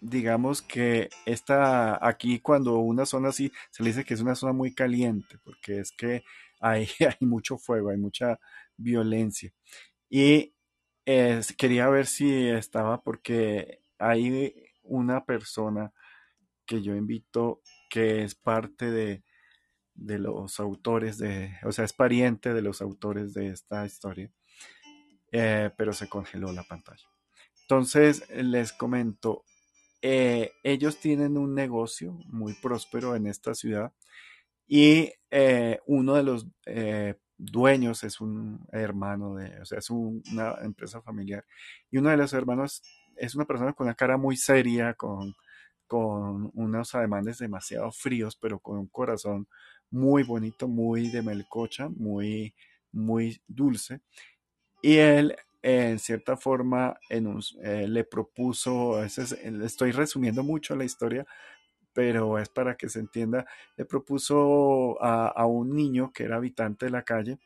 digamos 0.00 0.62
que 0.62 1.08
esta, 1.26 2.06
aquí 2.06 2.40
cuando 2.40 2.78
una 2.78 3.06
zona 3.06 3.28
así, 3.30 3.52
se 3.70 3.82
le 3.82 3.90
dice 3.90 4.04
que 4.04 4.14
es 4.14 4.20
una 4.20 4.34
zona 4.34 4.52
muy 4.52 4.74
caliente, 4.74 5.38
porque 5.44 5.80
es 5.80 5.92
que 5.92 6.22
hay, 6.60 6.88
hay 7.00 7.26
mucho 7.26 7.58
fuego, 7.58 7.90
hay 7.90 7.98
mucha 7.98 8.38
violencia. 8.76 9.52
Y 10.10 10.54
quería 11.56 11.88
ver 11.88 12.06
si 12.06 12.48
estaba, 12.48 13.02
porque 13.02 13.80
hay 13.98 14.54
una 14.82 15.24
persona 15.24 15.92
que 16.66 16.82
yo 16.82 16.94
invito 16.94 17.62
que 17.88 18.22
es 18.24 18.34
parte 18.34 18.90
de, 18.90 19.24
de 19.94 20.18
los 20.18 20.60
autores 20.60 21.18
de, 21.18 21.56
o 21.64 21.72
sea, 21.72 21.84
es 21.84 21.92
pariente 21.92 22.54
de 22.54 22.62
los 22.62 22.80
autores 22.82 23.34
de 23.34 23.48
esta 23.48 23.84
historia, 23.84 24.30
eh, 25.32 25.70
pero 25.76 25.92
se 25.92 26.08
congeló 26.08 26.52
la 26.52 26.62
pantalla. 26.62 27.04
Entonces, 27.62 28.28
les 28.30 28.72
comento, 28.72 29.44
eh, 30.02 30.52
ellos 30.62 30.98
tienen 31.00 31.36
un 31.36 31.54
negocio 31.54 32.18
muy 32.26 32.54
próspero 32.54 33.16
en 33.16 33.26
esta 33.26 33.54
ciudad 33.54 33.92
y 34.66 35.12
eh, 35.30 35.80
uno 35.86 36.14
de 36.14 36.22
los 36.22 36.46
dueños 37.38 38.04
es 38.04 38.20
un 38.20 38.66
hermano 38.72 39.36
de, 39.36 39.60
o 39.60 39.64
sea, 39.64 39.78
es 39.78 39.90
una 39.90 40.56
empresa 40.62 41.00
familiar 41.02 41.44
y 41.90 41.98
uno 41.98 42.10
de 42.10 42.16
los 42.16 42.32
hermanos 42.32 42.82
es 43.16 43.34
una 43.34 43.44
persona 43.44 43.72
con 43.72 43.86
una 43.86 43.94
cara 43.94 44.16
muy 44.16 44.36
seria, 44.36 44.94
con, 44.94 45.34
con 45.86 46.50
unos 46.54 46.94
ademanes 46.94 47.38
demasiado 47.38 47.90
fríos, 47.92 48.36
pero 48.36 48.60
con 48.60 48.78
un 48.78 48.88
corazón 48.88 49.48
muy 49.90 50.22
bonito, 50.22 50.68
muy 50.68 51.08
de 51.08 51.22
melcocha, 51.22 51.88
muy, 51.88 52.54
muy 52.92 53.40
dulce. 53.46 54.00
Y 54.82 54.98
él, 54.98 55.36
en 55.62 55.98
cierta 55.98 56.36
forma, 56.36 56.98
en 57.10 57.38
eh, 57.62 57.86
le 57.88 58.04
propuso, 58.04 59.02
estoy 59.02 59.92
resumiendo 59.92 60.42
mucho 60.42 60.76
la 60.76 60.84
historia, 60.84 61.26
pero 61.92 62.38
es 62.38 62.48
para 62.48 62.76
que 62.76 62.88
se 62.88 63.00
entienda, 63.00 63.46
le 63.76 63.84
propuso 63.84 65.02
a, 65.02 65.46
un 65.46 65.74
niño 65.74 66.12
que 66.12 66.24
era 66.24 66.36
habitante 66.36 66.86
de 66.86 66.92
la 66.92 67.02
calle 67.02 67.38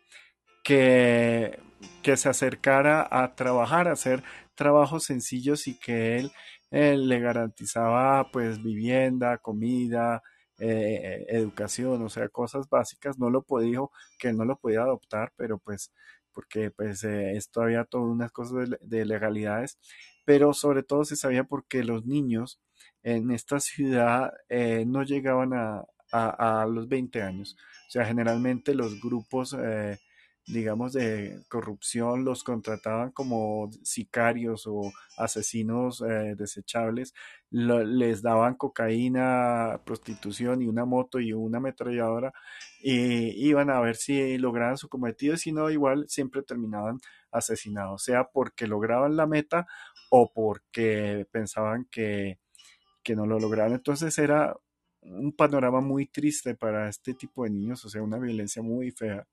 que, 0.65 1.59
que 2.03 2.17
se 2.17 2.29
acercara 2.29 3.09
a 3.11 3.35
trabajar, 3.35 3.89
a 3.89 3.93
hacer 3.93 4.23
trabajos 4.55 5.05
sencillos 5.05 5.67
y 5.69 5.79
que 5.79 6.19
él, 6.19 6.33
él 6.71 7.09
le 7.09 7.21
garantizaba 7.21 8.31
pues 8.31 8.63
vivienda, 8.63 9.39
comida, 9.39 10.23
eh, 10.59 11.27
educación, 11.29 12.03
o 12.03 12.09
sea, 12.09 12.29
cosas 12.29 12.69
básicas, 12.69 13.19
no 13.19 13.31
lo 13.31 13.45
dijo 13.61 13.91
que 14.19 14.29
él 14.29 14.37
no 14.37 14.45
lo 14.45 14.57
podía 14.57 14.83
adoptar, 14.83 15.33
pero 15.37 15.59
pues, 15.59 15.93
porque 16.33 16.71
pues 16.71 17.05
eh, 17.05 17.33
esto 17.37 17.63
había 17.63 17.85
todas 17.85 18.09
unas 18.09 18.33
cosas 18.33 18.71
de, 18.81 19.05
legalidades, 19.05 19.79
pero 20.25 20.53
sobre 20.55 20.83
todo 20.83 21.05
se 21.05 21.17
sabía 21.17 21.45
porque 21.45 21.85
los 21.85 22.07
niños 22.07 22.61
en 23.03 23.31
esta 23.31 23.61
ciudad 23.61 24.33
eh, 24.49 24.85
no 24.87 25.03
llegaban 25.03 25.53
a, 25.55 25.85
a, 26.13 26.67
los 26.67 26.89
20 26.89 27.23
años, 27.23 27.57
o 27.89 27.91
sea, 27.91 28.05
generalmente 28.05 28.75
los 28.75 29.01
grupos 29.01 29.57
digamos, 30.47 30.93
de 30.93 31.41
corrupción, 31.49 32.25
los 32.25 32.43
contrataban 32.43 33.13
como 33.13 33.71
sicarios 33.83 34.65
o 34.67 34.93
asesinos 35.17 36.03
eh, 36.03 36.35
desechables, 36.37 37.15
les 37.51 38.23
daban 38.23 38.55
cocaína, 38.55 39.81
prostitución 39.85 40.63
y 40.63 40.67
una 40.67 40.85
moto 40.85 41.21
y 41.21 41.33
una 41.33 41.59
ametralladora 41.59 42.33
y 42.83 43.49
iban 43.49 43.71
a 43.71 43.81
ver 43.81 43.97
si 43.97 44.37
lograban 44.39 44.79
su 44.79 44.89
cometido, 44.89 45.37
si 45.37 45.53
no, 45.53 45.71
igual 45.71 46.07
siempre 46.09 46.43
terminaban 46.43 46.99
asesinados, 47.31 48.03
sea 48.03 48.25
porque 48.25 48.67
lograban 48.67 49.17
la 49.17 49.27
meta 49.27 49.67
o 50.11 50.33
porque 50.33 51.27
pensaban 51.31 51.87
que, 51.91 52.39
que 53.03 53.15
no 53.17 53.27
lo 53.27 53.39
lograban. 53.39 53.75
Entonces 53.75 54.19
era 54.19 54.57
un 55.03 55.33
panorama 55.33 55.81
muy 55.81 56.07
triste 56.07 56.55
para 56.55 56.89
este 56.89 57.15
tipo 57.15 57.45
de 57.45 57.51
niños, 57.51 57.85
o 57.85 57.89
sea, 57.89 58.03
una 58.03 58.19
violencia 58.19 58.63
muy 58.63 58.91
fea 58.91 59.27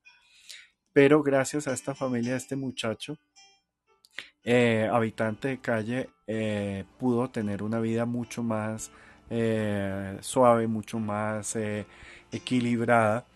pero 0.92 1.22
gracias 1.22 1.68
a 1.68 1.72
esta 1.72 1.94
familia, 1.94 2.34
a 2.34 2.36
este 2.36 2.56
muchacho, 2.56 3.18
eh, 4.42 4.88
habitante 4.90 5.48
de 5.48 5.60
calle, 5.60 6.08
eh, 6.26 6.84
pudo 6.98 7.28
tener 7.30 7.62
una 7.62 7.78
vida 7.80 8.06
mucho 8.06 8.42
más 8.42 8.90
eh, 9.28 10.16
suave, 10.20 10.66
mucho 10.66 10.98
más 10.98 11.56
equilibrada, 12.32 13.26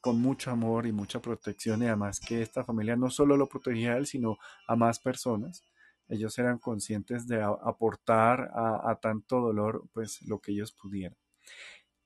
con 0.00 0.20
mucho 0.20 0.50
amor 0.50 0.86
y 0.86 0.92
mucha 0.92 1.20
protección, 1.20 1.82
y 1.82 1.86
además 1.86 2.20
que 2.20 2.42
esta 2.42 2.62
familia 2.64 2.94
no 2.96 3.10
solo 3.10 3.36
lo 3.36 3.48
protegía 3.48 3.94
a 3.94 3.96
él, 3.96 4.06
sino 4.06 4.38
a 4.68 4.76
más 4.76 5.00
personas. 5.00 5.64
Ellos 6.08 6.38
eran 6.38 6.58
conscientes 6.58 7.26
de 7.26 7.42
aportar 7.42 8.50
a, 8.54 8.90
a 8.90 8.96
tanto 9.00 9.40
dolor, 9.40 9.88
pues 9.92 10.22
lo 10.22 10.38
que 10.40 10.52
ellos 10.52 10.72
pudieran. 10.72 11.16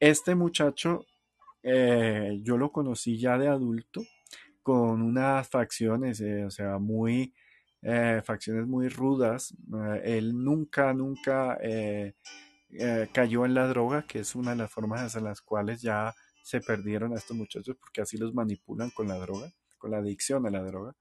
Este 0.01 0.35
muchacho, 0.35 1.05
yo 1.63 2.57
lo 2.57 2.73
conocí 2.73 3.19
ya 3.19 3.37
de 3.39 3.49
adulto, 3.49 4.03
con 4.69 5.01
unas 5.01 5.49
facciones, 5.49 6.21
eh, 6.21 6.45
o 6.45 6.51
sea, 6.51 6.79
muy, 6.79 7.33
eh, 7.81 8.21
facciones 8.23 8.67
muy 8.67 8.89
rudas. 8.89 9.55
Eh, 9.75 10.19
él 10.19 10.45
nunca, 10.45 10.93
nunca 10.93 11.57
cayó 13.15 13.47
en 13.47 13.55
la 13.55 13.67
droga, 13.67 14.03
que 14.07 14.19
es 14.21 14.35
una 14.35 14.51
de 14.51 14.59
las 14.59 14.71
formas 14.71 15.15
en 15.17 15.25
las 15.25 15.41
cuales 15.41 15.81
ya 15.81 16.15
se 16.43 16.61
perdieron 16.61 17.15
a 17.15 17.17
estos 17.17 17.35
muchachos, 17.35 17.77
porque 17.81 18.03
así 18.03 18.19
los 18.19 18.35
manipulan 18.35 18.91
con 18.91 19.09
la 19.09 19.17
droga, 19.17 19.51
con 19.79 19.91
la 19.91 19.99
adicción 19.99 20.47
a 20.47 20.51
la 20.51 20.63
droga. 20.63 20.95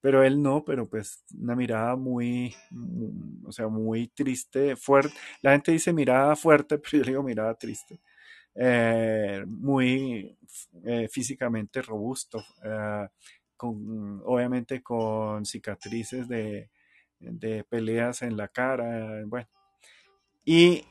Pero 0.00 0.24
él 0.24 0.42
no, 0.42 0.64
pero 0.64 0.88
pues 0.88 1.24
una 1.38 1.54
mirada 1.56 1.96
muy, 1.96 2.54
mm, 2.70 3.46
o 3.46 3.52
sea, 3.52 3.68
muy 3.68 4.08
triste, 4.08 4.76
fuerte. 4.76 5.14
La 5.42 5.52
gente 5.52 5.72
dice 5.72 5.92
mirada 5.92 6.36
fuerte, 6.36 6.78
pero 6.92 6.98
yo 6.98 7.04
digo 7.04 7.22
mirada 7.22 7.54
triste 7.56 8.00
eh, 8.54 9.44
muy 9.46 10.36
eh, 10.84 11.08
físicamente 11.10 11.80
robusto, 11.80 12.44
eh, 12.62 13.08
con, 13.56 14.20
obviamente 14.26 14.82
con 14.82 15.46
cicatrices 15.46 16.28
de, 16.28 16.70
de, 17.18 17.64
peleas 17.64 18.22
en 18.22 18.36
la 18.36 18.48
cara, 18.48 19.22
bueno. 19.26 19.48
Y 20.44 20.84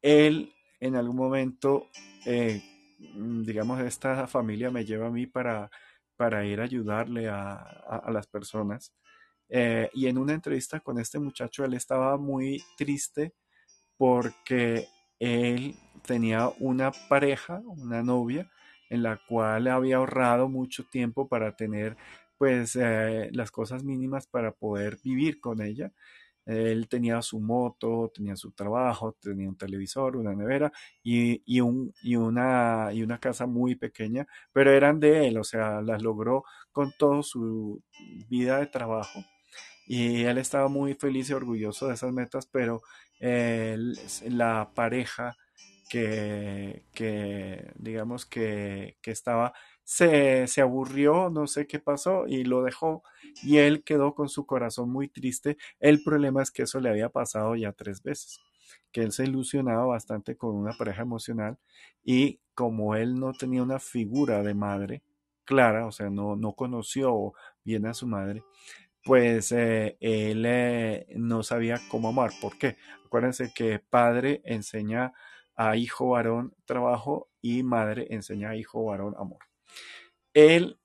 él 0.00 0.52
en 0.80 0.96
algún 0.96 1.16
momento, 1.16 1.88
digamos, 3.44 3.80
esta 3.80 4.26
familia 4.28 4.70
me 4.70 4.84
lleva 4.84 5.08
a 5.08 5.10
mí 5.10 5.26
para, 5.26 5.70
para 6.16 6.44
ir 6.46 6.60
a 6.60 6.64
ayudarle 6.64 7.28
a, 7.28 7.54
a 7.54 8.10
las 8.12 8.26
personas. 8.28 8.94
y 9.48 10.06
en 10.06 10.18
una 10.18 10.34
entrevista 10.34 10.80
con 10.80 10.98
este 10.98 11.18
muchacho, 11.18 11.64
él 11.64 11.74
estaba 11.74 12.16
muy 12.18 12.62
triste 12.76 13.34
porque 13.96 14.86
él 15.18 15.76
tenía 16.06 16.48
una 16.60 16.92
pareja, 17.08 17.62
una 17.66 18.02
novia, 18.02 18.50
en 18.90 19.02
la 19.02 19.18
cual 19.28 19.68
había 19.68 19.96
ahorrado 19.96 20.48
mucho 20.48 20.84
tiempo 20.84 21.28
para 21.28 21.56
tener 21.56 21.96
pues 22.38 22.76
eh, 22.76 23.30
las 23.32 23.50
cosas 23.50 23.84
mínimas 23.84 24.26
para 24.26 24.52
poder 24.52 24.98
vivir 25.02 25.40
con 25.40 25.62
ella. 25.62 25.92
Él 26.46 26.88
tenía 26.88 27.22
su 27.22 27.40
moto, 27.40 28.10
tenía 28.14 28.36
su 28.36 28.52
trabajo, 28.52 29.16
tenía 29.20 29.48
un 29.48 29.56
televisor, 29.56 30.16
una 30.16 30.34
nevera 30.34 30.70
y, 31.02 31.42
y, 31.46 31.60
un, 31.60 31.94
y, 32.02 32.16
una, 32.16 32.90
y 32.92 33.02
una 33.02 33.18
casa 33.18 33.46
muy 33.46 33.76
pequeña, 33.76 34.26
pero 34.52 34.70
eran 34.72 35.00
de 35.00 35.28
él, 35.28 35.38
o 35.38 35.44
sea, 35.44 35.80
las 35.80 36.02
logró 36.02 36.44
con 36.70 36.92
toda 36.98 37.22
su 37.22 37.82
vida 38.28 38.58
de 38.60 38.66
trabajo. 38.66 39.20
Y 39.86 40.24
él 40.24 40.38
estaba 40.38 40.68
muy 40.68 40.94
feliz 40.94 41.30
y 41.30 41.34
orgulloso 41.34 41.88
de 41.88 41.94
esas 41.94 42.12
metas, 42.12 42.46
pero 42.46 42.82
la 43.20 44.70
pareja 44.74 45.36
que, 45.88 47.72
digamos 47.76 48.26
que, 48.26 48.96
estaba, 49.04 49.52
se, 49.82 50.46
se, 50.46 50.60
aburrió, 50.60 51.30
no 51.30 51.46
sé 51.46 51.66
qué 51.66 51.78
pasó 51.78 52.26
y 52.26 52.44
lo 52.44 52.62
dejó 52.62 53.02
y 53.42 53.58
él 53.58 53.84
quedó 53.84 54.14
con 54.14 54.28
su 54.28 54.46
corazón 54.46 54.90
muy 54.90 55.08
triste. 55.08 55.56
El 55.80 56.02
problema 56.02 56.42
es 56.42 56.50
que 56.50 56.62
eso 56.62 56.80
le 56.80 56.90
había 56.90 57.08
pasado 57.08 57.54
ya 57.56 57.72
tres 57.72 58.02
veces, 58.02 58.40
que 58.92 59.02
él 59.02 59.12
se 59.12 59.24
ilusionaba 59.24 59.86
bastante 59.86 60.36
con 60.36 60.54
una 60.54 60.72
pareja 60.72 61.02
emocional 61.02 61.58
y 62.02 62.40
como 62.54 62.96
él 62.96 63.18
no 63.18 63.32
tenía 63.32 63.62
una 63.62 63.78
figura 63.78 64.42
de 64.42 64.54
madre 64.54 65.02
clara, 65.44 65.86
o 65.86 65.92
sea, 65.92 66.10
no, 66.10 66.36
no 66.36 66.54
conoció 66.54 67.34
bien 67.64 67.86
a 67.86 67.94
su 67.94 68.06
madre, 68.06 68.42
pues 69.04 69.52
eh, 69.52 69.96
él 70.00 70.44
eh, 70.46 71.06
no 71.16 71.42
sabía 71.42 71.78
cómo 71.90 72.08
amar. 72.08 72.30
¿Por 72.40 72.58
qué? 72.58 72.76
Acuérdense 73.04 73.52
que 73.54 73.78
padre 73.78 74.40
enseña 74.44 75.12
a 75.56 75.76
hijo 75.76 76.10
varón 76.10 76.54
trabajo 76.64 77.28
y 77.40 77.62
madre 77.62 78.06
enseña 78.10 78.50
a 78.50 78.56
hijo 78.56 78.84
varón 78.84 79.14
amor. 79.18 79.40
Él, 80.32 80.78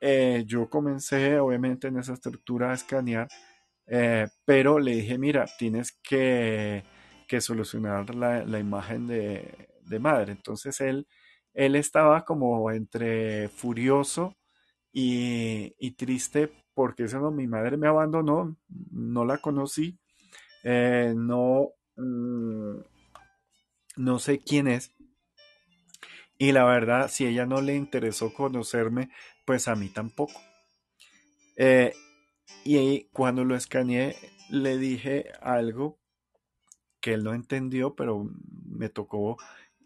eh, 0.00 0.44
yo 0.46 0.68
comencé 0.68 1.38
obviamente 1.38 1.88
en 1.88 1.98
esa 1.98 2.14
estructura 2.14 2.70
a 2.70 2.74
escanear, 2.74 3.28
pero 4.44 4.78
le 4.80 4.96
dije, 4.96 5.16
mira, 5.16 5.46
tienes 5.58 5.92
que, 6.02 6.82
que 7.28 7.40
solucionar 7.40 8.12
la, 8.14 8.58
imagen 8.58 9.06
de, 9.06 9.68
de, 9.82 9.98
madre. 10.00 10.32
Entonces 10.32 10.80
él 10.80 11.06
él 11.56 11.74
estaba 11.74 12.24
como 12.24 12.70
entre 12.70 13.48
furioso 13.48 14.36
y, 14.92 15.90
triste 15.92 16.52
porque 16.74 17.04
eso 17.04 17.18
no, 17.18 17.30
mi 17.30 17.46
madre 17.46 17.78
me 17.78 17.88
abandonó, 17.88 18.56
no 18.90 19.24
la 19.24 19.38
conocí, 19.38 19.98
eh, 20.64 21.14
no, 21.16 21.70
mm, 21.96 22.76
no 23.96 24.18
sé 24.18 24.38
quién 24.40 24.68
es. 24.68 24.92
Y 26.38 26.52
la 26.52 26.64
verdad, 26.64 27.08
si 27.10 27.26
ella 27.26 27.44
no 27.46 27.60
le 27.60 27.74
interesó 27.74 28.32
conocerme, 28.32 29.10
pues 29.44 29.68
a 29.68 29.76
mí 29.76 29.90
tampoco. 29.90 30.46
Eh, 31.56 32.00
y 32.64 33.06
cuando 33.12 33.44
lo 33.44 33.56
escaneé, 33.56 34.34
le 34.48 34.78
dije 34.78 35.32
algo 35.42 36.00
que 37.00 37.14
él 37.14 37.24
no 37.24 37.34
entendió, 37.34 37.94
pero 37.94 38.28
me 38.64 38.88
tocó 38.88 39.40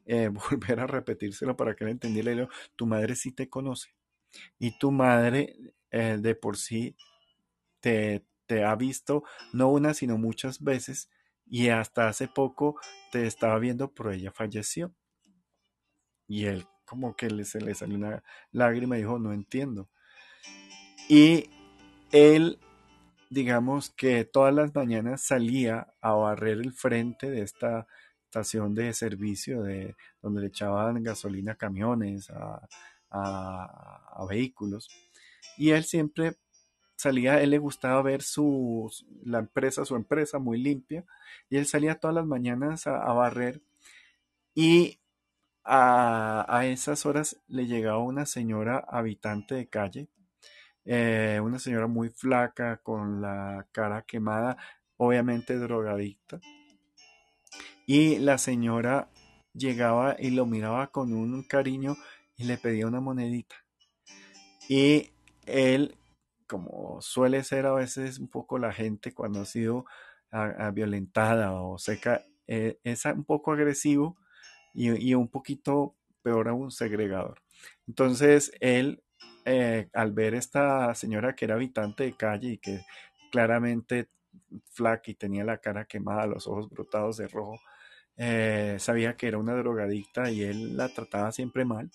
eh, 0.06 0.28
volver 0.50 0.80
a 0.80 0.86
repetírselo 0.86 1.56
para 1.56 1.74
que 1.74 1.84
él 1.84 1.90
entendiera. 1.90 2.30
Le 2.30 2.36
digo, 2.42 2.48
tu 2.76 2.86
madre 2.86 3.16
sí 3.16 3.32
te 3.32 3.48
conoce. 3.48 3.94
Y 4.58 4.72
tu 4.72 4.92
madre 4.92 5.56
eh, 5.90 6.18
de 6.20 6.34
por 6.34 6.56
sí 6.56 6.96
te, 7.80 8.24
te 8.46 8.64
ha 8.64 8.74
visto 8.76 9.24
no 9.52 9.70
una, 9.70 9.94
sino 9.94 10.18
muchas 10.18 10.62
veces. 10.62 11.10
Y 11.50 11.68
hasta 11.68 12.08
hace 12.08 12.28
poco 12.28 12.80
te 13.12 13.26
estaba 13.26 13.58
viendo, 13.58 13.92
pero 13.92 14.12
ella 14.12 14.32
falleció. 14.32 14.94
Y 16.26 16.46
él 16.46 16.64
como 16.84 17.14
que 17.14 17.30
le, 17.30 17.44
se 17.44 17.60
le 17.60 17.74
salió 17.74 17.96
una 17.96 18.22
lágrima 18.50 18.96
y 18.96 19.02
dijo, 19.02 19.18
no 19.18 19.32
entiendo. 19.32 19.88
Y 21.08 21.50
él, 22.12 22.58
digamos 23.30 23.90
que 23.90 24.24
todas 24.24 24.54
las 24.54 24.74
mañanas 24.74 25.22
salía 25.22 25.92
a 26.00 26.12
barrer 26.14 26.58
el 26.58 26.72
frente 26.72 27.30
de 27.30 27.42
esta 27.42 27.86
estación 28.24 28.74
de 28.74 28.92
servicio 28.92 29.62
de 29.62 29.96
donde 30.22 30.40
le 30.40 30.46
echaban 30.48 31.02
gasolina 31.02 31.52
a 31.52 31.56
camiones, 31.56 32.30
a, 32.30 32.68
a, 33.10 34.26
vehículos. 34.28 34.88
Y 35.56 35.70
él 35.70 35.84
siempre 35.84 36.36
salía, 37.00 37.40
él 37.40 37.50
le 37.50 37.58
gustaba 37.58 38.02
ver 38.02 38.22
su, 38.22 38.90
la 39.24 39.38
empresa, 39.38 39.84
su 39.84 39.96
empresa 39.96 40.38
muy 40.38 40.58
limpia, 40.58 41.04
y 41.48 41.56
él 41.56 41.66
salía 41.66 41.98
todas 41.98 42.14
las 42.14 42.26
mañanas 42.26 42.86
a, 42.86 43.12
barrer 43.12 43.62
y 44.54 44.98
a, 45.64 46.44
a, 46.48 46.66
esas 46.66 47.06
horas 47.06 47.40
le 47.48 47.66
llegaba 47.66 47.98
una 47.98 48.26
señora 48.26 48.84
habitante 48.88 49.54
de 49.54 49.68
calle, 49.68 50.08
eh, 50.84 51.40
una 51.42 51.58
señora 51.58 51.86
muy 51.86 52.10
flaca, 52.10 52.78
con 52.78 53.22
la 53.22 53.66
cara 53.72 54.02
quemada, 54.02 54.56
obviamente 54.96 55.56
drogadicta, 55.56 56.40
y 57.86 58.18
la 58.18 58.38
señora 58.38 59.08
llegaba 59.54 60.16
y 60.18 60.30
lo 60.30 60.46
miraba 60.46 60.88
con 60.88 61.12
un 61.12 61.42
cariño 61.42 61.96
y 62.36 62.44
le 62.44 62.56
pedía 62.58 62.86
una 62.86 63.00
monedita. 63.00 63.56
Y 64.68 65.10
él, 65.46 65.96
como 66.50 67.00
suele 67.00 67.44
ser 67.44 67.66
a 67.66 67.72
veces 67.72 68.18
un 68.18 68.28
poco 68.28 68.58
la 68.58 68.72
gente 68.72 69.14
cuando 69.14 69.40
ha 69.40 69.44
sido 69.44 69.84
violentada 70.72 71.52
o 71.52 71.78
seca, 71.78 72.24
eh, 72.48 72.78
es 72.82 73.04
un 73.04 73.24
poco 73.24 73.52
agresivo 73.52 74.16
y, 74.74 75.14
un 75.14 75.28
poquito 75.28 75.94
peor 76.22 76.48
aún 76.48 76.72
segregador. 76.72 77.40
Entonces 77.86 78.52
él, 78.60 79.02
eh, 79.44 79.88
al 79.92 80.12
ver 80.12 80.34
esta 80.34 80.94
señora 80.94 81.34
que 81.34 81.44
era 81.44 81.54
habitante 81.54 82.04
de 82.04 82.16
calle 82.16 82.48
y 82.50 82.58
que 82.58 82.80
claramente 83.30 84.08
flaca 84.72 85.10
y 85.10 85.14
tenía 85.14 85.44
la 85.44 85.58
cara 85.58 85.84
quemada, 85.84 86.26
los 86.26 86.48
ojos 86.48 86.68
brotados 86.68 87.16
de 87.18 87.28
rojo, 87.28 87.60
eh, 88.16 88.76
sabía 88.80 89.16
que 89.16 89.28
era 89.28 89.38
una 89.38 89.54
drogadicta 89.54 90.30
y 90.30 90.42
él 90.42 90.76
la 90.76 90.88
trataba 90.88 91.32
siempre 91.32 91.64
mal 91.64 91.90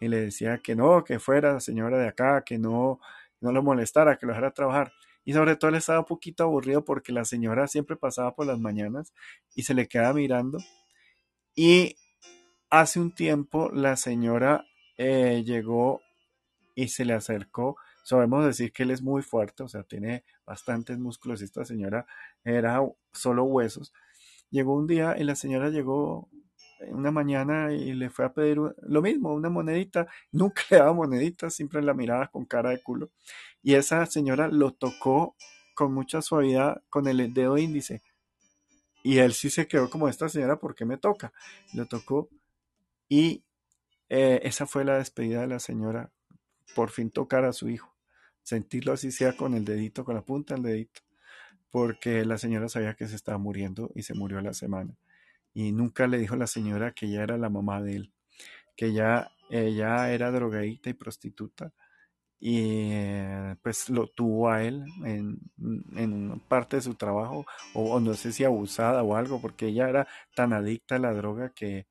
y 0.00 0.08
le 0.08 0.20
decía 0.20 0.58
que 0.58 0.74
no, 0.74 1.04
que 1.04 1.20
fuera 1.20 1.60
señora 1.60 1.98
de 1.98 2.08
acá, 2.08 2.42
que 2.44 2.58
no, 2.58 3.00
no 3.42 3.52
lo 3.52 3.62
molestara, 3.62 4.16
que 4.16 4.26
lo 4.26 4.32
dejara 4.32 4.52
trabajar. 4.52 4.92
Y 5.24 5.34
sobre 5.34 5.56
todo 5.56 5.68
él 5.70 5.76
estaba 5.76 6.00
un 6.00 6.04
poquito 6.06 6.44
aburrido 6.44 6.84
porque 6.84 7.12
la 7.12 7.24
señora 7.24 7.68
siempre 7.68 7.96
pasaba 7.96 8.34
por 8.34 8.46
las 8.46 8.58
mañanas 8.58 9.12
y 9.54 9.62
se 9.62 9.74
le 9.74 9.86
quedaba 9.86 10.14
mirando. 10.14 10.58
Y 11.54 11.96
hace 12.70 12.98
un 12.98 13.14
tiempo 13.14 13.70
la 13.72 13.96
señora 13.96 14.64
eh, 14.96 15.42
llegó 15.44 16.00
y 16.74 16.88
se 16.88 17.04
le 17.04 17.12
acercó. 17.14 17.76
Sabemos 18.04 18.44
decir 18.44 18.72
que 18.72 18.82
él 18.82 18.90
es 18.90 19.02
muy 19.02 19.22
fuerte, 19.22 19.62
o 19.62 19.68
sea, 19.68 19.84
tiene 19.84 20.24
bastantes 20.44 20.98
músculos. 20.98 21.42
Esta 21.42 21.64
señora 21.64 22.06
era 22.44 22.80
solo 23.12 23.44
huesos. 23.44 23.92
Llegó 24.50 24.74
un 24.74 24.86
día 24.86 25.16
y 25.18 25.24
la 25.24 25.36
señora 25.36 25.70
llegó 25.70 26.28
una 26.88 27.10
mañana 27.10 27.72
y 27.72 27.92
le 27.92 28.10
fue 28.10 28.24
a 28.24 28.32
pedir 28.32 28.58
lo 28.58 29.02
mismo, 29.02 29.32
una 29.34 29.48
monedita. 29.50 30.06
Nunca 30.32 30.62
le 30.70 30.78
daba 30.78 30.92
moneditas, 30.92 31.54
siempre 31.54 31.82
la 31.82 31.94
miraba 31.94 32.28
con 32.28 32.44
cara 32.44 32.70
de 32.70 32.82
culo. 32.82 33.10
Y 33.62 33.74
esa 33.74 34.04
señora 34.06 34.48
lo 34.48 34.72
tocó 34.72 35.36
con 35.74 35.94
mucha 35.94 36.22
suavidad 36.22 36.82
con 36.90 37.06
el 37.08 37.32
dedo 37.32 37.58
índice. 37.58 38.02
Y 39.02 39.18
él 39.18 39.32
sí 39.32 39.50
se 39.50 39.66
quedó 39.66 39.90
como 39.90 40.08
esta 40.08 40.28
señora, 40.28 40.58
¿por 40.58 40.74
qué 40.74 40.84
me 40.84 40.96
toca? 40.96 41.32
Lo 41.74 41.86
tocó 41.86 42.28
y 43.08 43.44
eh, 44.08 44.40
esa 44.44 44.66
fue 44.66 44.84
la 44.84 44.98
despedida 44.98 45.40
de 45.40 45.48
la 45.48 45.58
señora. 45.58 46.10
Por 46.74 46.90
fin 46.90 47.10
tocar 47.10 47.44
a 47.44 47.52
su 47.52 47.68
hijo. 47.68 47.94
Sentirlo 48.42 48.92
así 48.92 49.10
sea 49.12 49.36
con 49.36 49.54
el 49.54 49.64
dedito, 49.64 50.04
con 50.04 50.14
la 50.14 50.22
punta 50.22 50.54
del 50.54 50.62
dedito. 50.62 51.00
Porque 51.70 52.24
la 52.24 52.38
señora 52.38 52.68
sabía 52.68 52.94
que 52.94 53.08
se 53.08 53.16
estaba 53.16 53.38
muriendo 53.38 53.90
y 53.94 54.02
se 54.02 54.14
murió 54.14 54.38
a 54.38 54.42
la 54.42 54.54
semana 54.54 54.96
y 55.54 55.72
nunca 55.72 56.06
le 56.06 56.18
dijo 56.18 56.34
a 56.34 56.38
la 56.38 56.46
señora 56.46 56.92
que 56.92 57.06
ella 57.06 57.22
era 57.22 57.38
la 57.38 57.50
mamá 57.50 57.82
de 57.82 57.96
él, 57.96 58.12
que 58.76 58.92
ya 58.92 59.30
ella 59.50 60.12
era 60.12 60.30
drogadita 60.30 60.90
y 60.90 60.94
prostituta 60.94 61.72
y 62.44 62.90
eh, 62.90 63.54
pues 63.62 63.88
lo 63.88 64.08
tuvo 64.08 64.50
a 64.50 64.64
él 64.64 64.84
en, 65.04 65.38
en 65.94 66.40
parte 66.48 66.74
de 66.74 66.82
su 66.82 66.96
trabajo 66.96 67.46
o, 67.72 68.00
no 68.00 68.14
sé 68.14 68.32
si 68.32 68.42
abusada 68.42 69.04
o 69.04 69.14
algo 69.14 69.40
porque 69.40 69.68
ella 69.68 69.88
era 69.88 70.08
tan 70.34 70.52
adicta 70.52 70.96
a 70.96 70.98
la 70.98 71.12
droga 71.12 71.50
que, 71.50 71.86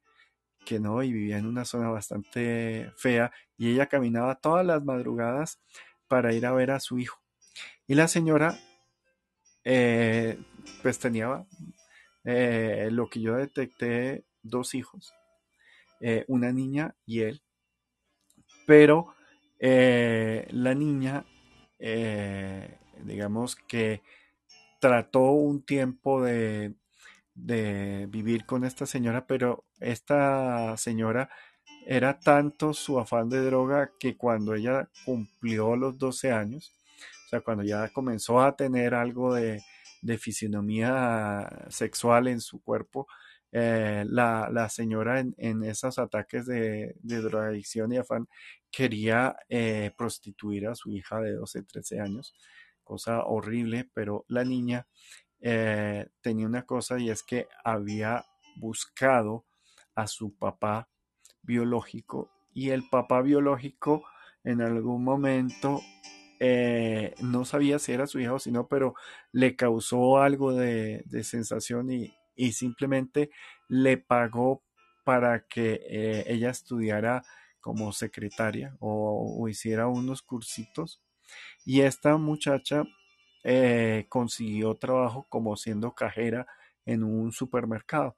que 0.66 0.82
no 0.82 1.04
y 1.04 1.14
vivía 1.14 1.38
en 1.38 1.46
una 1.46 1.64
zona 1.64 1.88
bastante 1.90 2.92
fea 2.98 3.32
y 3.58 3.72
ella 3.72 3.88
caminaba 3.88 4.36
todas 4.36 4.66
las 4.66 4.84
madrugadas 4.84 5.62
para 6.10 6.34
ir 6.34 6.46
a 6.46 6.52
ver 6.52 6.72
a 6.72 6.82
su 6.82 7.00
hijo. 7.00 7.22
Y 7.88 7.96
la 7.96 8.10
señora 8.10 8.60
eh, 9.64 10.38
pues 10.82 11.00
tenía 11.00 11.46
eh, 12.24 12.90
lo 12.92 13.10
que 13.10 13.22
yo 13.22 13.36
detecté, 13.36 14.26
dos 14.44 14.76
hijos, 14.76 15.14
eh, 16.02 16.26
una 16.28 16.52
niña 16.52 16.96
y 17.06 17.22
él, 17.22 17.42
pero 18.66 19.14
eh, 19.60 20.48
la 20.52 20.74
niña, 20.74 21.26
digamos 23.04 23.56
que 23.56 24.02
trató 24.80 25.32
un 25.32 25.64
tiempo 25.64 26.24
de, 26.24 26.74
de 27.36 28.08
vivir 28.10 28.46
con 28.46 28.66
esta 28.66 28.86
señora, 28.86 29.26
pero 29.28 29.66
esta 29.80 30.76
señora 30.78 31.30
era 31.86 32.20
tanto 32.20 32.74
su 32.74 33.00
afán 33.00 33.30
de 33.30 33.42
droga 33.42 33.92
que 34.00 34.16
cuando 34.18 34.54
ella 34.54 34.90
cumplió 35.06 35.76
los 35.76 35.98
12 35.98 36.32
años, 36.32 36.72
o 37.26 37.30
sea, 37.30 37.42
cuando 37.42 37.64
ya 37.64 37.90
comenzó 37.90 38.42
a 38.42 38.56
tener 38.56 38.94
algo 38.94 39.34
de, 39.34 39.64
de 40.02 40.18
fisionomía 40.18 41.68
sexual 41.70 42.28
en 42.28 42.42
su 42.42 42.62
cuerpo, 42.62 43.08
eh, 43.54 44.06
la, 44.08 44.70
señora 44.70 45.20
en, 45.20 45.64
esos 45.64 46.00
ataques 46.00 46.46
de, 46.46 46.96
drogadicción 47.02 47.92
y 47.92 47.98
afán 47.98 48.28
quería 48.72 49.36
eh, 49.50 49.92
prostituir 49.98 50.68
a 50.68 50.76
su 50.76 50.92
hija 50.92 51.20
de 51.20 51.34
12, 51.34 51.64
13 51.64 52.00
años, 52.00 52.34
cosa 52.84 53.26
horrible, 53.26 53.90
pero 53.94 54.26
la 54.30 54.46
niña 54.46 54.88
eh, 55.42 56.08
tenía 56.22 56.46
una 56.46 56.66
cosa 56.66 56.98
y 56.98 57.10
es 57.10 57.24
que 57.24 57.48
había 57.64 58.26
buscado 58.56 59.46
a 59.96 60.08
su 60.08 60.34
papá 60.38 60.88
biológico 61.42 62.32
y 62.54 62.70
el 62.70 62.88
papá 62.90 63.22
biológico 63.22 64.04
en 64.44 64.62
algún 64.62 65.04
momento 65.04 65.82
eh, 66.44 67.14
no 67.22 67.46
sabía 67.46 67.78
si 67.78 67.92
era 67.92 68.08
su 68.08 68.20
hija 68.20 68.34
o 68.34 68.40
si 68.40 68.52
no, 68.52 68.68
pero 68.68 68.96
le 69.32 69.56
causó 69.56 70.18
algo 70.18 70.54
de, 70.54 71.04
sensación 71.24 71.92
y, 71.92 72.12
simplemente 72.52 73.30
le 73.68 73.98
pagó 73.98 74.64
para 75.06 75.46
que 75.46 75.82
eh, 75.88 76.24
ella 76.26 76.50
estudiara 76.50 77.22
como 77.60 77.94
secretaria 77.94 78.76
o, 78.80 79.48
hiciera 79.48 79.88
unos 79.88 80.24
cursitos. 80.24 81.04
Y 81.64 81.82
esta 81.82 82.18
muchacha 82.18 82.86
eh, 83.44 84.08
consiguió 84.10 84.74
trabajo 84.74 85.28
como 85.30 85.56
siendo 85.56 85.94
cajera 85.94 86.48
en 86.88 87.04
un 87.04 87.32
supermercado. 87.34 88.18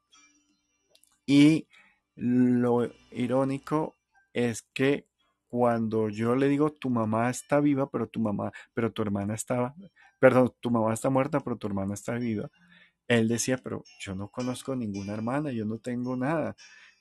Y 1.26 1.68
lo 2.16 2.90
irónico 3.12 3.98
es 4.32 4.62
que 4.62 5.10
cuando 5.54 6.10
yo 6.10 6.36
le 6.36 6.48
digo 6.50 6.72
tu 6.72 6.90
mamá 6.90 7.30
está 7.30 7.60
viva, 7.60 7.88
pero 7.88 8.08
tu 8.08 8.20
mamá, 8.20 8.52
pero 8.74 8.92
tu 8.92 9.04
hermana 9.04 9.36
estaba, 9.36 9.76
perdón, 10.18 10.52
tu 10.60 10.72
mamá 10.72 10.92
está 10.96 11.12
muerta, 11.12 11.42
pero 11.42 11.58
tu 11.58 11.68
hermana 11.68 11.94
está 11.94 12.16
viva, 12.16 12.50
él 13.08 13.28
decía, 13.28 13.60
pero 13.60 13.84
yo 14.00 14.16
no 14.16 14.30
conozco 14.30 14.76
ninguna 14.76 15.14
hermana, 15.14 15.52
yo 15.52 15.66
no 15.66 15.78
tengo 15.78 16.18
nada. 16.18 16.56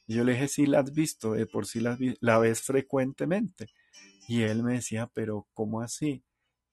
Yo 0.07 0.23
le 0.25 0.33
dije, 0.33 0.49
sí, 0.49 0.67
la 0.67 0.81
has 0.81 0.93
visto, 0.93 1.33
de 1.33 1.47
por 1.47 1.67
sí 1.67 1.81
la, 1.81 1.97
la 2.21 2.39
ves 2.39 2.61
frecuentemente. 2.63 3.69
Y 4.29 4.43
él 4.43 4.63
me 4.63 4.75
decía, 4.75 5.11
pero 5.15 5.49
¿cómo 5.55 5.81
así? 5.81 6.25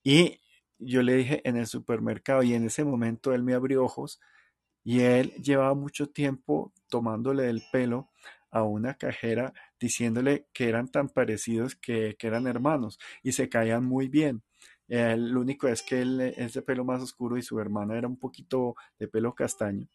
Y 0.03 0.41
yo 0.79 1.03
le 1.03 1.15
dije 1.15 1.41
en 1.45 1.57
el 1.57 1.67
supermercado 1.67 2.43
y 2.43 2.55
en 2.55 2.65
ese 2.65 2.83
momento 2.83 3.33
él 3.33 3.43
me 3.43 3.53
abrió 3.53 3.85
ojos 3.85 4.19
y 4.83 5.01
él 5.01 5.31
llevaba 5.35 5.75
mucho 5.75 6.09
tiempo 6.09 6.73
tomándole 6.89 7.49
el 7.49 7.63
pelo 7.71 8.09
a 8.51 8.63
una 8.63 8.95
cajera 8.95 9.53
diciéndole 9.79 10.47
que 10.53 10.69
eran 10.69 10.87
tan 10.89 11.09
parecidos 11.09 11.75
que, 11.75 12.15
eran 12.19 12.47
hermanos 12.47 12.99
y 13.23 13.33
se 13.33 13.49
caían 13.49 13.85
muy 13.85 14.07
bien. 14.07 14.43
El 14.87 15.31
lo 15.31 15.41
único 15.41 15.67
es 15.67 15.83
que 15.83 16.01
él 16.01 16.19
es 16.21 16.53
de 16.53 16.61
pelo 16.61 16.83
más 16.83 17.01
oscuro 17.01 17.37
y 17.37 17.43
su 17.43 17.59
hermana 17.59 17.97
era 17.97 18.07
un 18.07 18.17
poquito 18.17 18.75
de 18.97 19.07
pelo 19.07 19.33
castaño. 19.35 19.87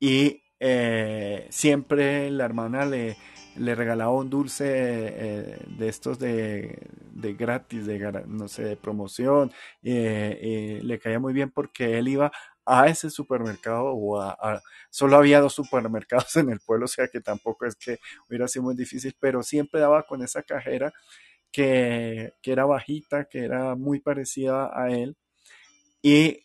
Y 0.00 0.42
eh, 0.58 1.46
siempre 1.50 2.30
la 2.30 2.44
hermana 2.44 2.86
le, 2.86 3.16
le 3.56 3.74
regalaba 3.74 4.12
un 4.12 4.30
dulce 4.30 4.64
eh, 4.66 5.58
de 5.66 5.88
estos 5.88 6.18
de, 6.18 6.88
gratis, 7.38 7.86
de 7.86 8.24
no 8.26 8.48
sé, 8.48 8.64
de 8.64 8.76
promoción. 8.76 9.50
Eh, 9.82 10.80
le 10.82 10.98
caía 10.98 11.18
muy 11.18 11.32
bien 11.32 11.50
porque 11.50 11.98
él 11.98 12.08
iba 12.08 12.32
a 12.66 12.86
ese 12.88 13.10
supermercado 13.10 13.86
o 13.86 14.20
a, 14.20 14.62
solo 14.90 15.16
había 15.16 15.40
dos 15.40 15.54
supermercados 15.54 16.36
en 16.36 16.50
el 16.50 16.60
pueblo, 16.60 16.84
o 16.86 16.88
sea 16.88 17.08
que 17.08 17.20
tampoco 17.20 17.66
es 17.66 17.76
que 17.76 17.98
hubiera 18.28 18.48
sido 18.48 18.64
muy 18.64 18.76
difícil, 18.76 19.14
pero 19.20 19.42
siempre 19.42 19.80
daba 19.80 20.04
con 20.04 20.22
esa 20.22 20.42
cajera 20.42 20.92
que, 21.52 22.34
que 22.42 22.52
era 22.52 22.64
bajita, 22.64 23.26
que 23.26 23.40
era 23.44 23.74
muy 23.76 24.00
parecida 24.00 24.70
a 24.74 24.90
él 24.90 25.16
y 26.02 26.44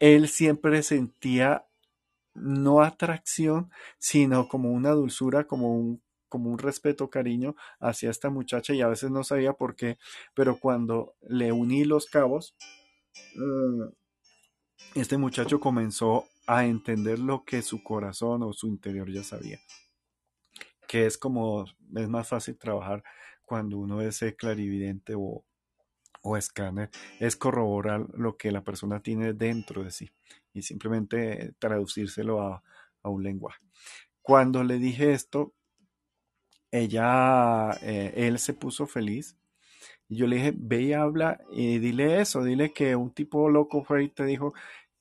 él 0.00 0.28
siempre 0.28 0.82
sentía 0.82 1.66
no 2.34 2.82
atracción, 2.82 3.70
sino 3.98 4.48
como 4.48 4.70
una 4.72 4.90
dulzura, 4.90 5.46
como 5.46 5.74
un, 5.74 6.02
como 6.28 6.50
un 6.50 6.58
respeto, 6.58 7.10
cariño 7.10 7.56
hacia 7.80 8.10
esta 8.10 8.30
muchacha 8.30 8.74
y 8.74 8.80
a 8.82 8.88
veces 8.88 9.10
no 9.10 9.24
sabía 9.24 9.52
por 9.54 9.76
qué, 9.76 9.98
pero 10.34 10.58
cuando 10.58 11.14
le 11.22 11.52
uní 11.52 11.84
los 11.84 12.06
cabos, 12.06 12.56
mm, 13.36 13.84
este 14.94 15.16
muchacho 15.16 15.60
comenzó 15.60 16.26
a 16.46 16.66
entender 16.66 17.18
lo 17.18 17.44
que 17.44 17.62
su 17.62 17.82
corazón 17.82 18.42
o 18.42 18.52
su 18.52 18.66
interior 18.66 19.10
ya 19.10 19.22
sabía, 19.22 19.60
que 20.86 21.06
es 21.06 21.16
como, 21.16 21.64
es 21.96 22.08
más 22.08 22.28
fácil 22.28 22.56
trabajar 22.56 23.02
cuando 23.44 23.78
uno 23.78 24.00
es 24.00 24.24
clarividente 24.36 25.14
o, 25.16 25.44
o 26.22 26.36
escáner, 26.36 26.90
es 27.20 27.36
corroborar 27.36 28.06
lo 28.14 28.36
que 28.36 28.52
la 28.52 28.62
persona 28.62 29.00
tiene 29.00 29.32
dentro 29.32 29.84
de 29.84 29.90
sí 29.90 30.10
y 30.54 30.62
simplemente 30.62 31.54
traducírselo 31.58 32.40
a, 32.40 32.62
un 33.04 33.24
lenguaje. 33.24 33.60
Cuando 34.20 34.62
le 34.62 34.78
dije 34.78 35.12
esto, 35.12 35.54
ella, 36.70 37.72
eh, 37.82 38.12
él 38.14 38.38
se 38.38 38.54
puso 38.54 38.86
feliz. 38.86 39.36
Y 40.12 40.16
yo 40.16 40.26
le 40.26 40.36
dije, 40.36 40.52
ve 40.54 40.82
y 40.82 40.92
habla 40.92 41.40
y 41.50 41.78
dile 41.78 42.20
eso, 42.20 42.44
dile 42.44 42.70
que 42.74 42.94
un 42.94 43.12
tipo 43.12 43.48
loco 43.48 43.82
fue 43.82 44.04
y 44.04 44.08
te 44.10 44.26
dijo 44.26 44.52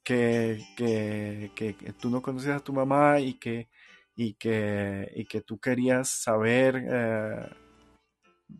que, 0.03 0.57
que, 0.78 1.93
tú 1.99 2.09
no 2.09 2.22
conoces 2.22 2.51
a 2.51 2.62
tu 2.62 2.72
mamá 2.72 3.20
y 3.20 3.34
que, 3.34 3.68
y 4.16 4.36
que, 4.36 5.12
y 5.14 5.26
que 5.26 5.41
tú 5.41 5.59
querías 5.59 6.07
saber 6.09 6.86
eh, 6.89 7.49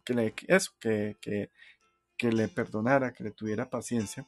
que 0.04 0.14
le, 0.14 0.34
eso, 0.48 0.72
que, 0.78 1.16
que 1.22 2.32
le 2.32 2.50
perdonara, 2.50 3.14
que 3.14 3.24
le 3.24 3.32
tuviera 3.32 3.70
paciencia. 3.70 4.28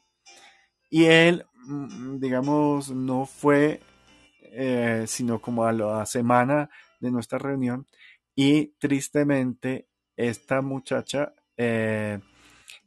Y 0.89 1.03
él, 1.03 1.45
mm, 1.65 2.19
digamos, 2.19 2.89
no 2.89 3.25
fue 3.25 3.81
eh, 4.55 5.03
sino 5.07 5.41
como 5.41 5.65
a 5.65 5.73
la 5.73 6.05
semana 6.05 6.69
de 7.01 7.11
nuestra 7.11 7.37
reunión. 7.37 7.85
Y 8.33 8.67
tristemente, 8.79 9.89
esta 10.15 10.61
muchacha 10.61 11.33
eh, 11.57 12.19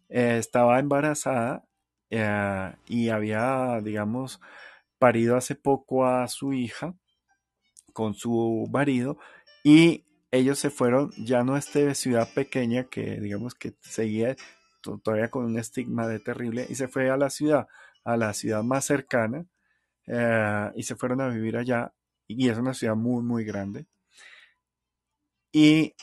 eh, 0.08 0.36
estaba 0.38 0.78
embarazada 0.78 1.64
y 2.88 3.08
había, 3.08 3.80
digamos, 3.82 4.40
parido 4.98 5.36
hace 5.36 5.54
poco 5.54 6.06
a 6.06 6.28
su 6.28 6.52
hija 6.52 6.94
con 7.92 8.14
su 8.14 8.68
marido 8.70 9.18
y 9.64 10.04
ellos 10.30 10.58
se 10.58 10.70
fueron 10.70 11.10
ya 11.18 11.42
no 11.44 11.54
a 11.54 11.58
esta 11.58 11.94
ciudad 11.94 12.28
pequeña 12.34 12.84
que 12.84 13.20
digamos 13.20 13.54
que 13.54 13.74
seguía 13.80 14.36
todavía 15.02 15.30
con 15.30 15.44
un 15.44 15.58
estigma 15.58 16.06
de 16.06 16.20
terrible 16.20 16.66
y 16.68 16.74
se 16.74 16.88
fue 16.88 17.10
a 17.10 17.16
la 17.16 17.30
ciudad 17.30 17.66
a 18.04 18.16
la 18.16 18.32
ciudad 18.34 18.62
más 18.62 18.84
cercana 18.84 19.46
eh, 20.06 20.70
y 20.76 20.82
se 20.84 20.94
fueron 20.96 21.20
a 21.20 21.28
vivir 21.28 21.56
allá 21.56 21.92
y 22.28 22.48
es 22.48 22.58
una 22.58 22.74
ciudad 22.74 22.96
muy 22.96 23.22
muy 23.22 23.44
grande. 23.44 23.86
Y 25.52 25.94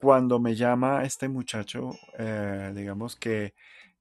cuando 0.00 0.38
me 0.40 0.54
llama 0.54 1.04
este 1.04 1.28
muchacho 1.28 1.90
eh, 2.18 2.72
digamos 2.74 3.16
que 3.16 3.54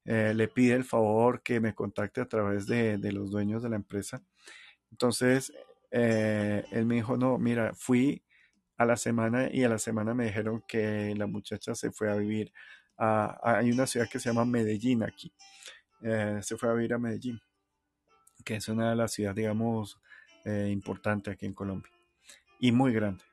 eh, 0.05 0.33
le 0.35 0.47
pide 0.47 0.75
el 0.75 0.85
favor 0.85 1.41
que 1.41 1.59
me 1.59 1.75
contacte 1.75 2.21
a 2.21 2.27
través 2.27 2.65
de, 2.65 2.97
los 3.11 3.31
dueños 3.31 3.61
de 3.61 3.69
la 3.69 3.75
empresa 3.75 4.21
entonces 4.91 5.53
él 5.91 6.85
me 6.85 6.95
dijo 6.95 7.17
no 7.17 7.37
mira 7.37 7.73
fui 7.73 8.23
a 8.77 8.85
la 8.85 8.95
semana 8.95 9.49
y 9.51 9.63
a 9.63 9.69
la 9.69 9.79
semana 9.79 10.13
me 10.13 10.25
dijeron 10.25 10.63
que 10.67 11.13
la 11.15 11.27
muchacha 11.27 11.75
se 11.75 11.91
fue 11.91 12.11
a 12.11 12.15
vivir 12.15 12.51
a, 12.97 13.39
hay 13.43 13.71
una 13.71 13.87
ciudad 13.87 14.07
que 14.09 14.19
se 14.19 14.29
llama 14.29 14.45
Medellín 14.45 15.03
aquí 15.03 15.33
eh, 16.01 16.39
se 16.41 16.55
fue 16.57 16.69
a 16.69 16.73
vivir 16.73 16.93
a 16.93 16.97
Medellín, 16.97 17.41
que 18.45 18.55
es 18.55 18.67
una 18.69 18.89
de 18.89 18.95
las 18.95 19.11
ciudades, 19.11 19.35
digamos, 19.35 19.99
eh, 20.45 20.69
importantes 20.71 21.33
aquí 21.33 21.45
en 21.45 21.53
Colombia 21.53 21.91
y 22.59 22.71
muy 22.71 22.93
grande. 22.93 23.23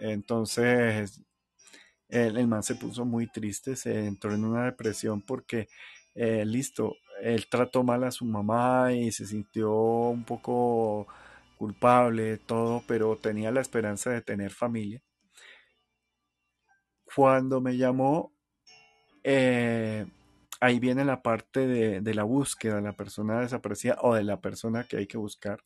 Entonces, 0.00 1.22
el, 2.12 2.46
man 2.46 2.62
se 2.62 2.74
puso 2.74 3.04
muy 3.04 3.26
triste, 3.26 3.74
se 3.74 4.06
entró 4.06 4.34
en 4.34 4.44
una 4.44 4.66
depresión 4.66 5.22
porque, 5.22 5.68
eh, 6.14 6.44
listo, 6.44 6.96
él 7.22 7.46
trató 7.48 7.82
mal 7.82 8.04
a 8.04 8.10
su 8.10 8.24
mamá 8.26 8.92
y 8.92 9.10
se 9.12 9.26
sintió 9.26 9.72
un 9.72 10.24
poco 10.24 11.06
culpable, 11.56 12.38
todo, 12.38 12.82
pero 12.86 13.16
tenía 13.16 13.50
la 13.50 13.60
esperanza 13.62 14.10
de 14.10 14.20
tener 14.20 14.50
familia. 14.52 15.02
Cuando 17.14 17.60
me 17.60 17.76
llamó, 17.76 18.32
eh, 19.24 20.06
ahí 20.60 20.80
viene 20.80 21.04
la 21.04 21.22
parte 21.22 21.66
de, 21.66 22.14
la 22.14 22.24
búsqueda 22.24 22.76
de 22.76 22.82
la 22.82 22.92
persona 22.92 23.40
desaparecida 23.40 23.96
o 24.02 24.14
de 24.14 24.24
la 24.24 24.40
persona 24.40 24.84
que 24.84 24.98
hay 24.98 25.06
que 25.06 25.18
buscar, 25.18 25.62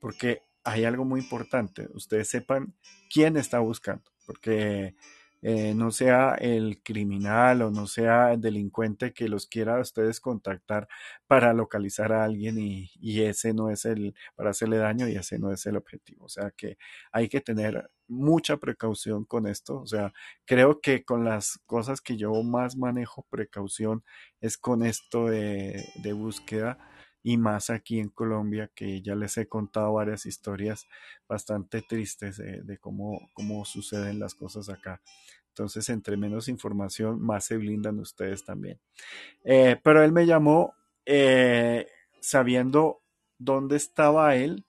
porque 0.00 0.42
hay 0.64 0.84
algo 0.84 1.04
muy 1.04 1.20
importante, 1.20 1.88
ustedes 1.92 2.28
sepan 2.28 2.74
quién 3.12 3.36
está 3.36 3.58
buscando, 3.58 4.10
porque 4.26 4.94
eh, 5.46 5.74
no 5.74 5.90
sea 5.90 6.36
el 6.36 6.82
criminal 6.82 7.60
o 7.60 7.70
no 7.70 7.86
sea 7.86 8.32
el 8.32 8.40
delincuente 8.40 9.12
que 9.12 9.28
los 9.28 9.46
quiera 9.46 9.78
ustedes 9.78 10.18
contactar 10.18 10.88
para 11.26 11.52
localizar 11.52 12.14
a 12.14 12.24
alguien 12.24 12.58
y, 12.58 12.90
y, 12.94 13.20
ese 13.24 13.52
no 13.52 13.68
es 13.68 13.84
el, 13.84 14.14
para 14.36 14.50
hacerle 14.50 14.78
daño 14.78 15.06
y 15.06 15.16
ese 15.16 15.38
no 15.38 15.52
es 15.52 15.66
el 15.66 15.76
objetivo. 15.76 16.24
O 16.24 16.28
sea 16.30 16.50
que 16.52 16.78
hay 17.12 17.28
que 17.28 17.42
tener 17.42 17.90
mucha 18.08 18.56
precaución 18.56 19.26
con 19.26 19.46
esto. 19.46 19.78
O 19.80 19.86
sea, 19.86 20.14
creo 20.46 20.80
que 20.80 21.04
con 21.04 21.26
las 21.26 21.58
cosas 21.66 22.00
que 22.00 22.16
yo 22.16 22.32
más 22.42 22.76
manejo 22.78 23.26
precaución 23.28 24.02
es 24.40 24.56
con 24.56 24.82
esto 24.82 25.26
de, 25.26 25.84
de 26.02 26.12
búsqueda 26.14 26.78
y 27.26 27.38
más 27.38 27.70
aquí 27.70 27.98
en 27.98 28.10
Colombia, 28.10 28.70
que 28.74 29.00
ya 29.00 29.14
les 29.14 29.38
he 29.38 29.48
contado 29.48 29.94
varias 29.94 30.26
historias 30.26 30.86
bastante 31.26 31.80
tristes 31.80 32.36
de, 32.36 32.78
cómo, 32.78 33.30
cómo 33.32 33.64
suceden 33.64 34.20
las 34.20 34.34
cosas 34.34 34.68
acá. 34.68 35.00
Entonces, 35.48 35.88
entre 35.88 36.18
menos 36.18 36.48
información, 36.48 37.22
más 37.22 37.46
se 37.46 37.56
blindan 37.56 37.98
ustedes 37.98 38.44
también. 38.44 38.78
Eh, 39.42 39.80
pero 39.82 40.04
él 40.04 40.12
me 40.12 40.26
llamó 40.26 40.74
eh, 41.06 41.86
sabiendo 42.20 43.00
dónde 43.38 43.76
estaba 43.76 44.36
él 44.36 44.66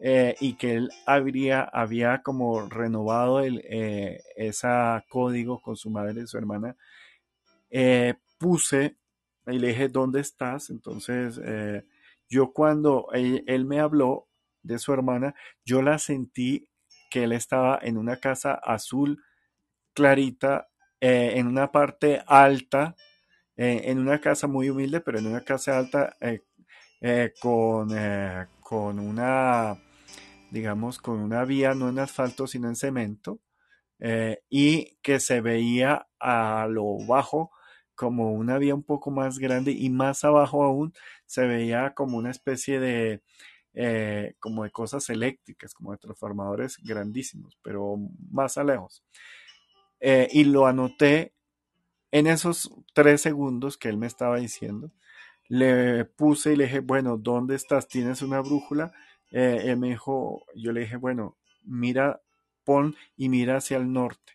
eh, 0.00 0.34
y 0.40 0.54
que 0.54 0.74
él 0.74 0.90
habría, 1.06 1.62
había 1.62 2.22
como 2.22 2.68
renovado 2.68 3.38
el, 3.38 3.62
ese 3.68 4.68
código 5.08 5.62
con 5.62 5.76
su 5.76 5.90
madre 5.90 6.22
y 6.22 6.26
su 6.26 6.38
hermana. 6.38 6.76
puse 8.38 8.96
y 9.46 9.58
le 9.58 9.68
dije, 9.68 9.88
¿dónde 9.88 10.20
estás? 10.20 10.70
Entonces, 10.70 11.40
yo 12.28 12.52
cuando 12.52 13.08
él 13.12 13.64
me 13.66 13.80
habló 13.80 14.28
de 14.62 14.78
su 14.78 14.92
hermana, 14.92 15.34
yo 15.64 15.82
la 15.82 15.98
sentí 15.98 16.68
que 17.10 17.24
él 17.24 17.32
estaba 17.32 17.78
en 17.80 17.96
una 17.96 18.18
casa 18.18 18.54
azul 18.54 19.22
clarita, 19.94 20.68
eh, 21.00 21.34
en 21.36 21.46
una 21.46 21.70
parte 21.70 22.22
alta, 22.26 22.96
eh, 23.56 23.82
en 23.84 23.98
una 23.98 24.20
casa 24.20 24.48
muy 24.48 24.68
humilde, 24.68 25.00
pero 25.00 25.18
en 25.20 25.28
una 25.28 25.42
casa 25.44 25.78
alta 25.78 26.16
eh, 26.20 27.32
con, 27.40 27.90
con 28.60 28.98
una, 28.98 29.78
digamos, 30.50 30.98
con 30.98 31.20
una 31.20 31.44
vía 31.44 31.74
no 31.74 31.88
en 31.88 31.98
asfalto, 32.00 32.46
sino 32.46 32.68
en 32.68 32.76
cemento, 32.76 33.40
y 34.50 34.96
que 35.02 35.20
se 35.20 35.40
veía 35.40 36.08
a 36.18 36.66
lo 36.68 36.98
bajo 37.06 37.52
como 37.94 38.32
una 38.32 38.58
vía 38.58 38.74
un 38.74 38.82
poco 38.82 39.10
más 39.10 39.38
grande 39.38 39.72
y 39.72 39.90
más 39.90 40.24
abajo 40.24 40.64
aún 40.64 40.92
se 41.26 41.46
veía 41.46 41.94
como 41.94 42.18
una 42.18 42.30
especie 42.30 42.80
de, 42.80 43.22
eh, 43.74 44.34
como 44.40 44.64
de 44.64 44.70
cosas 44.70 45.08
eléctricas, 45.10 45.74
como 45.74 45.92
de 45.92 45.98
transformadores 45.98 46.78
grandísimos, 46.82 47.58
pero 47.62 47.96
más 48.30 48.58
a 48.58 48.64
lejos. 48.64 49.04
Eh, 50.00 50.28
y 50.32 50.44
lo 50.44 50.66
anoté 50.66 51.34
en 52.12 52.26
esos 52.28 52.70
tres 52.94 53.22
segundos 53.22 53.78
que 53.78 53.88
él 53.88 53.98
me 53.98 54.06
estaba 54.06 54.38
diciendo. 54.38 54.92
Le 55.48 56.04
puse 56.04 56.52
y 56.52 56.56
le 56.56 56.64
dije, 56.64 56.80
bueno, 56.80 57.18
¿dónde 57.18 57.56
estás? 57.56 57.88
¿Tienes 57.88 58.22
una 58.22 58.40
brújula? 58.40 58.92
Eh, 59.32 59.62
él 59.66 59.78
me 59.78 59.88
dijo, 59.90 60.44
yo 60.54 60.72
le 60.72 60.82
dije, 60.82 60.96
bueno, 60.96 61.36
mira, 61.64 62.22
pon 62.64 62.94
y 63.16 63.28
mira 63.28 63.56
hacia 63.56 63.78
el 63.78 63.92
norte. 63.92 64.33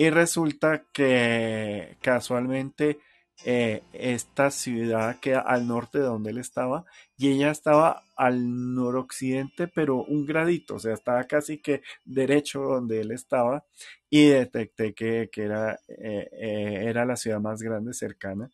Y 0.00 0.10
resulta 0.10 0.84
que 0.92 1.96
casualmente 2.00 3.00
eh, 3.44 3.82
esta 3.92 4.52
ciudad 4.52 5.18
queda 5.18 5.40
al 5.40 5.66
norte 5.66 5.98
de 5.98 6.04
donde 6.04 6.30
él 6.30 6.38
estaba 6.38 6.84
y 7.16 7.30
ella 7.30 7.50
estaba 7.50 8.04
al 8.16 8.74
noroccidente, 8.74 9.66
pero 9.66 10.04
un 10.04 10.24
gradito, 10.24 10.76
o 10.76 10.78
sea, 10.78 10.94
estaba 10.94 11.24
casi 11.24 11.58
que 11.58 11.82
derecho 12.04 12.60
donde 12.62 13.00
él 13.00 13.10
estaba 13.10 13.64
y 14.08 14.26
detecté 14.28 14.94
que, 14.94 15.28
era, 15.34 15.80
eh, 15.88 16.28
eh, 16.32 16.84
era 16.86 17.04
la 17.04 17.16
ciudad 17.16 17.40
más 17.40 17.60
grande 17.60 17.92
cercana 17.92 18.50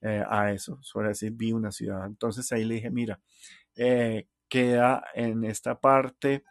a 0.00 0.52
eso, 0.52 0.78
sobre 0.82 1.10
así 1.10 1.30
vi 1.30 1.50
una 1.52 1.72
ciudad. 1.72 2.06
Entonces 2.06 2.50
ahí 2.52 2.64
le 2.64 2.76
dije, 2.76 2.90
mira, 2.90 3.18
queda 4.48 5.04
en 5.14 5.44
esta 5.44 5.80
parte 5.80 6.44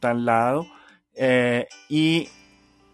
tan 0.00 0.24
lado 0.24 0.66
eh, 1.16 1.66
y 1.88 2.28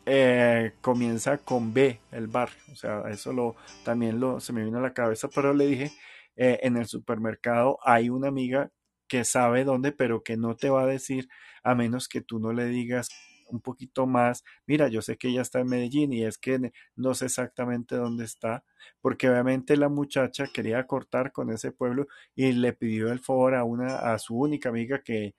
eh, 0.06 0.72
comienza 0.80 1.38
con 1.38 1.72
B, 1.74 1.98
el 2.12 2.26
barrio. 2.26 2.62
O 2.72 2.76
sea, 2.76 3.02
eso 3.10 3.32
lo, 3.32 3.56
también 3.84 4.20
lo, 4.20 4.40
se 4.40 4.52
me 4.52 4.64
vino 4.64 4.78
a 4.78 4.82
la 4.82 4.94
cabeza, 4.94 5.28
pero 5.34 5.54
le 5.54 5.66
dije, 5.66 5.92
eh, 6.36 6.60
en 6.62 6.76
el 6.76 6.86
supermercado 6.86 7.78
hay 7.84 8.08
una 8.10 8.28
amiga 8.28 8.70
que 9.08 9.24
sabe 9.24 9.64
dónde, 9.64 9.92
pero 9.92 10.22
que 10.22 10.36
no 10.36 10.56
te 10.56 10.70
va 10.70 10.82
a 10.82 10.86
decir 10.86 11.28
a 11.62 11.74
menos 11.74 12.08
que 12.08 12.22
tú 12.22 12.38
no 12.40 12.52
le 12.52 12.66
digas 12.66 13.10
un 13.48 13.60
poquito 13.60 14.06
más, 14.06 14.44
mira, 14.66 14.88
yo 14.88 15.02
sé 15.02 15.18
que 15.18 15.28
ella 15.28 15.42
está 15.42 15.60
en 15.60 15.68
Medellín 15.68 16.12
y 16.12 16.24
es 16.24 16.38
que 16.38 16.72
no 16.96 17.14
sé 17.14 17.26
exactamente 17.26 17.96
dónde 17.96 18.24
está, 18.24 18.64
porque 19.00 19.28
obviamente 19.28 19.76
la 19.76 19.90
muchacha 19.90 20.46
quería 20.52 20.86
cortar 20.86 21.32
con 21.32 21.50
ese 21.50 21.70
pueblo 21.72 22.06
y 22.34 22.52
le 22.52 22.72
pidió 22.72 23.12
el 23.12 23.20
favor 23.20 23.54
a 23.54 23.64
una, 23.64 23.96
a 24.14 24.18
su 24.18 24.36
única 24.38 24.70
amiga 24.70 25.02
que, 25.02 25.34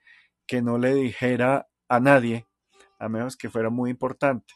que 0.46 0.62
no 0.62 0.78
le 0.78 0.94
dijera 0.94 1.68
a 1.88 2.00
nadie 2.00 2.46
a 2.98 3.08
menos 3.08 3.36
que 3.36 3.50
fuera 3.50 3.70
muy 3.70 3.90
importante. 3.90 4.54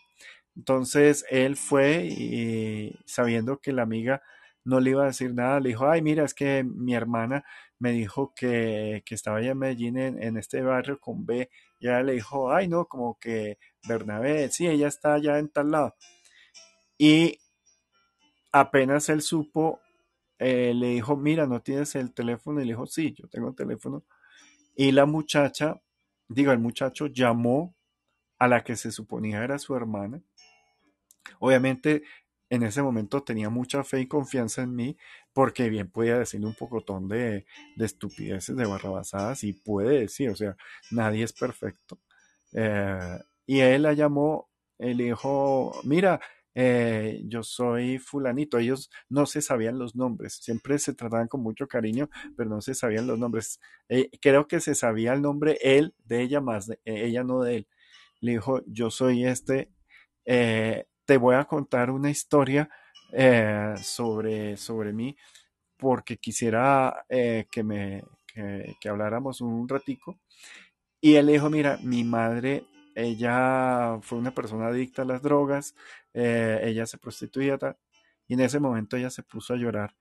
Entonces 0.56 1.24
él 1.30 1.56
fue 1.56 2.06
y 2.06 2.98
sabiendo 3.06 3.58
que 3.58 3.72
la 3.72 3.82
amiga 3.82 4.22
no 4.64 4.80
le 4.80 4.90
iba 4.90 5.04
a 5.04 5.06
decir 5.06 5.32
nada, 5.34 5.60
le 5.60 5.70
dijo, 5.70 5.88
ay, 5.88 6.02
mira, 6.02 6.24
es 6.24 6.34
que 6.34 6.64
mi 6.64 6.94
hermana 6.94 7.44
me 7.78 7.92
dijo 7.92 8.34
que, 8.34 9.02
estaba 9.08 9.38
allá 9.38 9.52
en 9.52 9.58
Medellín 9.58 9.96
en, 9.96 10.36
este 10.36 10.60
barrio 10.62 10.98
con 11.00 11.24
B. 11.24 11.48
Y 11.78 11.86
ella 11.86 12.02
le 12.02 12.14
dijo, 12.14 12.52
ay, 12.52 12.68
no, 12.68 12.86
como 12.86 13.18
que 13.18 13.58
Bernabé, 13.88 14.50
sí, 14.50 14.66
ella 14.66 14.88
está 14.88 15.14
allá 15.14 15.38
en 15.38 15.48
tal 15.48 15.70
lado. 15.70 15.94
Y 16.98 17.38
apenas 18.52 19.08
él 19.08 19.22
supo, 19.22 19.80
eh, 20.38 20.74
le 20.74 20.88
dijo, 20.88 21.16
mira, 21.16 21.46
¿no 21.46 21.62
tienes 21.62 21.94
el 21.94 22.12
teléfono? 22.12 22.60
Y 22.60 22.64
le 22.64 22.72
dijo, 22.72 22.86
sí, 22.86 23.14
yo 23.16 23.28
tengo 23.28 23.48
el 23.48 23.54
teléfono. 23.56 24.04
Y 24.76 24.92
la 24.92 25.06
muchacha, 25.06 25.80
digo, 26.28 26.52
el 26.52 26.58
muchacho 26.58 27.06
llamó 27.06 27.74
a 28.38 28.48
la 28.48 28.64
que 28.64 28.76
se 28.76 28.92
suponía 28.92 29.42
era 29.44 29.58
su 29.58 29.74
hermana. 29.74 30.22
Obviamente 31.40 32.02
en 32.50 32.62
ese 32.62 32.82
momento 32.82 33.22
tenía 33.22 33.50
mucha 33.50 33.84
fe 33.84 34.00
y 34.00 34.08
confianza 34.08 34.62
en 34.62 34.74
mí 34.74 34.96
porque 35.32 35.68
bien 35.68 35.90
podía 35.90 36.18
decirle 36.18 36.46
un 36.46 36.54
pocotón 36.54 37.08
de, 37.08 37.46
de 37.76 37.84
estupideces, 37.84 38.56
de 38.56 38.66
barrabasadas 38.66 39.44
y 39.44 39.52
puede 39.52 40.00
decir, 40.00 40.30
o 40.30 40.36
sea, 40.36 40.56
nadie 40.90 41.24
es 41.24 41.32
perfecto. 41.32 41.98
Eh, 42.52 43.18
y 43.46 43.60
él 43.60 43.82
la 43.82 43.92
llamó, 43.92 44.48
él 44.78 44.98
dijo, 44.98 45.72
mira, 45.84 46.20
eh, 46.54 47.20
yo 47.26 47.42
soy 47.42 47.98
fulanito. 47.98 48.58
Ellos 48.58 48.90
no 49.08 49.26
se 49.26 49.42
sabían 49.42 49.78
los 49.78 49.94
nombres, 49.94 50.34
siempre 50.34 50.78
se 50.78 50.94
trataban 50.94 51.28
con 51.28 51.42
mucho 51.42 51.68
cariño, 51.68 52.10
pero 52.36 52.50
no 52.50 52.60
se 52.60 52.74
sabían 52.74 53.06
los 53.06 53.18
nombres. 53.18 53.60
Eh, 53.88 54.10
creo 54.20 54.48
que 54.48 54.60
se 54.60 54.74
sabía 54.74 55.12
el 55.12 55.22
nombre 55.22 55.58
él 55.62 55.94
de 56.04 56.22
ella 56.22 56.40
más, 56.40 56.66
de, 56.66 56.80
ella 56.84 57.22
no 57.24 57.42
de 57.42 57.56
él 57.58 57.68
le 58.20 58.32
dijo, 58.32 58.62
yo 58.66 58.90
soy 58.90 59.24
este, 59.24 59.70
eh, 60.24 60.86
te 61.04 61.16
voy 61.16 61.36
a 61.36 61.44
contar 61.44 61.90
una 61.90 62.10
historia 62.10 62.68
eh, 63.12 63.74
sobre, 63.82 64.56
sobre 64.56 64.92
mí 64.92 65.16
porque 65.76 66.18
quisiera 66.18 67.04
eh, 67.08 67.46
que 67.50 67.62
me 67.62 68.04
que, 68.80 68.88
habláramos 68.88 69.40
un 69.40 69.68
ratico. 69.68 70.20
Y 71.00 71.14
él 71.16 71.26
le 71.26 71.32
dijo, 71.32 71.50
mira, 71.50 71.78
mi 71.82 72.04
madre, 72.04 72.64
ella 72.94 73.98
fue 74.02 74.18
una 74.18 74.32
persona 74.34 74.68
adicta 74.68 75.02
a 75.02 75.04
las 75.04 75.22
drogas, 75.22 75.74
ella 76.14 76.86
se 76.86 76.98
prostituía, 76.98 77.58
y 78.28 78.34
en 78.34 78.40
ese 78.40 78.60
momento 78.60 78.96
ella 78.96 79.10
se 79.10 79.22
puso 79.22 79.54
a 79.54 79.56
llorar 79.56 79.94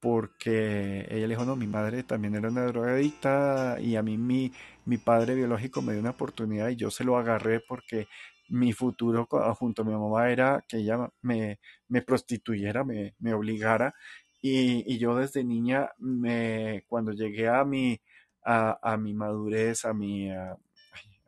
porque 0.00 1.06
ella 1.10 1.26
le 1.26 1.28
dijo, 1.28 1.44
no, 1.44 1.56
mi 1.56 1.66
madre 1.66 2.02
también 2.02 2.34
era 2.34 2.48
una 2.48 2.64
drogadicta 2.66 3.78
y 3.80 3.96
a 3.96 4.02
mí 4.02 4.18
mi, 4.18 4.52
mi 4.84 4.98
padre 4.98 5.34
biológico 5.34 5.82
me 5.82 5.92
dio 5.92 6.00
una 6.00 6.10
oportunidad 6.10 6.68
y 6.68 6.76
yo 6.76 6.90
se 6.90 7.04
lo 7.04 7.16
agarré 7.18 7.60
porque 7.60 8.06
mi 8.48 8.72
futuro 8.72 9.26
junto 9.58 9.82
a 9.82 9.84
mi 9.84 9.92
mamá 9.92 10.30
era 10.30 10.64
que 10.68 10.78
ella 10.78 11.10
me, 11.22 11.58
me 11.88 12.02
prostituyera, 12.02 12.84
me, 12.84 13.14
me 13.18 13.34
obligara. 13.34 13.94
Y, 14.40 14.84
y, 14.92 14.98
yo 14.98 15.16
desde 15.16 15.42
niña, 15.44 15.90
me, 15.98 16.84
cuando 16.88 17.12
llegué 17.12 17.48
a 17.48 17.64
mi, 17.64 18.00
a, 18.44 18.78
a 18.82 18.96
mi 18.96 19.14
madurez, 19.14 19.84
a 19.84 19.92
mi, 19.94 20.30
a 20.30 20.56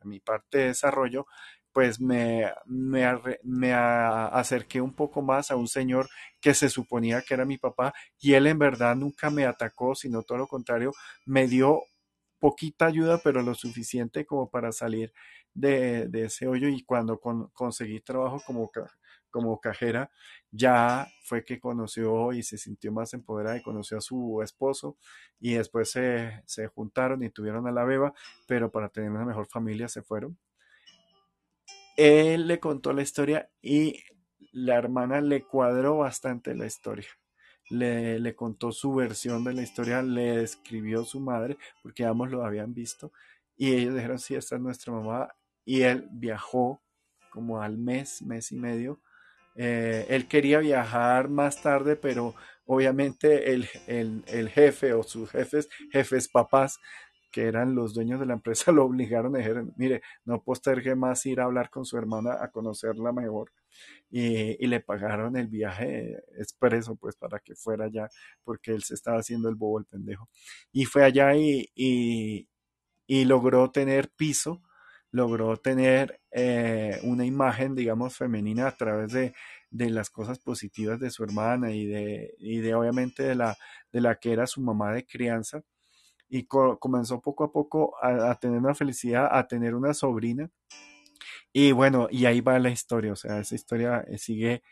mi 0.04 0.20
parte 0.20 0.58
de 0.58 0.64
desarrollo, 0.68 1.26
pues 1.78 2.00
me, 2.00 2.52
me, 2.66 3.72
acerqué 3.72 4.80
un 4.80 4.92
poco 4.92 5.22
más 5.22 5.52
a 5.52 5.54
un 5.54 5.68
señor 5.68 6.08
que 6.40 6.52
se 6.52 6.68
suponía 6.68 7.22
que 7.22 7.34
era 7.34 7.44
mi 7.44 7.56
papá 7.56 7.94
y 8.18 8.32
él 8.32 8.48
en 8.48 8.58
verdad 8.58 8.96
nunca 8.96 9.30
me 9.30 9.46
atacó, 9.46 9.94
sino 9.94 10.24
todo 10.24 10.38
lo 10.38 10.48
contrario, 10.48 10.90
me 11.24 11.46
dio 11.46 11.82
poquita 12.40 12.86
ayuda, 12.86 13.20
pero 13.22 13.42
lo 13.42 13.54
suficiente 13.54 14.26
como 14.26 14.50
para 14.50 14.72
salir 14.72 15.12
de, 15.54 16.10
ese 16.12 16.48
hoyo 16.48 16.66
y 16.66 16.82
cuando 16.82 17.20
conseguí 17.52 18.00
trabajo 18.00 18.42
como, 18.44 18.72
como 19.30 19.60
cajera, 19.60 20.10
ya 20.50 21.06
fue 21.22 21.44
que 21.44 21.60
conoció 21.60 22.32
y 22.32 22.42
se 22.42 22.58
sintió 22.58 22.90
más 22.90 23.14
empoderada 23.14 23.56
y 23.56 23.62
conoció 23.62 23.98
a 23.98 24.00
su 24.00 24.42
esposo 24.42 24.96
y 25.38 25.54
después 25.54 25.92
se, 25.92 26.42
se 26.44 26.66
juntaron 26.66 27.22
y 27.22 27.30
tuvieron 27.30 27.68
a 27.68 27.70
la 27.70 27.84
beba, 27.84 28.14
pero 28.48 28.68
para 28.72 28.88
tener 28.88 29.12
una 29.12 29.24
mejor 29.24 29.46
familia 29.46 29.86
se 29.86 30.02
fueron 30.02 30.36
él 31.98 32.46
le 32.46 32.60
contó 32.60 32.92
la 32.92 33.02
historia 33.02 33.50
y 33.60 34.04
la 34.52 34.76
hermana 34.76 35.20
le 35.20 35.42
cuadró 35.42 35.98
bastante 35.98 36.54
la 36.54 36.64
historia. 36.64 37.08
Le, 37.70 38.34
contó 38.36 38.70
su 38.70 38.94
versión 38.94 39.42
de 39.44 39.52
la 39.52 39.62
historia, 39.62 40.00
le 40.00 40.42
escribió 40.42 41.04
su 41.04 41.20
madre, 41.20 41.58
porque 41.82 42.06
ambos 42.06 42.30
lo 42.30 42.44
habían 42.44 42.72
visto, 42.72 43.12
y 43.56 43.74
ellos 43.74 43.94
dijeron, 43.94 44.18
sí, 44.18 44.36
esta 44.36 44.54
es 44.54 44.62
nuestra 44.62 44.92
mamá, 44.92 45.28
y 45.64 45.82
él 45.82 46.08
viajó 46.12 46.80
como 47.30 47.60
al 47.60 47.76
mes, 47.76 48.22
mes 48.22 48.52
y 48.52 48.56
medio. 48.56 49.02
Eh, 49.56 50.06
él 50.08 50.28
quería 50.28 50.60
viajar 50.60 51.28
más 51.28 51.60
tarde, 51.60 51.96
pero 51.96 52.34
obviamente 52.64 53.52
el, 53.52 53.68
el 53.86 54.48
jefe 54.48 54.94
o 54.94 55.02
sus 55.02 55.30
jefes, 55.30 55.68
jefes 55.90 56.28
papás, 56.28 56.78
que 57.30 57.44
eran 57.44 57.74
los 57.74 57.94
dueños 57.94 58.20
de 58.20 58.26
la 58.26 58.34
empresa, 58.34 58.72
lo 58.72 58.84
obligaron 58.84 59.34
a 59.34 59.38
decir, 59.38 59.62
mire, 59.76 60.02
no 60.24 60.42
postergue 60.42 60.94
más 60.94 61.24
ir 61.26 61.40
a 61.40 61.44
hablar 61.44 61.70
con 61.70 61.84
su 61.84 61.96
hermana, 61.98 62.36
a 62.40 62.50
conocerla 62.50 63.12
mejor. 63.12 63.52
Y, 64.10 64.66
le 64.66 64.80
pagaron 64.80 65.36
el 65.36 65.48
viaje 65.48 66.16
expreso, 66.38 66.96
pues, 66.96 67.16
para 67.16 67.38
que 67.40 67.54
fuera 67.54 67.86
allá, 67.86 68.08
porque 68.44 68.72
él 68.72 68.82
se 68.82 68.94
estaba 68.94 69.18
haciendo 69.18 69.48
el 69.48 69.54
bobo, 69.56 69.78
el 69.78 69.84
pendejo. 69.86 70.28
Y 70.72 70.84
fue 70.86 71.04
allá 71.04 71.34
y, 71.36 71.70
y, 71.74 73.24
logró 73.24 73.70
tener 73.70 74.10
piso, 74.10 74.62
logró 75.10 75.56
tener 75.58 76.20
eh, 76.30 76.98
una 77.02 77.24
imagen, 77.26 77.74
digamos, 77.74 78.16
femenina 78.16 78.68
a 78.68 78.76
través 78.76 79.12
de, 79.12 79.34
de 79.70 79.90
las 79.90 80.10
cosas 80.10 80.38
positivas 80.38 81.00
de 81.00 81.10
su 81.10 81.24
hermana 81.24 81.72
y 81.72 81.86
de, 81.86 82.34
y 82.38 82.58
de 82.58 82.74
obviamente 82.74 83.22
de 83.22 83.34
la, 83.34 83.56
de 83.92 84.00
la 84.00 84.16
que 84.16 84.32
era 84.32 84.46
su 84.46 84.60
mamá 84.60 84.92
de 84.92 85.06
crianza 85.06 85.62
y 86.28 86.44
comenzó 86.44 87.20
poco 87.20 87.44
a 87.44 87.52
poco 87.52 87.94
a, 88.02 88.34
tener 88.38 88.58
una 88.58 88.74
felicidad, 88.74 89.28
a 89.30 89.46
tener 89.46 89.74
una 89.74 89.94
sobrina. 89.94 90.50
Y 91.52 91.72
bueno, 91.72 92.08
y 92.10 92.26
ahí 92.26 92.40
va 92.40 92.58
la 92.58 92.70
historia, 92.70 93.12
o 93.12 93.16
sea, 93.16 93.40
esa 93.40 93.54
historia 93.54 94.04
eh, 94.08 94.18
sigue, 94.18 94.62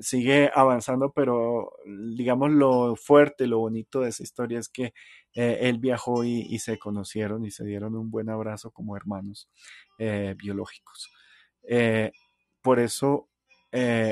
sigue 0.00 0.50
avanzando, 0.54 1.12
pero 1.12 1.72
digamos 2.16 2.50
lo 2.52 2.96
fuerte, 2.96 3.46
lo 3.46 3.58
bonito 3.58 4.00
de 4.00 4.10
esa 4.10 4.22
historia 4.22 4.60
es 4.60 4.68
que 4.68 4.94
eh, 5.34 5.58
él 5.62 5.78
viajó 5.78 6.24
y, 6.24 6.58
se 6.60 6.78
conocieron 6.78 7.44
y 7.44 7.50
se 7.50 7.64
dieron 7.64 7.96
un 7.96 8.10
buen 8.10 8.30
abrazo 8.30 8.70
como 8.70 8.96
hermanos 8.96 9.50
eh, 9.98 10.34
biológicos. 10.38 11.10
por 12.62 12.78
eso 12.80 13.28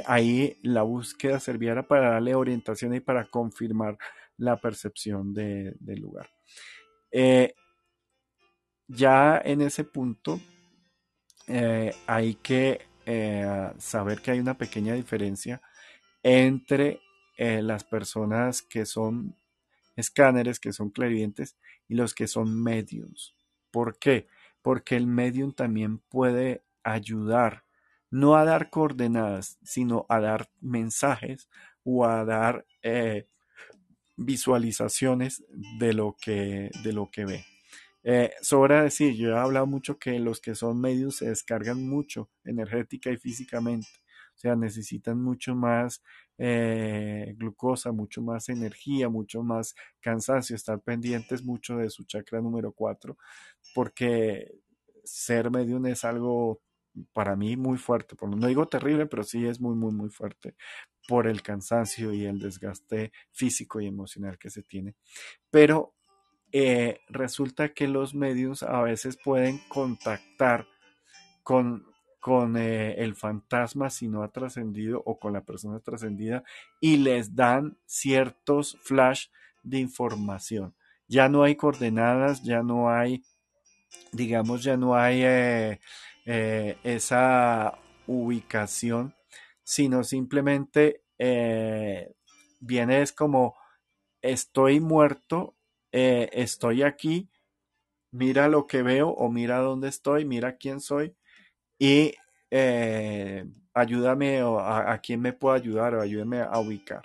ahí 0.06 0.58
la 0.62 0.82
búsqueda 0.82 1.38
servía 1.38 1.86
para 1.86 2.10
darle 2.12 2.34
orientación 2.34 2.94
y 2.94 3.00
para 3.00 3.26
confirmar 3.26 3.96
la 4.36 4.60
percepción 4.60 5.32
del 5.32 6.00
lugar. 6.00 6.28
Eh, 7.12 7.54
ya 8.88 9.40
en 9.44 9.60
ese 9.60 9.84
punto 9.84 10.40
eh, 11.46 11.94
hay 12.06 12.34
que 12.36 12.80
eh, 13.04 13.70
saber 13.78 14.22
que 14.22 14.30
hay 14.30 14.40
una 14.40 14.56
pequeña 14.56 14.94
diferencia 14.94 15.60
entre 16.22 17.00
las 17.38 17.82
personas 17.82 18.62
que 18.62 18.86
son 18.86 19.34
escáneres, 19.96 20.60
que 20.60 20.72
son 20.72 20.90
clarividentes, 20.90 21.56
y 21.88 21.96
los 21.96 22.14
que 22.14 22.28
son 22.28 22.62
mediums. 22.62 23.34
¿Por 23.72 23.98
qué? 23.98 24.28
Porque 24.62 24.96
el 24.96 25.08
medium 25.08 25.52
también 25.52 25.98
puede 25.98 26.62
ayudar, 26.84 27.64
no 28.10 28.36
a 28.36 28.44
dar 28.44 28.70
coordenadas, 28.70 29.58
sino 29.64 30.06
a 30.08 30.20
dar 30.20 30.50
mensajes 30.60 31.48
o 31.82 32.04
a 32.06 32.24
dar 32.24 32.64
visualizaciones 34.16 35.44
de 35.78 35.92
lo 35.92 36.16
que, 36.20 36.70
de 36.82 36.92
lo 36.92 37.10
que 37.10 37.24
ve. 37.24 37.44
Eh, 38.04 38.32
sobra 38.40 38.82
decir, 38.82 39.14
yo 39.14 39.30
he 39.30 39.38
hablado 39.38 39.66
mucho 39.66 39.98
que 39.98 40.18
los 40.18 40.40
que 40.40 40.54
son 40.54 40.80
medios 40.80 41.16
se 41.16 41.28
descargan 41.28 41.88
mucho 41.88 42.30
energética 42.44 43.10
y 43.10 43.16
físicamente. 43.16 43.88
O 44.34 44.38
sea, 44.38 44.56
necesitan 44.56 45.22
mucho 45.22 45.54
más 45.54 46.02
eh, 46.38 47.34
glucosa, 47.36 47.92
mucho 47.92 48.22
más 48.22 48.48
energía, 48.48 49.08
mucho 49.08 49.42
más 49.42 49.74
cansancio, 50.00 50.56
estar 50.56 50.80
pendientes 50.80 51.44
mucho 51.44 51.76
de 51.76 51.90
su 51.90 52.04
chakra 52.04 52.40
número 52.40 52.72
4, 52.72 53.16
porque 53.74 54.52
ser 55.04 55.50
medium 55.50 55.86
es 55.86 56.04
algo 56.04 56.60
para 57.12 57.36
mí 57.36 57.56
muy 57.56 57.78
fuerte. 57.78 58.16
No 58.20 58.46
digo 58.48 58.66
terrible, 58.66 59.06
pero 59.06 59.22
sí 59.22 59.46
es 59.46 59.60
muy, 59.60 59.76
muy, 59.76 59.92
muy 59.92 60.10
fuerte 60.10 60.56
por 61.08 61.26
el 61.26 61.42
cansancio 61.42 62.12
y 62.12 62.24
el 62.24 62.38
desgaste 62.38 63.12
físico 63.32 63.80
y 63.80 63.86
emocional 63.86 64.38
que 64.38 64.50
se 64.50 64.62
tiene. 64.62 64.94
Pero 65.50 65.94
eh, 66.52 67.00
resulta 67.08 67.72
que 67.72 67.88
los 67.88 68.14
medios 68.14 68.62
a 68.62 68.82
veces 68.82 69.16
pueden 69.16 69.58
contactar 69.68 70.66
con, 71.42 71.86
con 72.20 72.56
eh, 72.56 72.94
el 72.98 73.14
fantasma 73.14 73.88
si 73.88 74.06
no 74.06 74.22
ha 74.22 74.28
trascendido 74.28 75.02
o 75.06 75.18
con 75.18 75.32
la 75.32 75.44
persona 75.44 75.80
trascendida 75.80 76.44
y 76.80 76.98
les 76.98 77.34
dan 77.34 77.78
ciertos 77.86 78.78
flash 78.82 79.28
de 79.62 79.78
información. 79.78 80.74
Ya 81.08 81.28
no 81.28 81.42
hay 81.42 81.56
coordenadas, 81.56 82.42
ya 82.42 82.62
no 82.62 82.90
hay, 82.90 83.22
digamos, 84.12 84.62
ya 84.62 84.76
no 84.76 84.94
hay 84.94 85.22
eh, 85.24 85.78
esa 86.84 87.78
ubicación, 88.06 89.14
sino 89.64 90.04
simplemente 90.04 91.02
viene 92.60 93.02
es 93.02 93.12
como 93.12 93.54
estoy 94.22 94.80
muerto 94.80 95.56
eh, 95.92 96.30
estoy 96.32 96.82
aquí, 96.82 97.28
mira 98.12 98.48
lo 98.48 98.66
que 98.66 98.82
veo 98.82 99.10
o 99.10 99.30
mira 99.30 99.58
dónde 99.58 99.88
estoy, 99.88 100.24
mira 100.24 100.56
quién 100.56 100.80
soy 100.80 101.14
y 101.78 102.14
eh, 102.50 103.46
ayúdame 103.74 104.42
o 104.42 104.58
a, 104.60 104.98
quién 104.98 105.20
me 105.20 105.34
puedo 105.34 105.54
ayudar 105.54 105.94
o 105.94 106.02
ayúdame 106.02 106.40
a 106.40 106.58
ubicar. 106.58 107.02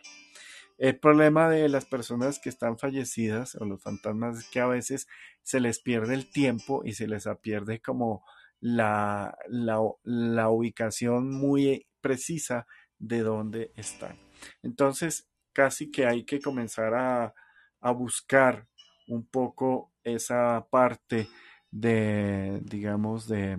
El 0.78 1.00
problema 1.00 1.50
de 1.50 1.68
las 1.70 1.86
personas 1.86 2.40
que 2.40 2.50
están 2.50 2.78
fallecidas 2.78 3.56
o 3.56 3.66
los 3.66 3.82
fantasmas 3.82 4.40
es 4.40 4.50
que 4.50 4.60
a 4.62 4.68
veces 4.68 5.08
se 5.44 5.60
les 5.60 5.80
pierde 5.82 6.14
el 6.14 6.30
tiempo 6.30 6.84
y 6.86 6.94
se 6.94 7.08
les 7.08 7.28
pierde 7.42 7.82
como 7.82 8.24
la, 8.62 9.38
la 9.50 10.50
ubicación 10.50 11.32
muy 11.32 11.87
precisa 12.02 12.68
de 12.98 13.22
dónde 13.22 13.72
están. 13.76 14.18
Entonces, 14.64 15.30
casi 15.54 15.92
que 15.92 16.06
hay 16.06 16.26
que 16.26 16.40
comenzar 16.40 16.94
a, 16.94 17.34
a 17.82 17.92
buscar 17.92 18.68
un 19.08 19.26
poco 19.26 19.94
esa 20.04 20.68
parte 20.70 21.28
de, 21.72 22.62
digamos, 22.64 23.28
de, 23.28 23.58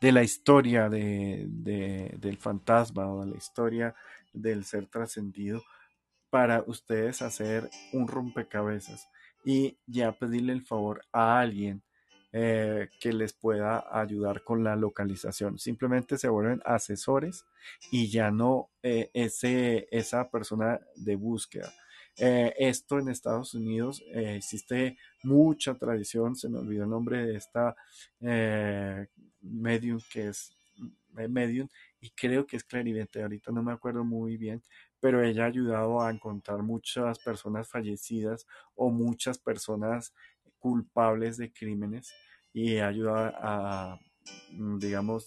de 0.00 0.12
la 0.12 0.22
historia 0.22 0.88
de, 0.88 1.46
del 2.18 2.36
fantasma 2.38 3.08
o 3.08 3.24
de 3.24 3.30
la 3.30 3.36
historia 3.36 3.94
del 4.32 4.64
ser 4.64 4.86
trascendido 4.88 5.62
para 6.30 6.64
ustedes 6.66 7.22
hacer 7.22 7.70
un 7.92 8.08
rompecabezas 8.08 9.06
y 9.44 9.78
ya 9.86 10.12
pedirle 10.12 10.54
el 10.54 10.62
favor 10.62 11.02
a 11.12 11.38
alguien 11.38 11.82
eh, 12.32 12.88
que 13.00 13.12
les 13.12 13.32
pueda 13.34 13.84
ayudar 13.90 14.42
con 14.42 14.64
la 14.64 14.74
localización. 14.74 15.58
Simplemente 15.58 16.16
se 16.16 16.28
vuelven 16.28 16.62
asesores 16.64 17.44
y 17.90 18.10
ya 18.10 18.30
no 18.30 18.70
eh, 18.82 19.10
ese, 19.12 19.86
esa 19.90 20.30
persona 20.30 20.80
de 20.96 21.16
búsqueda. 21.16 21.72
Eh, 22.16 22.54
esto 22.58 22.98
en 22.98 23.08
Estados 23.08 23.54
Unidos 23.54 24.02
eh, 24.06 24.36
existe 24.36 24.98
mucha 25.22 25.74
tradición, 25.74 26.36
se 26.36 26.48
me 26.48 26.58
olvidó 26.58 26.84
el 26.84 26.90
nombre 26.90 27.26
de 27.26 27.36
esta 27.36 27.74
medium 29.40 30.00
que 30.10 30.28
es 30.28 30.54
medium 31.28 31.68
y 32.00 32.10
creo 32.10 32.46
que 32.46 32.56
es 32.56 32.64
clarividente, 32.64 33.22
ahorita 33.22 33.52
no 33.52 33.62
me 33.62 33.72
acuerdo 33.72 34.04
muy 34.04 34.36
bien, 34.36 34.62
pero 35.00 35.22
ella 35.22 35.44
ha 35.44 35.48
ayudado 35.48 36.00
a 36.00 36.10
encontrar 36.10 36.62
muchas 36.62 37.18
personas 37.18 37.68
fallecidas 37.68 38.46
o 38.74 38.90
muchas 38.90 39.38
personas 39.38 40.14
culpables 40.62 41.36
de 41.36 41.52
crímenes 41.52 42.14
y 42.52 42.78
ayuda 42.78 43.34
a, 43.36 43.98
mm, 44.52 44.78
digamos, 44.78 45.26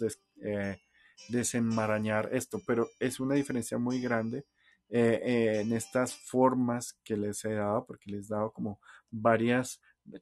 desenmarañar 1.28 2.30
esto, 2.32 2.62
pero 2.66 2.90
es 3.00 3.20
una 3.20 3.36
diferencia 3.36 3.78
muy 3.78 4.00
grande 4.00 4.46
eh, 4.90 5.20
eh, 5.24 5.62
en 5.62 5.74
estas 5.74 6.16
formas 6.16 6.94
que 7.04 7.18
les 7.18 7.44
he 7.44 7.54
dado, 7.54 7.86
porque 7.86 8.12
les 8.12 8.30
he 8.32 8.34
dado 8.34 8.52
como 8.52 8.80
varias 9.12 9.82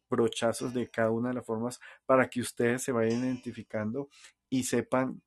brochazos 0.09 0.73
de 0.73 0.89
cada 0.89 1.11
una 1.11 1.29
de 1.29 1.35
las 1.35 1.45
formas 1.45 1.79
para 2.05 2.29
que 2.29 2.41
ustedes 2.41 2.81
se 2.81 2.91
vayan 2.91 3.23
identificando 3.23 4.09
y 4.49 4.63
sepan 4.63 5.21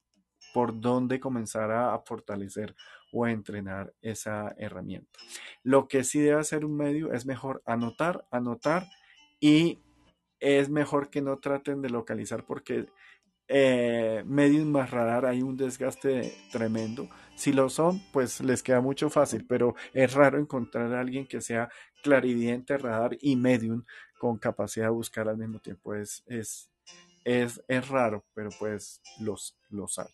por 0.55 0.81
dónde 0.81 1.21
comenzar 1.21 1.71
a, 1.71 1.99
fortalecer 1.99 2.75
o 3.13 3.25
a 3.25 3.31
entrenar 3.31 3.93
esa 4.01 4.55
herramienta. 4.57 5.19
Lo 5.63 5.87
que 5.87 6.03
sí 6.03 6.21
debe 6.21 6.41
hacer 6.41 6.65
un 6.65 6.77
medio 6.77 7.13
es 7.13 7.27
mejor 7.27 7.63
anotar, 7.67 8.27
anotar 8.31 8.87
y 9.41 9.83
es 10.41 10.69
mejor 10.71 11.11
que 11.11 11.23
no 11.23 11.39
traten 11.39 11.83
de 11.83 11.91
localizar 11.91 12.45
porque 12.47 12.89
eh, 13.49 14.25
medios 14.27 14.67
más 14.67 14.91
radar 14.91 15.27
hay 15.27 15.43
un 15.43 15.57
desgaste 15.57 16.39
tremendo. 16.51 17.11
Si 17.35 17.53
lo 17.53 17.69
son, 17.71 18.07
pues 18.11 18.41
les 18.41 18.63
queda 18.63 18.81
mucho 18.81 19.11
fácil, 19.11 19.47
pero 19.47 19.75
es 19.93 20.15
raro 20.15 20.39
encontrar 20.39 20.93
a 20.95 21.01
alguien 21.01 21.27
que 21.27 21.41
sea 21.41 21.71
clarividente, 22.03 22.79
radar 22.79 23.17
y 23.21 23.37
medium 23.37 23.85
con 24.19 24.39
capacidad 24.39 24.87
de 24.87 24.91
buscar 24.93 25.29
al 25.29 25.39
mismo 25.39 25.61
tiempo. 25.61 25.95
Es, 25.95 26.23
es, 26.27 26.71
es, 27.25 27.63
es 27.69 27.89
raro, 27.89 28.27
pero 28.35 28.55
pues 28.55 29.03
los, 29.17 29.59
los 29.71 29.99
hay. 29.99 30.09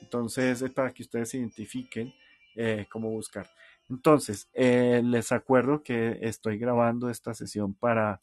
Entonces 0.00 0.62
es 0.62 0.70
para 0.72 0.92
que 0.92 1.02
ustedes 1.02 1.34
identifiquen 1.34 2.14
eh, 2.54 2.86
cómo 2.90 3.10
buscar. 3.10 3.50
Entonces, 3.88 4.48
eh, 4.54 5.02
les 5.04 5.32
acuerdo 5.32 5.82
que 5.82 6.18
estoy 6.22 6.58
grabando 6.58 7.10
esta 7.10 7.34
sesión 7.34 7.74
para, 7.74 8.20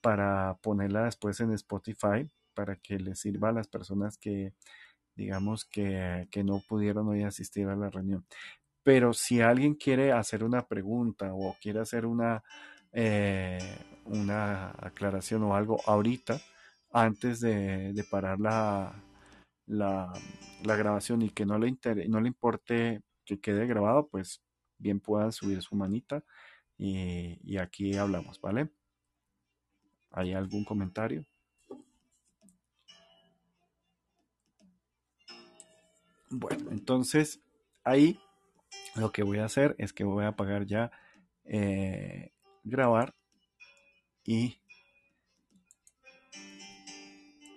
para 0.00 0.56
ponerla 0.62 1.04
después 1.04 1.40
en 1.40 1.52
Spotify 1.52 2.28
para 2.54 2.76
que 2.76 2.98
les 2.98 3.18
sirva 3.20 3.50
a 3.50 3.52
las 3.52 3.68
personas 3.68 4.16
que, 4.18 4.54
digamos, 5.16 5.64
que, 5.64 6.28
no 6.44 6.62
pudieron 6.68 7.08
hoy 7.08 7.24
asistir 7.24 7.68
a 7.68 7.76
la 7.76 7.90
reunión. 7.90 8.24
Pero 8.84 9.12
si 9.14 9.40
alguien 9.40 9.74
quiere 9.74 10.12
hacer 10.12 10.44
una 10.44 10.66
pregunta 10.66 11.34
o 11.34 11.56
quiere 11.60 11.80
hacer 11.80 12.06
una, 12.06 12.44
eh, 12.92 13.58
una 14.06 14.70
aclaración 14.70 15.42
o 15.44 15.56
algo 15.56 15.80
ahorita, 15.86 16.40
antes 16.92 17.40
de, 17.40 18.04
parar 18.10 18.40
la, 18.40 18.94
la, 19.66 20.12
grabación 20.62 21.22
y 21.22 21.30
que 21.30 21.46
no 21.46 21.58
le, 21.58 21.76
no 22.08 22.20
le 22.20 22.28
importe 22.28 23.02
que 23.24 23.40
quede 23.40 23.66
grabado, 23.66 24.08
pues 24.08 24.42
bien 24.78 25.00
puedan 25.00 25.32
subir 25.32 25.62
su 25.62 25.76
manita 25.76 26.24
y, 26.78 27.38
y 27.42 27.58
aquí 27.58 27.96
hablamos, 27.96 28.40
¿vale? 28.40 28.70
¿Hay 30.10 30.32
algún 30.32 30.64
comentario? 30.64 31.24
Bueno, 36.30 36.70
entonces 36.70 37.40
ahí 37.84 38.18
lo 38.96 39.12
que 39.12 39.22
voy 39.22 39.38
a 39.38 39.44
hacer 39.44 39.74
es 39.78 39.92
que 39.92 40.04
voy 40.04 40.24
a 40.24 40.28
apagar 40.28 40.66
ya 40.66 40.90
eh, 41.44 42.32
grabar 42.64 43.14
y 44.24 44.58